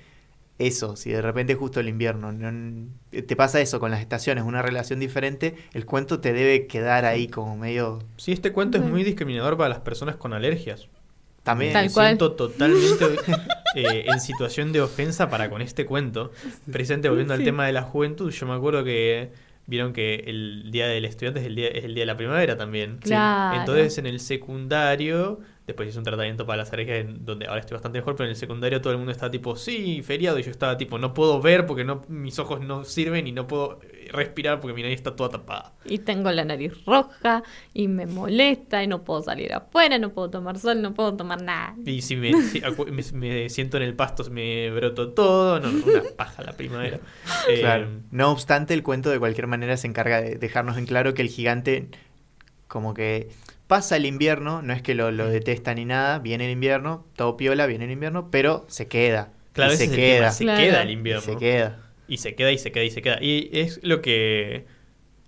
eso, 0.61 0.95
si 0.97 1.11
de 1.11 1.23
repente 1.23 1.55
justo 1.55 1.81
el 1.81 1.89
invierno, 1.89 2.31
no- 2.33 2.89
te 3.11 3.35
pasa 3.37 3.61
eso 3.61 3.81
con 3.81 3.91
las 3.91 4.01
estaciones, 4.01 4.45
una 4.45 4.63
relación 4.63 5.01
diferente, 5.01 5.55
el 5.75 5.87
cuento 5.87 6.21
te 6.21 6.33
debe 6.33 6.67
quedar 6.67 7.05
ahí 7.05 7.27
como 7.29 7.57
medio 7.57 7.99
Sí, 8.17 8.33
este 8.33 8.53
cuento 8.53 8.79
es 8.79 8.85
muy 8.85 9.03
discriminador 9.03 9.57
para 9.57 9.69
las 9.71 9.81
personas 9.81 10.17
con 10.17 10.33
alergias. 10.33 10.89
también. 11.43 11.73
Tal 11.73 11.87
Me 11.87 11.93
cual. 11.93 12.07
siento 12.09 12.33
totalmente 12.33 13.05
eh, 13.75 14.05
en 14.07 14.21
situación 14.21 14.73
de 14.73 14.83
ofensa 14.83 15.31
para 15.31 15.49
con 15.49 15.63
este 15.63 15.87
cuento. 15.87 16.31
Precisamente 16.71 17.09
volviendo 17.09 17.33
al 17.35 17.43
tema 17.43 17.67
de 17.67 17.73
la 17.73 17.83
juventud, 17.83 18.31
yo 18.31 18.47
me 18.47 18.53
acuerdo 18.55 18.85
que 18.85 19.31
vieron 19.67 19.93
que 19.95 20.17
el 20.27 20.71
Día 20.71 20.87
del 20.89 21.05
Estudiante 21.07 21.41
es 21.41 21.47
el 21.47 21.55
día, 21.55 21.69
es 21.69 21.85
el 21.85 21.95
día 21.95 22.03
de 22.03 22.07
la 22.07 22.17
primavera 22.19 22.57
también. 22.59 22.99
Claro. 22.99 23.59
Entonces 23.61 23.97
en 23.99 24.07
el 24.07 24.21
secundario, 24.21 25.41
después 25.71 25.89
hice 25.89 25.99
un 25.99 26.05
tratamiento 26.05 26.47
para 26.47 26.59
las 26.59 26.73
alergias 26.73 27.01
en 27.01 27.25
donde 27.25 27.47
ahora 27.47 27.61
estoy 27.61 27.75
bastante 27.75 27.99
mejor, 27.99 28.15
pero 28.17 28.27
en 28.27 28.31
el 28.31 28.37
secundario 28.37 28.81
todo 28.81 28.93
el 28.93 28.99
mundo 28.99 29.13
estaba 29.13 29.31
tipo, 29.31 29.57
sí, 29.57 30.03
feriado, 30.03 30.39
y 30.39 30.43
yo 30.43 30.51
estaba 30.51 30.77
tipo, 30.77 30.99
no 30.99 31.15
puedo 31.15 31.41
ver 31.41 31.67
porque 31.67 31.85
no, 31.85 32.03
mis 32.09 32.39
ojos 32.39 32.61
no 32.61 32.85
sirven 32.85 33.27
y 33.27 33.33
no 33.33 33.47
puedo 33.47 33.81
eh, 33.83 34.09
respirar 34.13 34.61
porque 34.61 34.75
mi 34.75 34.83
nariz 34.83 34.97
está 34.97 35.17
toda 35.17 35.31
tapada. 35.31 35.73
Y 35.85 35.99
tengo 35.99 36.31
la 36.31 36.45
nariz 36.45 36.85
roja 36.85 37.43
y 37.75 37.89
me 37.89 38.07
molesta 38.07 38.83
y 38.83 38.87
no 38.87 39.03
puedo 39.03 39.23
salir 39.23 39.53
afuera, 39.53 39.99
no 39.99 40.11
puedo 40.11 40.31
tomar 40.31 40.59
sol, 40.59 40.83
no 40.83 40.95
puedo 40.95 41.15
tomar 41.17 41.43
nada. 41.43 41.75
Y 41.85 42.03
si 42.03 42.17
me, 42.17 42.33
si 42.43 42.61
acu- 42.61 42.91
me, 42.91 43.03
me 43.19 43.49
siento 43.49 43.77
en 43.77 43.85
el 43.85 43.95
pasto, 43.95 44.25
me 44.31 44.71
broto 44.71 45.11
todo. 45.11 45.61
No, 45.61 45.71
no, 45.71 45.85
una 45.87 46.03
paja 46.17 46.43
la 46.43 46.53
primavera. 46.53 46.99
Eh, 47.49 47.61
Claro. 47.61 47.89
No 48.11 48.31
obstante, 48.31 48.75
el 48.75 48.83
cuento 48.83 49.11
de 49.11 49.19
cualquier 49.19 49.47
manera 49.47 49.77
se 49.77 49.87
encarga 49.87 50.21
de 50.21 50.37
dejarnos 50.37 50.77
en 50.79 50.87
claro 50.87 51.15
que 51.15 51.23
el 51.23 51.29
gigante 51.29 51.89
como 52.69 52.95
que 52.95 53.29
pasa 53.71 53.97
el 53.97 54.05
invierno, 54.05 54.61
no 54.61 54.75
es 54.75 54.83
que 54.83 54.95
lo, 54.95 55.11
lo 55.11 55.29
detesta 55.31 55.73
ni 55.75 55.87
nada, 55.87 56.19
viene 56.19 56.45
el 56.45 56.51
invierno, 56.51 57.07
todo 57.17 57.39
piola, 57.39 57.65
viene 57.67 57.87
el 57.87 57.93
invierno, 57.93 58.29
pero 58.31 58.67
se 58.69 58.87
queda. 58.89 59.33
Claro, 59.55 59.73
y 59.73 59.77
se 59.77 59.91
queda. 59.91 60.31
Se 60.33 60.45
Claro. 60.45 60.61
queda 60.63 60.83
el 60.83 60.91
y 60.91 60.93
invierno. 60.93 61.23
se 61.23 61.37
queda. 61.37 61.79
Y 62.09 62.19
se 62.19 62.35
queda 62.35 62.53
y 62.53 62.59
se 62.59 62.71
queda 62.73 62.85
y 62.85 62.91
se 62.91 63.01
queda. 63.01 63.19
Y 63.23 63.49
es 63.53 63.81
lo 63.83 64.03
que 64.03 64.67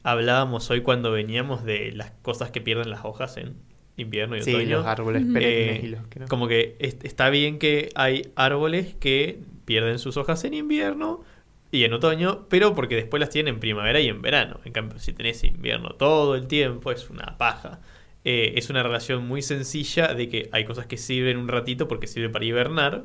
hablábamos 0.03 0.68
hoy 0.70 0.82
cuando 0.82 1.11
veníamos 1.12 1.64
de 1.64 1.93
las 1.93 2.11
cosas 2.22 2.51
que 2.51 2.61
pierden 2.61 2.90
las 2.90 3.05
hojas 3.05 3.36
en 3.36 3.55
invierno 3.97 4.36
y 4.36 4.43
Sí, 4.43 4.55
otoño. 4.55 4.78
los 4.78 4.86
árboles 4.86 5.22
Eh, 5.22 5.32
perennes 5.32 5.84
y 5.84 5.88
los 5.88 6.07
que 6.09 6.20
no. 6.20 6.26
Como 6.28 6.49
que 6.49 6.76
est- 6.80 7.05
está 7.05 7.30
bien 7.30 7.59
que 7.59 7.90
hay 7.95 8.32
árboles 8.34 8.95
que 8.99 9.38
pierden 9.64 9.99
sus 9.99 10.16
hojas 10.16 10.43
en 10.45 10.55
invierno 10.55 11.22
y 11.70 11.84
en 11.84 11.93
otoño, 11.93 12.47
pero 12.51 12.74
porque 12.74 12.97
después 12.97 13.20
las 13.20 13.30
tienen 13.30 13.55
en 13.55 13.61
primavera 13.61 14.01
y 14.01 14.09
en 14.09 14.20
verano. 14.20 14.61
En 14.64 14.72
cambio, 14.72 14.99
si 14.99 15.12
tenés 15.12 15.45
invierno 15.45 15.90
todo 15.95 16.34
el 16.34 16.47
tiempo, 16.49 16.90
es 16.90 17.09
una 17.09 17.38
paja. 17.38 17.80
Eh, 18.25 18.55
es 18.57 18.70
una 18.70 18.83
relación 18.83 19.27
muy 19.27 19.43
sencilla 19.43 20.14
de 20.14 20.29
que 20.29 20.49
hay 20.53 20.64
cosas 20.64 20.87
que 20.87 20.97
sirven 20.97 21.39
un 21.39 21.49
ratito 21.49 21.89
porque 21.89 22.07
sirve 22.07 22.29
para 22.31 22.45
hibernar, 22.45 23.05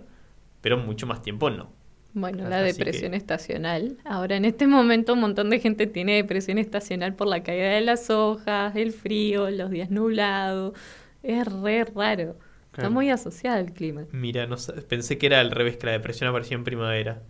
pero 0.62 0.78
mucho 0.78 1.08
más 1.08 1.22
tiempo 1.22 1.50
no. 1.50 1.72
Bueno, 2.14 2.48
la 2.50 2.62
depresión 2.62 3.12
que- 3.12 3.18
estacional. 3.18 3.98
Ahora, 4.06 4.38
en 4.38 4.46
este 4.46 4.66
momento, 4.68 5.14
un 5.14 5.20
montón 5.22 5.50
de 5.50 5.60
gente 5.60 5.86
tiene 5.88 6.16
depresión 6.16 6.58
estacional 6.58 7.16
por 7.16 7.28
la 7.28 7.44
caída 7.44 7.70
de 7.70 7.82
las 7.82 8.10
hojas, 8.10 8.76
el 8.76 8.92
frío, 8.92 9.50
los 9.52 9.70
días 9.70 9.92
nublados. 9.92 10.74
Es 11.24 11.46
re 11.48 11.86
raro. 11.86 12.38
Está 12.74 12.90
muy 12.90 13.10
asociado 13.10 13.58
al 13.58 13.74
clima. 13.74 14.06
Mira, 14.12 14.46
no 14.48 14.58
sé, 14.58 14.74
pensé 14.84 15.18
que 15.18 15.26
era 15.28 15.40
al 15.40 15.52
revés, 15.52 15.78
que 15.78 15.88
la 15.88 15.94
depresión 15.94 16.30
aparecía 16.30 16.56
en 16.58 16.64
primavera. 16.64 17.24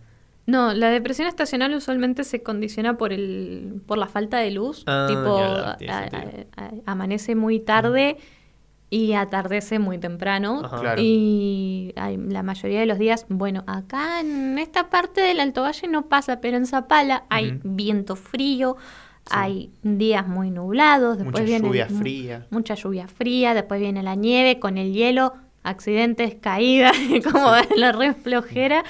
No, 0.48 0.72
la 0.72 0.88
depresión 0.88 1.28
estacional 1.28 1.74
usualmente 1.74 2.24
se 2.24 2.42
condiciona 2.42 2.96
por 2.96 3.12
el 3.12 3.82
por 3.86 3.98
la 3.98 4.06
falta 4.06 4.38
de 4.38 4.50
luz. 4.50 4.82
Ah, 4.86 5.04
tipo, 5.06 5.38
ya, 5.38 5.76
tiene 5.76 5.92
a- 5.92 6.10
sentido. 6.10 6.44
a- 6.56 6.64
a- 6.64 6.70
amanece 6.92 7.34
muy 7.34 7.60
tarde 7.60 8.16
y 8.88 9.12
atardece 9.12 9.78
muy 9.78 9.98
temprano. 9.98 10.62
Ajá. 10.64 10.80
Claro. 10.80 11.02
Y 11.04 11.92
hay- 11.96 12.16
la 12.16 12.42
mayoría 12.42 12.80
de 12.80 12.86
los 12.86 12.98
días, 12.98 13.26
bueno, 13.28 13.62
acá 13.66 14.20
en 14.20 14.58
esta 14.58 14.88
parte 14.88 15.20
del 15.20 15.40
Alto 15.40 15.60
Valle 15.62 15.86
no 15.88 16.06
pasa, 16.06 16.40
pero 16.40 16.56
en 16.56 16.64
Zapala 16.64 17.24
hay 17.28 17.60
viento 17.62 18.16
frío, 18.16 18.78
hay 19.30 19.70
días 19.82 20.26
muy 20.26 20.50
nublados, 20.50 21.18
después 21.18 21.42
Mucha 21.42 21.44
viene 21.44 21.68
lluvia 21.68 21.86
fría. 21.88 22.46
mucha 22.48 22.72
lluvia 22.74 23.06
fría, 23.06 23.52
después 23.52 23.78
viene 23.80 24.02
la 24.02 24.14
nieve 24.14 24.58
con 24.58 24.78
el 24.78 24.94
hielo, 24.94 25.34
accidentes, 25.62 26.36
caídas, 26.40 26.92
como 27.30 27.50
la 27.76 27.92
re 27.92 28.14
flojera, 28.14 28.84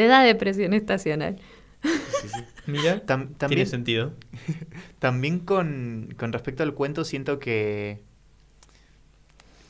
te 0.00 0.06
da 0.06 0.22
depresión 0.22 0.72
estacional. 0.72 1.36
Mira, 2.66 3.04
Tam- 3.04 3.24
tiene 3.26 3.34
también 3.36 3.66
sentido. 3.66 4.14
También 4.98 5.40
con, 5.40 6.14
con 6.16 6.32
respecto 6.32 6.62
al 6.62 6.72
cuento 6.72 7.04
siento 7.04 7.38
que 7.38 8.00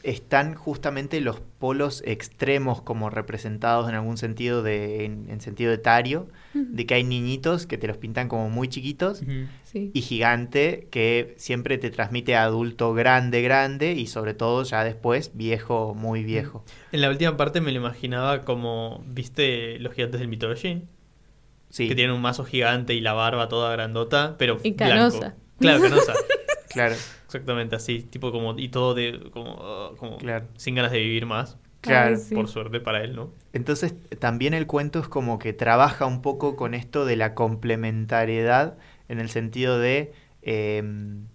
están 0.03 0.55
justamente 0.55 1.21
los 1.21 1.41
polos 1.59 2.03
extremos 2.07 2.81
como 2.81 3.11
representados 3.11 3.89
en 3.89 3.95
algún 3.95 4.17
sentido 4.17 4.63
de, 4.63 5.05
en, 5.05 5.27
en 5.29 5.41
sentido 5.41 5.73
etario, 5.73 6.29
de 6.55 6.87
que 6.87 6.95
hay 6.95 7.05
niñitos 7.05 7.67
que 7.67 7.77
te 7.79 7.87
los 7.87 7.97
pintan 7.99 8.29
como 8.29 8.49
muy 8.49 8.69
chiquitos. 8.69 9.23
Sí. 9.65 9.93
y 9.95 10.01
gigante 10.03 10.89
que 10.91 11.35
siempre 11.39 11.79
te 11.79 11.91
transmite 11.91 12.35
adulto 12.35 12.93
grande, 12.93 13.41
grande 13.41 13.93
y 13.93 14.09
sobre 14.09 14.35
todo 14.35 14.65
ya 14.65 14.83
después 14.83 15.31
viejo, 15.35 15.95
muy 15.95 16.25
viejo. 16.25 16.65
En 16.91 17.03
la 17.03 17.09
última 17.11 17.37
parte 17.37 17.61
me 17.61 17.71
lo 17.71 17.79
imaginaba 17.79 18.41
como, 18.41 19.05
¿viste 19.07 19.79
los 19.79 19.95
gigantes 19.95 20.19
del 20.19 20.29
Mitologín? 20.29 20.89
Sí, 21.69 21.87
Que 21.87 21.95
tienen 21.95 22.17
un 22.17 22.21
mazo 22.21 22.45
gigante 22.45 22.95
y 22.95 23.01
la 23.01 23.13
barba 23.13 23.49
toda 23.49 23.71
grandota, 23.71 24.35
pero 24.39 24.59
Y 24.65 24.73
blanco. 24.73 24.93
canosa. 25.21 25.37
Claro, 25.61 25.83
canosa. 25.83 26.15
claro, 26.69 26.97
Exactamente 27.31 27.77
así, 27.77 28.01
tipo 28.03 28.33
como, 28.33 28.59
y 28.59 28.71
todo 28.71 28.93
de, 28.93 29.31
como, 29.33 29.57
ah, 29.63 29.93
como 29.97 30.19
Claro. 30.19 30.47
sin 30.57 30.75
ganas 30.75 30.91
de 30.91 30.99
vivir 30.99 31.27
más. 31.27 31.57
claro. 31.81 32.17
Ay, 32.17 32.21
sí. 32.21 32.35
Por 32.35 32.49
suerte 32.49 32.81
para 32.81 33.05
él, 33.05 33.15
¿no? 33.15 33.31
Entonces, 33.53 33.95
también 34.19 34.53
el 34.53 34.67
cuento 34.67 34.99
es 34.99 35.07
como 35.09 35.39
que 35.39 35.53
trabaja 35.53 36.07
un 36.07 36.23
poco 36.23 36.57
con 36.57 36.75
esto 36.75 37.05
de 37.05 37.15
la 37.15 37.35
complementariedad, 37.37 38.77
en 39.09 39.21
el 39.21 39.29
sentido 39.31 39.79
de, 39.79 40.13
em, 40.43 41.27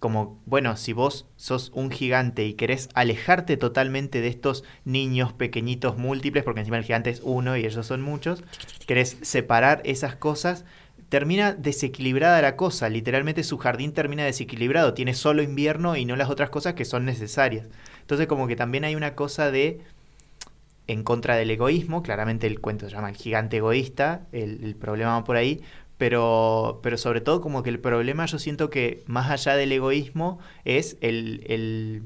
como, 0.00 0.40
bueno, 0.46 0.76
si 0.76 0.92
vos 0.94 1.26
sos 1.36 1.70
un 1.74 1.90
gigante 1.90 2.44
y 2.44 2.54
querés 2.54 2.88
alejarte 2.94 3.56
totalmente 3.58 4.20
de 4.22 4.28
estos 4.28 4.64
niños 4.84 5.32
pequeñitos 5.34 5.96
múltiples, 5.98 6.42
porque 6.44 6.60
encima 6.60 6.78
el 6.78 6.84
gigante 6.84 7.10
es 7.10 7.20
uno 7.22 7.56
y 7.56 7.64
ellos 7.66 7.86
son 7.86 8.00
muchos, 8.02 8.42
querés 8.86 9.16
separar 9.22 9.80
esas 9.84 10.16
cosas, 10.16 10.64
termina 11.14 11.52
desequilibrada 11.52 12.42
la 12.42 12.56
cosa, 12.56 12.88
literalmente 12.88 13.44
su 13.44 13.56
jardín 13.56 13.92
termina 13.92 14.24
desequilibrado, 14.24 14.94
tiene 14.94 15.14
solo 15.14 15.44
invierno 15.44 15.94
y 15.94 16.04
no 16.04 16.16
las 16.16 16.28
otras 16.28 16.50
cosas 16.50 16.74
que 16.74 16.84
son 16.84 17.04
necesarias. 17.04 17.68
Entonces 18.00 18.26
como 18.26 18.48
que 18.48 18.56
también 18.56 18.82
hay 18.82 18.96
una 18.96 19.14
cosa 19.14 19.52
de 19.52 19.78
en 20.88 21.04
contra 21.04 21.36
del 21.36 21.52
egoísmo, 21.52 22.02
claramente 22.02 22.48
el 22.48 22.60
cuento 22.60 22.88
se 22.88 22.96
llama 22.96 23.10
El 23.10 23.16
gigante 23.16 23.58
egoísta, 23.58 24.26
el, 24.32 24.74
problema 24.74 25.12
va 25.12 25.22
por 25.22 25.36
ahí, 25.36 25.62
pero, 25.98 26.80
pero 26.82 26.98
sobre 26.98 27.20
todo 27.20 27.40
como 27.40 27.62
que 27.62 27.70
el 27.70 27.78
problema 27.78 28.26
yo 28.26 28.40
siento 28.40 28.68
que 28.68 29.04
más 29.06 29.30
allá 29.30 29.54
del 29.54 29.70
egoísmo 29.70 30.40
es 30.64 30.96
el, 31.00 31.44
el, 31.46 32.02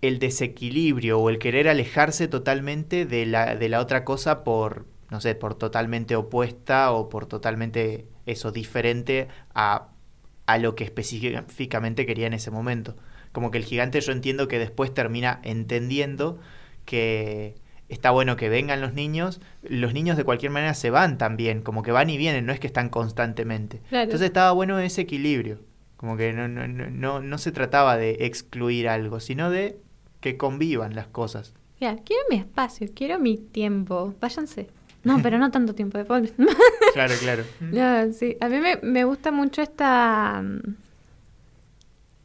el 0.00 0.20
desequilibrio 0.20 1.18
o 1.18 1.28
el 1.28 1.40
querer 1.40 1.66
alejarse 1.66 2.28
totalmente 2.28 3.04
de 3.04 3.26
la, 3.26 3.56
de 3.56 3.68
la 3.68 3.80
otra 3.80 4.04
cosa 4.04 4.44
por, 4.44 4.86
no 5.10 5.20
sé, 5.20 5.34
por 5.34 5.54
totalmente 5.54 6.16
opuesta 6.16 6.92
o 6.92 7.08
por 7.08 7.26
totalmente 7.26 8.06
eso, 8.26 8.52
diferente 8.52 9.28
a, 9.54 9.88
a 10.46 10.58
lo 10.58 10.74
que 10.74 10.84
específicamente 10.84 12.06
quería 12.06 12.26
en 12.26 12.32
ese 12.32 12.50
momento. 12.50 12.96
Como 13.32 13.50
que 13.50 13.58
el 13.58 13.64
gigante 13.64 14.00
yo 14.00 14.12
entiendo 14.12 14.48
que 14.48 14.58
después 14.58 14.94
termina 14.94 15.40
entendiendo 15.42 16.38
que 16.84 17.56
está 17.88 18.12
bueno 18.12 18.36
que 18.36 18.48
vengan 18.48 18.80
los 18.80 18.94
niños, 18.94 19.40
los 19.62 19.92
niños 19.92 20.16
de 20.16 20.24
cualquier 20.24 20.52
manera 20.52 20.74
se 20.74 20.90
van 20.90 21.18
también, 21.18 21.60
como 21.62 21.82
que 21.82 21.90
van 21.90 22.08
y 22.08 22.16
vienen, 22.16 22.46
no 22.46 22.52
es 22.52 22.60
que 22.60 22.68
están 22.68 22.88
constantemente. 22.88 23.80
Claro. 23.88 24.04
Entonces 24.04 24.26
estaba 24.26 24.52
bueno 24.52 24.78
ese 24.78 25.02
equilibrio, 25.02 25.58
como 25.96 26.16
que 26.16 26.32
no, 26.32 26.46
no, 26.46 26.68
no, 26.68 26.88
no, 26.88 27.20
no 27.20 27.38
se 27.38 27.50
trataba 27.50 27.96
de 27.96 28.18
excluir 28.20 28.88
algo, 28.88 29.18
sino 29.18 29.50
de 29.50 29.76
que 30.20 30.36
convivan 30.36 30.94
las 30.94 31.08
cosas. 31.08 31.54
Ya, 31.80 31.96
quiero 31.96 32.22
mi 32.30 32.36
espacio, 32.36 32.88
quiero 32.94 33.18
mi 33.18 33.38
tiempo. 33.38 34.14
Váyanse. 34.20 34.68
No, 35.04 35.20
pero 35.22 35.38
no 35.38 35.50
tanto 35.50 35.74
tiempo 35.74 35.96
después. 35.98 36.32
Claro, 36.94 37.14
claro. 37.20 37.44
No, 37.60 38.12
sí. 38.12 38.36
A 38.40 38.48
mí 38.48 38.58
me, 38.58 38.76
me 38.82 39.04
gusta 39.04 39.30
mucho 39.32 39.62
esta. 39.62 40.42
mm, 40.42 40.74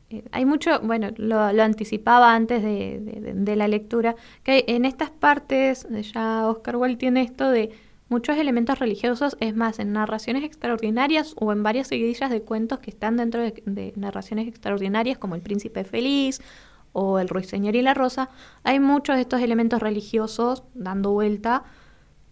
eh, 0.09 0.23
Hay 0.31 0.45
mucho, 0.45 0.79
bueno, 0.81 1.09
lo, 1.17 1.51
lo 1.53 1.63
anticipaba 1.63 2.33
antes 2.35 2.61
de, 2.63 2.99
de- 2.99 3.21
de- 3.21 3.33
de 3.33 3.55
la 3.55 3.67
lectura, 3.67 4.15
que 4.43 4.51
hay- 4.51 4.63
en 4.67 4.85
estas 4.85 5.09
partes, 5.09 5.85
eh, 5.91 6.01
ya 6.03 6.47
Oscar 6.47 6.75
Wilde 6.77 6.97
tiene 6.97 7.21
esto 7.21 7.49
de 7.49 7.71
muchos 8.09 8.37
elementos 8.37 8.77
religiosos, 8.77 9.35
es 9.39 9.55
más, 9.55 9.79
en 9.79 9.93
narraciones 9.93 10.43
extraordinarias 10.43 11.33
o 11.39 11.51
en 11.51 11.63
varias 11.63 11.87
seguidillas 11.87 12.29
de 12.29 12.41
cuentos 12.41 12.79
que 12.79 12.91
están 12.91 13.17
dentro 13.17 13.41
de, 13.41 13.63
de 13.65 13.93
narraciones 13.95 14.47
extraordinarias, 14.47 15.17
como 15.17 15.33
El 15.35 15.41
Príncipe 15.41 15.83
Feliz 15.85 16.39
o 16.93 17.19
El 17.19 17.27
Ruiseñor 17.27 17.75
y 17.75 17.81
la 17.81 17.93
Rosa, 17.93 18.29
hay 18.63 18.79
muchos 18.79 19.15
de 19.15 19.21
estos 19.23 19.41
elementos 19.41 19.81
religiosos 19.81 20.63
dando 20.75 21.11
vuelta. 21.11 21.63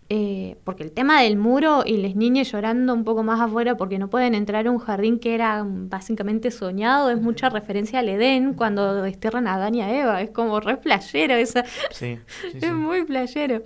Eh, 0.09 0.57
porque 0.63 0.83
el 0.83 0.91
tema 0.91 1.21
del 1.21 1.37
muro 1.37 1.83
y 1.85 1.97
las 1.97 2.15
niñas 2.15 2.51
llorando 2.51 2.93
un 2.93 3.05
poco 3.05 3.23
más 3.23 3.39
afuera 3.39 3.77
porque 3.77 3.97
no 3.97 4.09
pueden 4.09 4.35
entrar 4.35 4.67
a 4.67 4.71
un 4.71 4.77
jardín 4.77 5.17
que 5.17 5.33
era 5.33 5.63
mm, 5.63 5.89
básicamente 5.89 6.51
soñado 6.51 7.09
es 7.09 7.21
mucha 7.21 7.49
referencia 7.49 7.99
al 7.99 8.09
Edén 8.09 8.53
cuando 8.53 9.01
desterran 9.01 9.47
a 9.47 9.55
Adán 9.55 9.75
y 9.75 9.81
a 9.81 10.01
Eva. 10.01 10.21
Es 10.21 10.29
como 10.31 10.59
re 10.59 10.77
playero, 10.77 11.35
esa, 11.35 11.63
Sí, 11.91 12.19
sí, 12.27 12.51
sí. 12.51 12.57
es 12.61 12.73
muy 12.73 13.03
playero. 13.05 13.63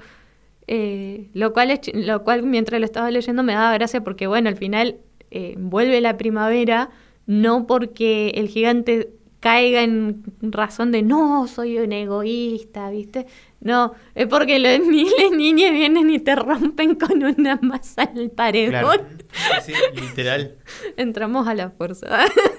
Eh, 0.68 1.30
lo, 1.34 1.54
cual 1.54 1.72
es 1.72 1.80
lo 1.94 2.24
cual 2.24 2.44
mientras 2.44 2.80
lo 2.80 2.86
estaba 2.86 3.10
leyendo 3.10 3.42
me 3.42 3.54
daba 3.54 3.74
gracia 3.74 4.04
porque 4.04 4.28
bueno, 4.28 4.50
al 4.50 4.58
final 4.58 4.98
eh, 5.32 5.56
vuelve 5.58 6.02
la 6.02 6.18
primavera, 6.18 6.90
no 7.26 7.68
porque 7.68 8.32
el 8.36 8.48
gigante 8.50 9.10
caiga 9.40 9.84
en 9.84 10.24
razón 10.42 10.92
de 10.92 11.04
no, 11.04 11.48
soy 11.48 11.78
un 11.78 11.92
egoísta, 11.92 12.90
¿viste? 12.90 13.28
No, 13.60 13.94
es 14.16 14.28
porque 14.28 14.60
los 14.60 14.80
ni 14.88 15.06
las 15.06 15.32
niñas 15.36 15.72
vienen 15.72 16.10
y 16.10 16.20
te 16.20 16.36
rompen 16.36 16.96
con 16.96 17.24
una 17.24 17.58
masa 17.62 18.04
al 18.04 18.30
paredón. 18.30 18.70
Claro. 18.70 19.06
Sí, 19.64 19.74
literal. 19.96 20.56
Entramos 20.98 21.48
a 21.48 21.54
la 21.54 21.70
fuerza. 21.72 22.08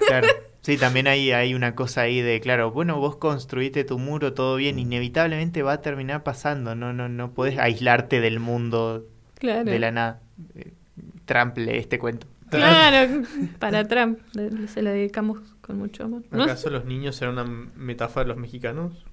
Claro. 0.07 0.27
Sí, 0.61 0.77
también 0.77 1.07
hay, 1.07 1.31
hay 1.31 1.53
una 1.53 1.73
cosa 1.73 2.01
ahí 2.01 2.21
de, 2.21 2.41
claro, 2.41 2.71
bueno, 2.71 2.99
vos 2.99 3.15
construiste 3.15 3.85
tu 3.85 3.97
muro, 3.97 4.33
todo 4.33 4.57
bien, 4.57 4.77
inevitablemente 4.77 5.63
va 5.63 5.71
a 5.71 5.81
terminar 5.81 6.23
pasando, 6.23 6.75
no, 6.75 6.91
no, 6.91 7.07
no 7.07 7.31
podés 7.31 7.57
aislarte 7.57 8.19
del 8.19 8.41
mundo 8.41 9.07
claro. 9.35 9.71
de 9.71 9.79
la 9.79 9.91
nada. 9.91 10.21
Eh, 10.55 10.73
Trump 11.25 11.57
lee 11.57 11.77
este 11.77 11.97
cuento. 11.97 12.27
Claro, 12.49 13.23
para 13.57 13.87
Trump. 13.87 14.19
Se 14.67 14.81
lo 14.81 14.89
dedicamos 14.89 15.39
con 15.61 15.77
mucho 15.77 16.03
amor. 16.03 16.23
¿no? 16.29 16.43
¿Acaso 16.43 16.69
los 16.69 16.83
niños 16.83 17.21
eran 17.21 17.37
una 17.37 17.45
metáfora 17.75 18.25
de 18.25 18.27
los 18.27 18.37
mexicanos? 18.37 19.05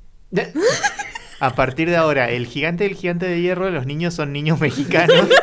A 1.40 1.54
partir 1.54 1.88
de 1.90 1.96
ahora, 1.96 2.30
el 2.30 2.46
gigante 2.46 2.84
del 2.84 2.94
gigante 2.94 3.26
de 3.26 3.40
hierro, 3.40 3.70
los 3.70 3.86
niños 3.86 4.14
son 4.14 4.32
niños 4.32 4.60
mexicanos. 4.60 5.28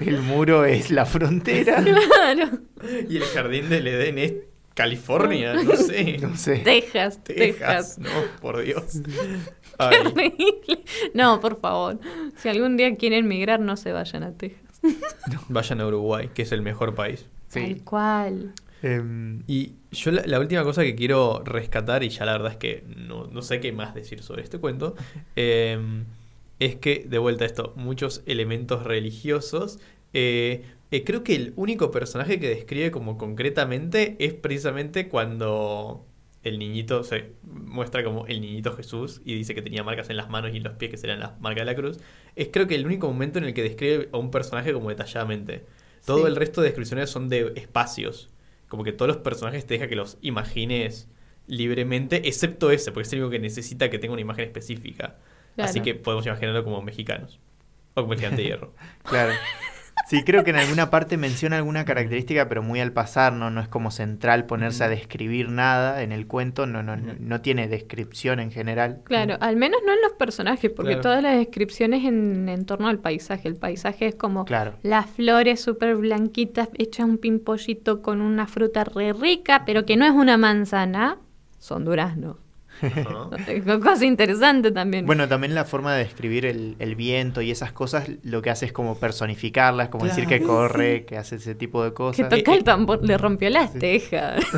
El 0.00 0.20
muro 0.22 0.64
es 0.64 0.90
la 0.90 1.04
frontera. 1.04 1.82
Claro. 1.82 2.58
Y 3.08 3.16
el 3.18 3.24
jardín 3.24 3.68
del 3.68 3.86
Edén 3.86 4.18
es 4.18 4.32
California, 4.74 5.54
no 5.54 5.76
sé. 5.76 6.18
No 6.18 6.36
sé. 6.36 6.58
Texas, 6.58 7.22
Texas, 7.22 7.96
Texas. 7.96 7.98
no, 7.98 8.10
por 8.40 8.62
Dios. 8.62 9.00
No, 11.14 11.40
por 11.40 11.60
favor. 11.60 11.98
Si 12.36 12.48
algún 12.48 12.76
día 12.76 12.94
quieren 12.96 13.26
migrar, 13.26 13.58
no 13.58 13.76
se 13.76 13.90
vayan 13.92 14.22
a 14.22 14.32
Texas. 14.32 14.62
vayan 15.48 15.80
a 15.80 15.86
Uruguay, 15.86 16.30
que 16.32 16.42
es 16.42 16.52
el 16.52 16.62
mejor 16.62 16.94
país. 16.94 17.26
Sí. 17.48 17.60
Tal 17.60 17.82
cual. 17.82 18.54
Em, 18.86 19.42
Y 19.46 19.74
yo 19.92 20.10
la, 20.12 20.22
la 20.26 20.40
última 20.40 20.62
cosa 20.64 20.82
que 20.82 20.94
quiero 20.94 21.42
rescatar, 21.44 22.02
y 22.04 22.08
ya 22.10 22.24
la 22.26 22.32
verdad 22.32 22.52
es 22.52 22.58
que 22.58 22.84
no, 22.96 23.26
no 23.26 23.42
sé 23.42 23.60
qué 23.60 23.72
más 23.72 23.94
decir 23.94 24.22
sobre 24.22 24.42
este 24.42 24.58
cuento, 24.58 24.94
eh, 25.36 25.78
es 26.58 26.76
que, 26.76 27.04
de 27.08 27.18
vuelta 27.18 27.44
a 27.44 27.46
esto, 27.46 27.72
muchos 27.76 28.22
elementos 28.26 28.84
religiosos. 28.84 29.78
eh, 30.12 30.64
eh, 30.90 31.02
creo 31.04 31.24
que 31.24 31.34
el 31.34 31.52
único 31.56 31.90
personaje 31.90 32.38
que 32.38 32.48
describe 32.48 32.90
como 32.92 33.18
concretamente 33.18 34.14
es 34.20 34.32
precisamente 34.34 35.08
cuando 35.08 36.06
el 36.44 36.58
niñito 36.58 37.02
se 37.02 37.32
muestra 37.42 38.04
como 38.04 38.26
el 38.26 38.40
niñito 38.40 38.72
Jesús 38.76 39.20
y 39.24 39.34
dice 39.34 39.54
que 39.56 39.62
tenía 39.62 39.82
marcas 39.82 40.10
en 40.10 40.16
las 40.18 40.28
manos 40.30 40.52
y 40.54 40.58
en 40.58 40.62
los 40.64 40.74
pies 40.74 40.90
que 40.92 40.96
serían 40.98 41.18
las 41.20 41.40
marcas 41.40 41.62
de 41.62 41.72
la 41.72 41.74
cruz. 41.74 41.98
Es 42.36 42.48
creo 42.52 42.68
que 42.68 42.76
el 42.76 42.86
único 42.86 43.08
momento 43.08 43.38
en 43.38 43.44
el 43.46 43.54
que 43.54 43.62
describe 43.62 44.08
a 44.12 44.18
un 44.18 44.30
personaje 44.30 44.72
como 44.72 44.88
detalladamente. 44.90 45.66
Todo 46.04 46.26
Sí. 46.26 46.26
el 46.26 46.36
resto 46.36 46.60
de 46.60 46.68
descripciones 46.68 47.10
son 47.10 47.28
de 47.28 47.52
espacios. 47.56 48.30
Como 48.68 48.84
que 48.84 48.92
todos 48.92 49.08
los 49.08 49.18
personajes 49.18 49.66
te 49.66 49.74
deja 49.74 49.88
que 49.88 49.96
los 49.96 50.18
imagines 50.20 51.08
libremente, 51.46 52.28
excepto 52.28 52.70
ese, 52.70 52.92
porque 52.92 53.06
es 53.06 53.12
el 53.12 53.20
único 53.20 53.30
que 53.30 53.38
necesita 53.38 53.90
que 53.90 53.98
tenga 53.98 54.12
una 54.12 54.22
imagen 54.22 54.44
específica. 54.44 55.18
Claro. 55.54 55.70
Así 55.70 55.80
que 55.80 55.94
podemos 55.94 56.26
imaginarlo 56.26 56.64
como 56.64 56.82
mexicanos. 56.82 57.38
O 57.94 58.02
como 58.02 58.14
el 58.14 58.18
gigante 58.18 58.42
de 58.42 58.48
hierro. 58.48 58.74
claro. 59.04 59.32
Sí, 60.06 60.22
creo 60.22 60.44
que 60.44 60.50
en 60.50 60.56
alguna 60.56 60.90
parte 60.90 61.16
menciona 61.16 61.56
alguna 61.56 61.84
característica, 61.84 62.48
pero 62.48 62.62
muy 62.62 62.80
al 62.80 62.92
pasar, 62.92 63.32
¿no? 63.32 63.50
No 63.50 63.60
es 63.60 63.68
como 63.68 63.90
central 63.90 64.44
ponerse 64.44 64.84
a 64.84 64.88
describir 64.88 65.48
nada 65.48 66.02
en 66.02 66.12
el 66.12 66.26
cuento, 66.26 66.66
no, 66.66 66.82
no, 66.82 66.96
no, 66.96 67.40
tiene 67.40 67.68
descripción 67.68 68.38
en 68.40 68.50
general. 68.50 69.00
Claro, 69.04 69.36
al 69.40 69.56
menos 69.56 69.80
no 69.86 69.92
en 69.94 70.02
los 70.02 70.12
personajes, 70.12 70.70
porque 70.70 70.90
Claro. 70.92 71.02
todas 71.02 71.22
las 71.22 71.36
descripciones 71.38 72.04
en, 72.04 72.48
en 72.48 72.66
torno 72.66 72.88
al 72.88 72.98
paisaje. 72.98 73.48
El 73.48 73.56
paisaje 73.56 74.06
es 74.08 74.14
como 74.14 74.44
Claro. 74.44 74.74
las 74.82 75.06
flores 75.10 75.60
súper 75.60 75.96
blanquitas, 75.96 76.68
hechas 76.74 77.06
un 77.06 77.18
pimpollito 77.18 78.02
con 78.02 78.20
una 78.20 78.46
fruta 78.46 78.84
re 78.84 79.12
rica, 79.14 79.62
pero 79.64 79.86
que 79.86 79.96
no 79.96 80.04
es 80.04 80.12
una 80.12 80.36
manzana, 80.36 81.18
son 81.58 81.84
duraznos. 81.86 82.36
Cosa 83.82 84.04
interesante 84.04 84.70
también. 84.72 85.06
Bueno, 85.06 85.28
también 85.28 85.54
la 85.54 85.64
forma 85.64 85.94
de 85.94 86.04
describir 86.04 86.46
el, 86.46 86.76
el 86.78 86.94
viento 86.96 87.40
y 87.42 87.50
esas 87.50 87.72
cosas, 87.72 88.08
lo 88.22 88.42
que 88.42 88.50
hace 88.50 88.66
es 88.66 88.72
como 88.72 88.98
personificarlas, 88.98 89.88
como 89.88 90.04
decir 90.06 90.26
que 90.26 90.40
corre, 90.42 91.04
que 91.04 91.16
hace 91.16 91.36
ese 91.36 91.54
tipo 91.54 91.82
de 91.84 91.90
que 91.90 91.94
cosas. 91.94 92.28
toca 92.28 92.54
el 92.54 92.64
tambor, 92.64 93.04
le 93.04 93.16
rompió 93.18 93.50
las 93.50 93.72
tejas. 93.72 94.44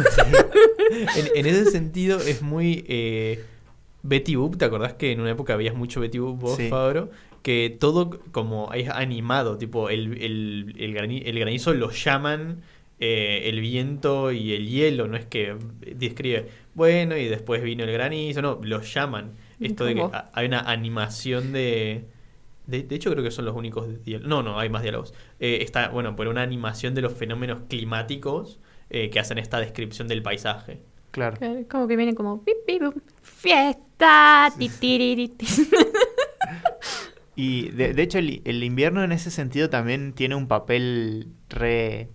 En, 1.16 1.26
en 1.34 1.46
ese 1.46 1.70
sentido 1.70 2.18
es 2.18 2.42
muy 2.42 2.84
eh, 2.88 3.44
Betty 4.02 4.36
Boop, 4.36 4.56
¿te 4.56 4.64
acordás 4.66 4.94
que 4.94 5.10
en 5.12 5.20
una 5.20 5.30
época 5.32 5.52
habías 5.54 5.74
mucho 5.74 6.00
Betty 6.00 6.18
Boop 6.18 6.38
vos, 6.40 6.56
Sí. 6.56 6.68
Fabro? 6.68 7.10
Que 7.42 7.76
todo 7.78 8.20
como 8.32 8.72
es 8.72 8.88
animado, 8.88 9.58
tipo 9.58 9.88
el, 9.90 10.20
el, 10.22 10.74
el, 10.78 10.94
grani- 10.94 11.22
el 11.26 11.38
granizo 11.38 11.74
lo 11.74 11.90
llaman 11.90 12.62
eh, 12.98 13.42
el 13.44 13.60
viento 13.60 14.32
y 14.32 14.52
el 14.52 14.68
hielo, 14.68 15.06
no 15.06 15.16
es 15.16 15.26
que 15.26 15.56
describe, 15.94 16.48
bueno, 16.74 17.16
y 17.16 17.26
después 17.26 17.62
vino 17.62 17.84
el 17.84 17.92
granizo, 17.92 18.42
no, 18.42 18.58
lo 18.62 18.80
llaman. 18.82 19.32
Esto 19.60 19.84
de 19.84 19.94
que 19.94 20.08
hay 20.32 20.46
una 20.46 20.60
animación 20.60 21.52
de... 21.52 22.04
De, 22.66 22.82
de 22.82 22.96
hecho, 22.96 23.12
creo 23.12 23.22
que 23.22 23.30
son 23.30 23.44
los 23.44 23.54
únicos 23.54 24.02
diálogos. 24.02 24.28
No, 24.28 24.42
no, 24.42 24.58
hay 24.58 24.68
más 24.68 24.82
diálogos. 24.82 25.14
Eh, 25.38 25.58
está, 25.62 25.88
bueno, 25.88 26.16
por 26.16 26.26
una 26.26 26.42
animación 26.42 26.94
de 26.94 27.02
los 27.02 27.12
fenómenos 27.12 27.60
climáticos 27.68 28.58
eh, 28.90 29.08
que 29.08 29.20
hacen 29.20 29.38
esta 29.38 29.60
descripción 29.60 30.08
del 30.08 30.22
paisaje. 30.22 30.80
Claro. 31.12 31.36
Como 31.70 31.86
que 31.86 31.96
vienen 31.96 32.16
como 32.16 32.42
pip, 32.44 32.56
pip, 32.66 32.82
pum, 32.82 32.92
fiesta. 33.22 34.52
Y 37.38 37.68
de, 37.70 37.92
de 37.92 38.02
hecho 38.02 38.18
el, 38.18 38.40
el 38.46 38.64
invierno 38.64 39.04
en 39.04 39.12
ese 39.12 39.30
sentido 39.30 39.68
también 39.68 40.14
tiene 40.14 40.34
un 40.34 40.48
papel 40.48 41.28
re... 41.50 42.08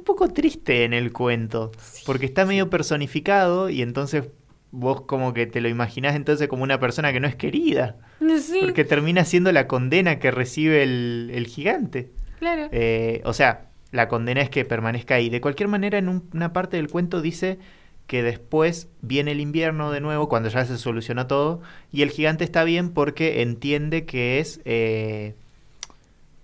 un 0.00 0.04
poco 0.04 0.28
triste 0.28 0.84
en 0.84 0.92
el 0.92 1.12
cuento, 1.12 1.70
porque 2.06 2.26
está 2.26 2.44
medio 2.44 2.68
personificado 2.70 3.70
y 3.70 3.82
entonces 3.82 4.24
vos 4.72 5.02
como 5.02 5.32
que 5.34 5.46
te 5.46 5.60
lo 5.60 5.68
imaginás 5.68 6.14
entonces 6.16 6.48
como 6.48 6.62
una 6.62 6.78
persona 6.80 7.12
que 7.12 7.20
no 7.20 7.26
es 7.28 7.36
querida, 7.36 7.96
Sí, 8.40 8.58
porque 8.62 8.84
termina 8.84 9.24
siendo 9.24 9.50
la 9.52 9.66
condena 9.66 10.18
que 10.18 10.30
recibe 10.30 10.82
el, 10.82 11.30
el 11.34 11.46
gigante. 11.46 12.10
claro. 12.38 12.68
Eh, 12.72 13.20
o 13.24 13.32
sea, 13.32 13.66
la 13.92 14.06
condena 14.08 14.40
es 14.42 14.50
que 14.50 14.64
permanezca 14.64 15.14
ahí. 15.16 15.28
De 15.30 15.40
cualquier 15.40 15.68
manera, 15.68 15.98
en 15.98 16.08
un- 16.08 16.28
una 16.32 16.52
parte 16.52 16.76
del 16.76 16.88
cuento 16.88 17.20
dice 17.20 17.58
que 18.06 18.22
después 18.22 18.88
viene 19.02 19.32
el 19.32 19.40
invierno 19.40 19.90
de 19.90 20.00
nuevo, 20.00 20.28
cuando 20.28 20.48
ya 20.48 20.64
se 20.64 20.78
solucionó 20.78 21.26
todo, 21.26 21.60
y 21.92 22.02
el 22.02 22.10
gigante 22.10 22.44
está 22.44 22.62
bien 22.64 22.90
porque 22.90 23.42
entiende 23.42 24.04
que 24.06 24.38
es... 24.40 24.60
eh, 24.64 25.34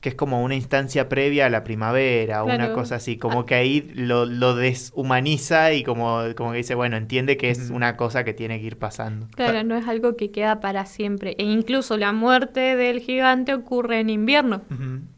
que 0.07 0.11
es 0.11 0.15
como 0.15 0.45
una 0.45 0.55
instancia 0.55 1.09
previa 1.09 1.47
a 1.47 1.51
la 1.51 1.65
primavera, 1.65 2.45
o 2.45 2.47
una 2.47 2.55
Claro. 2.59 2.75
cosa 2.75 2.95
así, 2.95 3.17
como 3.17 3.41
Ah. 3.41 3.47
que 3.47 3.57
ahí 3.57 3.91
lo, 3.93 4.25
lo 4.25 4.55
deshumaniza 4.55 5.73
y 5.73 5.83
como, 5.83 6.21
como 6.37 6.53
que 6.53 6.59
dice, 6.59 6.77
bueno, 6.77 6.97
entiende 6.97 7.37
que 7.37 7.51
es 7.51 7.71
una 7.71 7.97
cosa 7.97 8.23
que 8.23 8.33
tiene 8.33 8.61
que 8.61 8.67
ir 8.69 8.79
pasando. 8.79 9.27
Claro, 9.35 9.65
no 9.65 9.77
es 9.77 9.89
algo 9.89 10.15
que 10.17 10.31
queda 10.31 10.61
para 10.61 10.87
siempre. 10.87 11.35
E 11.39 11.43
incluso 11.43 11.97
la 11.97 12.13
muerte 12.13 12.77
del 12.77 13.01
gigante 13.01 13.53
ocurre 13.53 13.99
en 13.99 14.11
invierno. 14.11 14.63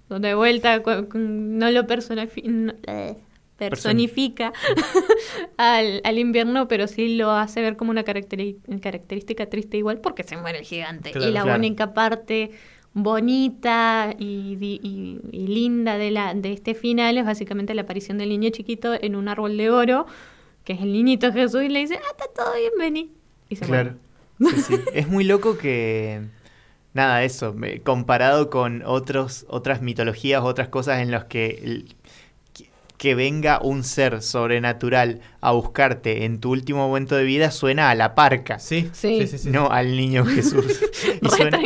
Donde 0.08 0.28
de 0.28 0.34
vuelta 0.34 0.78
no 0.78 1.70
lo 1.70 1.82
personifi- 1.86 2.44
no, 2.46 2.72
eh, 2.86 3.14
personifica 3.58 4.54
al, 5.58 6.00
al 6.04 6.18
invierno, 6.18 6.66
pero 6.66 6.86
sí 6.86 7.16
lo 7.16 7.30
hace 7.32 7.60
ver 7.60 7.76
como 7.76 7.90
una 7.90 8.04
caracteri- 8.04 8.56
característica 8.80 9.46
triste 9.50 9.76
igual 9.76 9.98
porque 10.00 10.22
se 10.22 10.38
muere 10.38 10.60
el 10.60 10.64
gigante. 10.64 11.10
Claro, 11.10 11.28
y 11.28 11.32
la 11.32 11.42
claro. 11.42 11.58
única 11.58 11.92
parte 11.92 12.52
bonita 13.02 14.14
y, 14.18 14.56
di- 14.56 14.80
y- 14.82 15.20
y 15.32 15.46
linda 15.48 15.98
de, 15.98 16.10
la, 16.10 16.34
de 16.34 16.52
este 16.52 16.74
final 16.74 17.18
es 17.18 17.24
básicamente 17.24 17.74
la 17.74 17.82
aparición 17.82 18.18
del 18.18 18.28
niño 18.30 18.50
chiquito 18.50 18.94
en 19.00 19.16
un 19.16 19.28
árbol 19.28 19.56
de 19.56 19.70
oro, 19.70 20.06
que 20.64 20.74
es 20.74 20.80
el 20.80 20.92
niñito 20.92 21.32
Jesús, 21.32 21.62
y 21.62 21.68
le 21.68 21.80
dice, 21.80 21.96
ah, 21.96 22.06
está 22.10 22.24
todo 22.34 22.54
bien, 22.54 22.72
vení. 22.78 23.12
Y 23.48 23.56
se 23.56 23.64
Claro. 23.64 23.94
Sí, 24.40 24.60
sí. 24.60 24.74
es 24.94 25.08
muy 25.08 25.24
loco 25.24 25.58
que 25.58 26.20
nada, 26.94 27.24
eso, 27.24 27.52
me- 27.54 27.80
comparado 27.80 28.50
con 28.50 28.82
otros 28.84 29.46
otras 29.48 29.82
mitologías, 29.82 30.42
otras 30.42 30.68
cosas 30.68 31.00
en 31.00 31.10
las 31.10 31.24
que 31.24 31.84
que- 32.98 33.14
venga 33.14 33.60
un 33.62 33.84
ser 33.84 34.20
sobrenatural 34.22 35.20
a 35.40 35.52
buscarte 35.52 36.24
en 36.24 36.40
tu 36.40 36.50
último 36.50 36.86
momento 36.88 37.14
de 37.16 37.24
vida 37.24 37.50
suena 37.50 37.90
a 37.90 37.94
la 37.94 38.14
parca, 38.14 38.58
Sí, 38.58 38.90
Sí. 38.92 39.20
sí, 39.22 39.26
sí. 39.28 39.38
sí. 39.38 39.50
no 39.50 39.70
al 39.70 39.96
niño 39.96 40.24
Jesús. 40.24 40.80
Y 41.22 41.28
suena- 41.30 41.58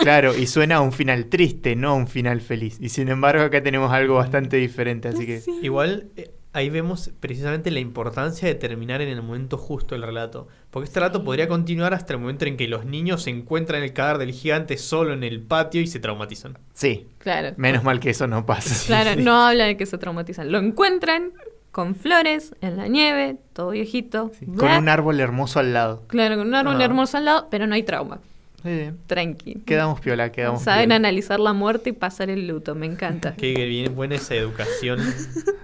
claro, 0.00 0.36
y 0.36 0.46
suena 0.46 0.76
a 0.76 0.80
un 0.80 0.92
final 0.92 1.26
triste, 1.26 1.76
no 1.76 1.90
a 1.90 1.94
un 1.94 2.06
final 2.08 2.40
feliz. 2.40 2.78
Y 2.80 2.88
sin 2.88 3.08
embargo 3.08 3.42
acá 3.44 3.62
tenemos 3.62 3.92
algo 3.92 4.14
bastante 4.14 4.56
diferente, 4.56 5.08
así 5.08 5.26
que 5.26 5.42
Igual 5.62 6.08
eh, 6.16 6.30
ahí 6.56 6.70
vemos 6.70 7.10
precisamente 7.20 7.70
la 7.70 7.80
importancia 7.80 8.48
de 8.48 8.54
terminar 8.54 9.00
en 9.02 9.08
el 9.08 9.22
momento 9.22 9.58
justo 9.58 9.94
el 9.94 10.02
relato. 10.02 10.48
Porque 10.70 10.86
este 10.86 11.00
relato 11.00 11.22
podría 11.24 11.48
continuar 11.48 11.94
hasta 11.94 12.12
el 12.14 12.18
momento 12.20 12.44
en 12.46 12.56
que 12.56 12.66
los 12.68 12.84
niños 12.84 13.22
se 13.24 13.30
encuentran 13.30 13.82
el 13.82 13.92
cadáver 13.92 14.18
del 14.18 14.32
gigante 14.32 14.78
solo 14.78 15.12
en 15.12 15.22
el 15.22 15.40
patio 15.40 15.80
y 15.80 15.86
se 15.86 16.00
traumatizan. 16.00 16.58
sí, 16.74 17.06
Claro. 17.18 17.54
menos 17.56 17.82
mal 17.84 18.00
que 18.00 18.10
eso 18.10 18.26
no 18.26 18.46
pasa. 18.46 18.74
Claro, 18.86 19.20
no 19.20 19.34
habla 19.46 19.64
de 19.64 19.76
que 19.76 19.86
se 19.86 19.98
traumatizan. 19.98 20.50
Lo 20.50 20.58
encuentran 20.58 21.32
con 21.72 21.94
flores, 21.94 22.54
en 22.62 22.76
la 22.78 22.88
nieve, 22.88 23.36
todo 23.52 23.70
viejito. 23.70 24.30
Sí, 24.38 24.46
Con 24.46 24.70
un 24.70 24.88
árbol 24.88 25.20
hermoso 25.20 25.58
al 25.60 25.74
lado. 25.74 26.04
Claro, 26.06 26.36
con 26.38 26.46
un 26.48 26.54
árbol 26.54 26.80
Ah. 26.80 26.84
hermoso 26.84 27.18
al 27.18 27.26
lado, 27.26 27.48
pero 27.50 27.66
no 27.66 27.74
hay 27.74 27.82
trauma. 27.82 28.20
Sí, 28.66 28.90
Tranqui. 29.06 29.54
quedamos 29.64 30.00
piola, 30.00 30.32
quedamos 30.32 30.62
Saben 30.62 30.84
piola. 30.86 30.96
analizar 30.96 31.40
la 31.40 31.52
muerte 31.52 31.90
y 31.90 31.92
pasar 31.92 32.28
el 32.30 32.46
luto, 32.48 32.74
me 32.74 32.86
encanta. 32.86 33.34
Qué 33.36 33.52
bien 33.66 33.94
buena 33.94 34.16
esa 34.16 34.34
educación. 34.34 34.98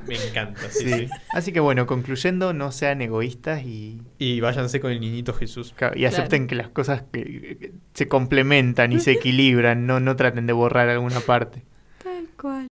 Me 0.06 0.14
encanta. 0.16 0.60
Sí, 0.70 0.84
Sí. 0.88 0.92
sí. 1.00 1.08
Así 1.32 1.52
que 1.52 1.60
bueno, 1.60 1.86
concluyendo, 1.86 2.52
no 2.52 2.72
sean 2.72 3.02
egoístas 3.02 3.62
y, 3.64 4.00
Y 4.18 4.40
váyanse 4.40 4.80
con 4.80 4.90
el 4.92 5.00
niñito 5.00 5.32
Jesús. 5.34 5.74
y 5.96 6.04
acepten 6.04 6.46
que 6.46 6.54
las 6.54 6.68
cosas 6.68 7.02
que- 7.12 7.56
que 7.58 7.72
se 7.94 8.08
complementan 8.08 8.92
y 8.92 9.00
se 9.00 9.12
equilibran, 9.12 9.86
no, 9.86 10.00
no 10.00 10.16
traten 10.16 10.46
de 10.46 10.52
borrar 10.52 10.88
alguna 10.88 11.20
parte. 11.20 11.62
Tal 12.02 12.26
cual. 12.40 12.60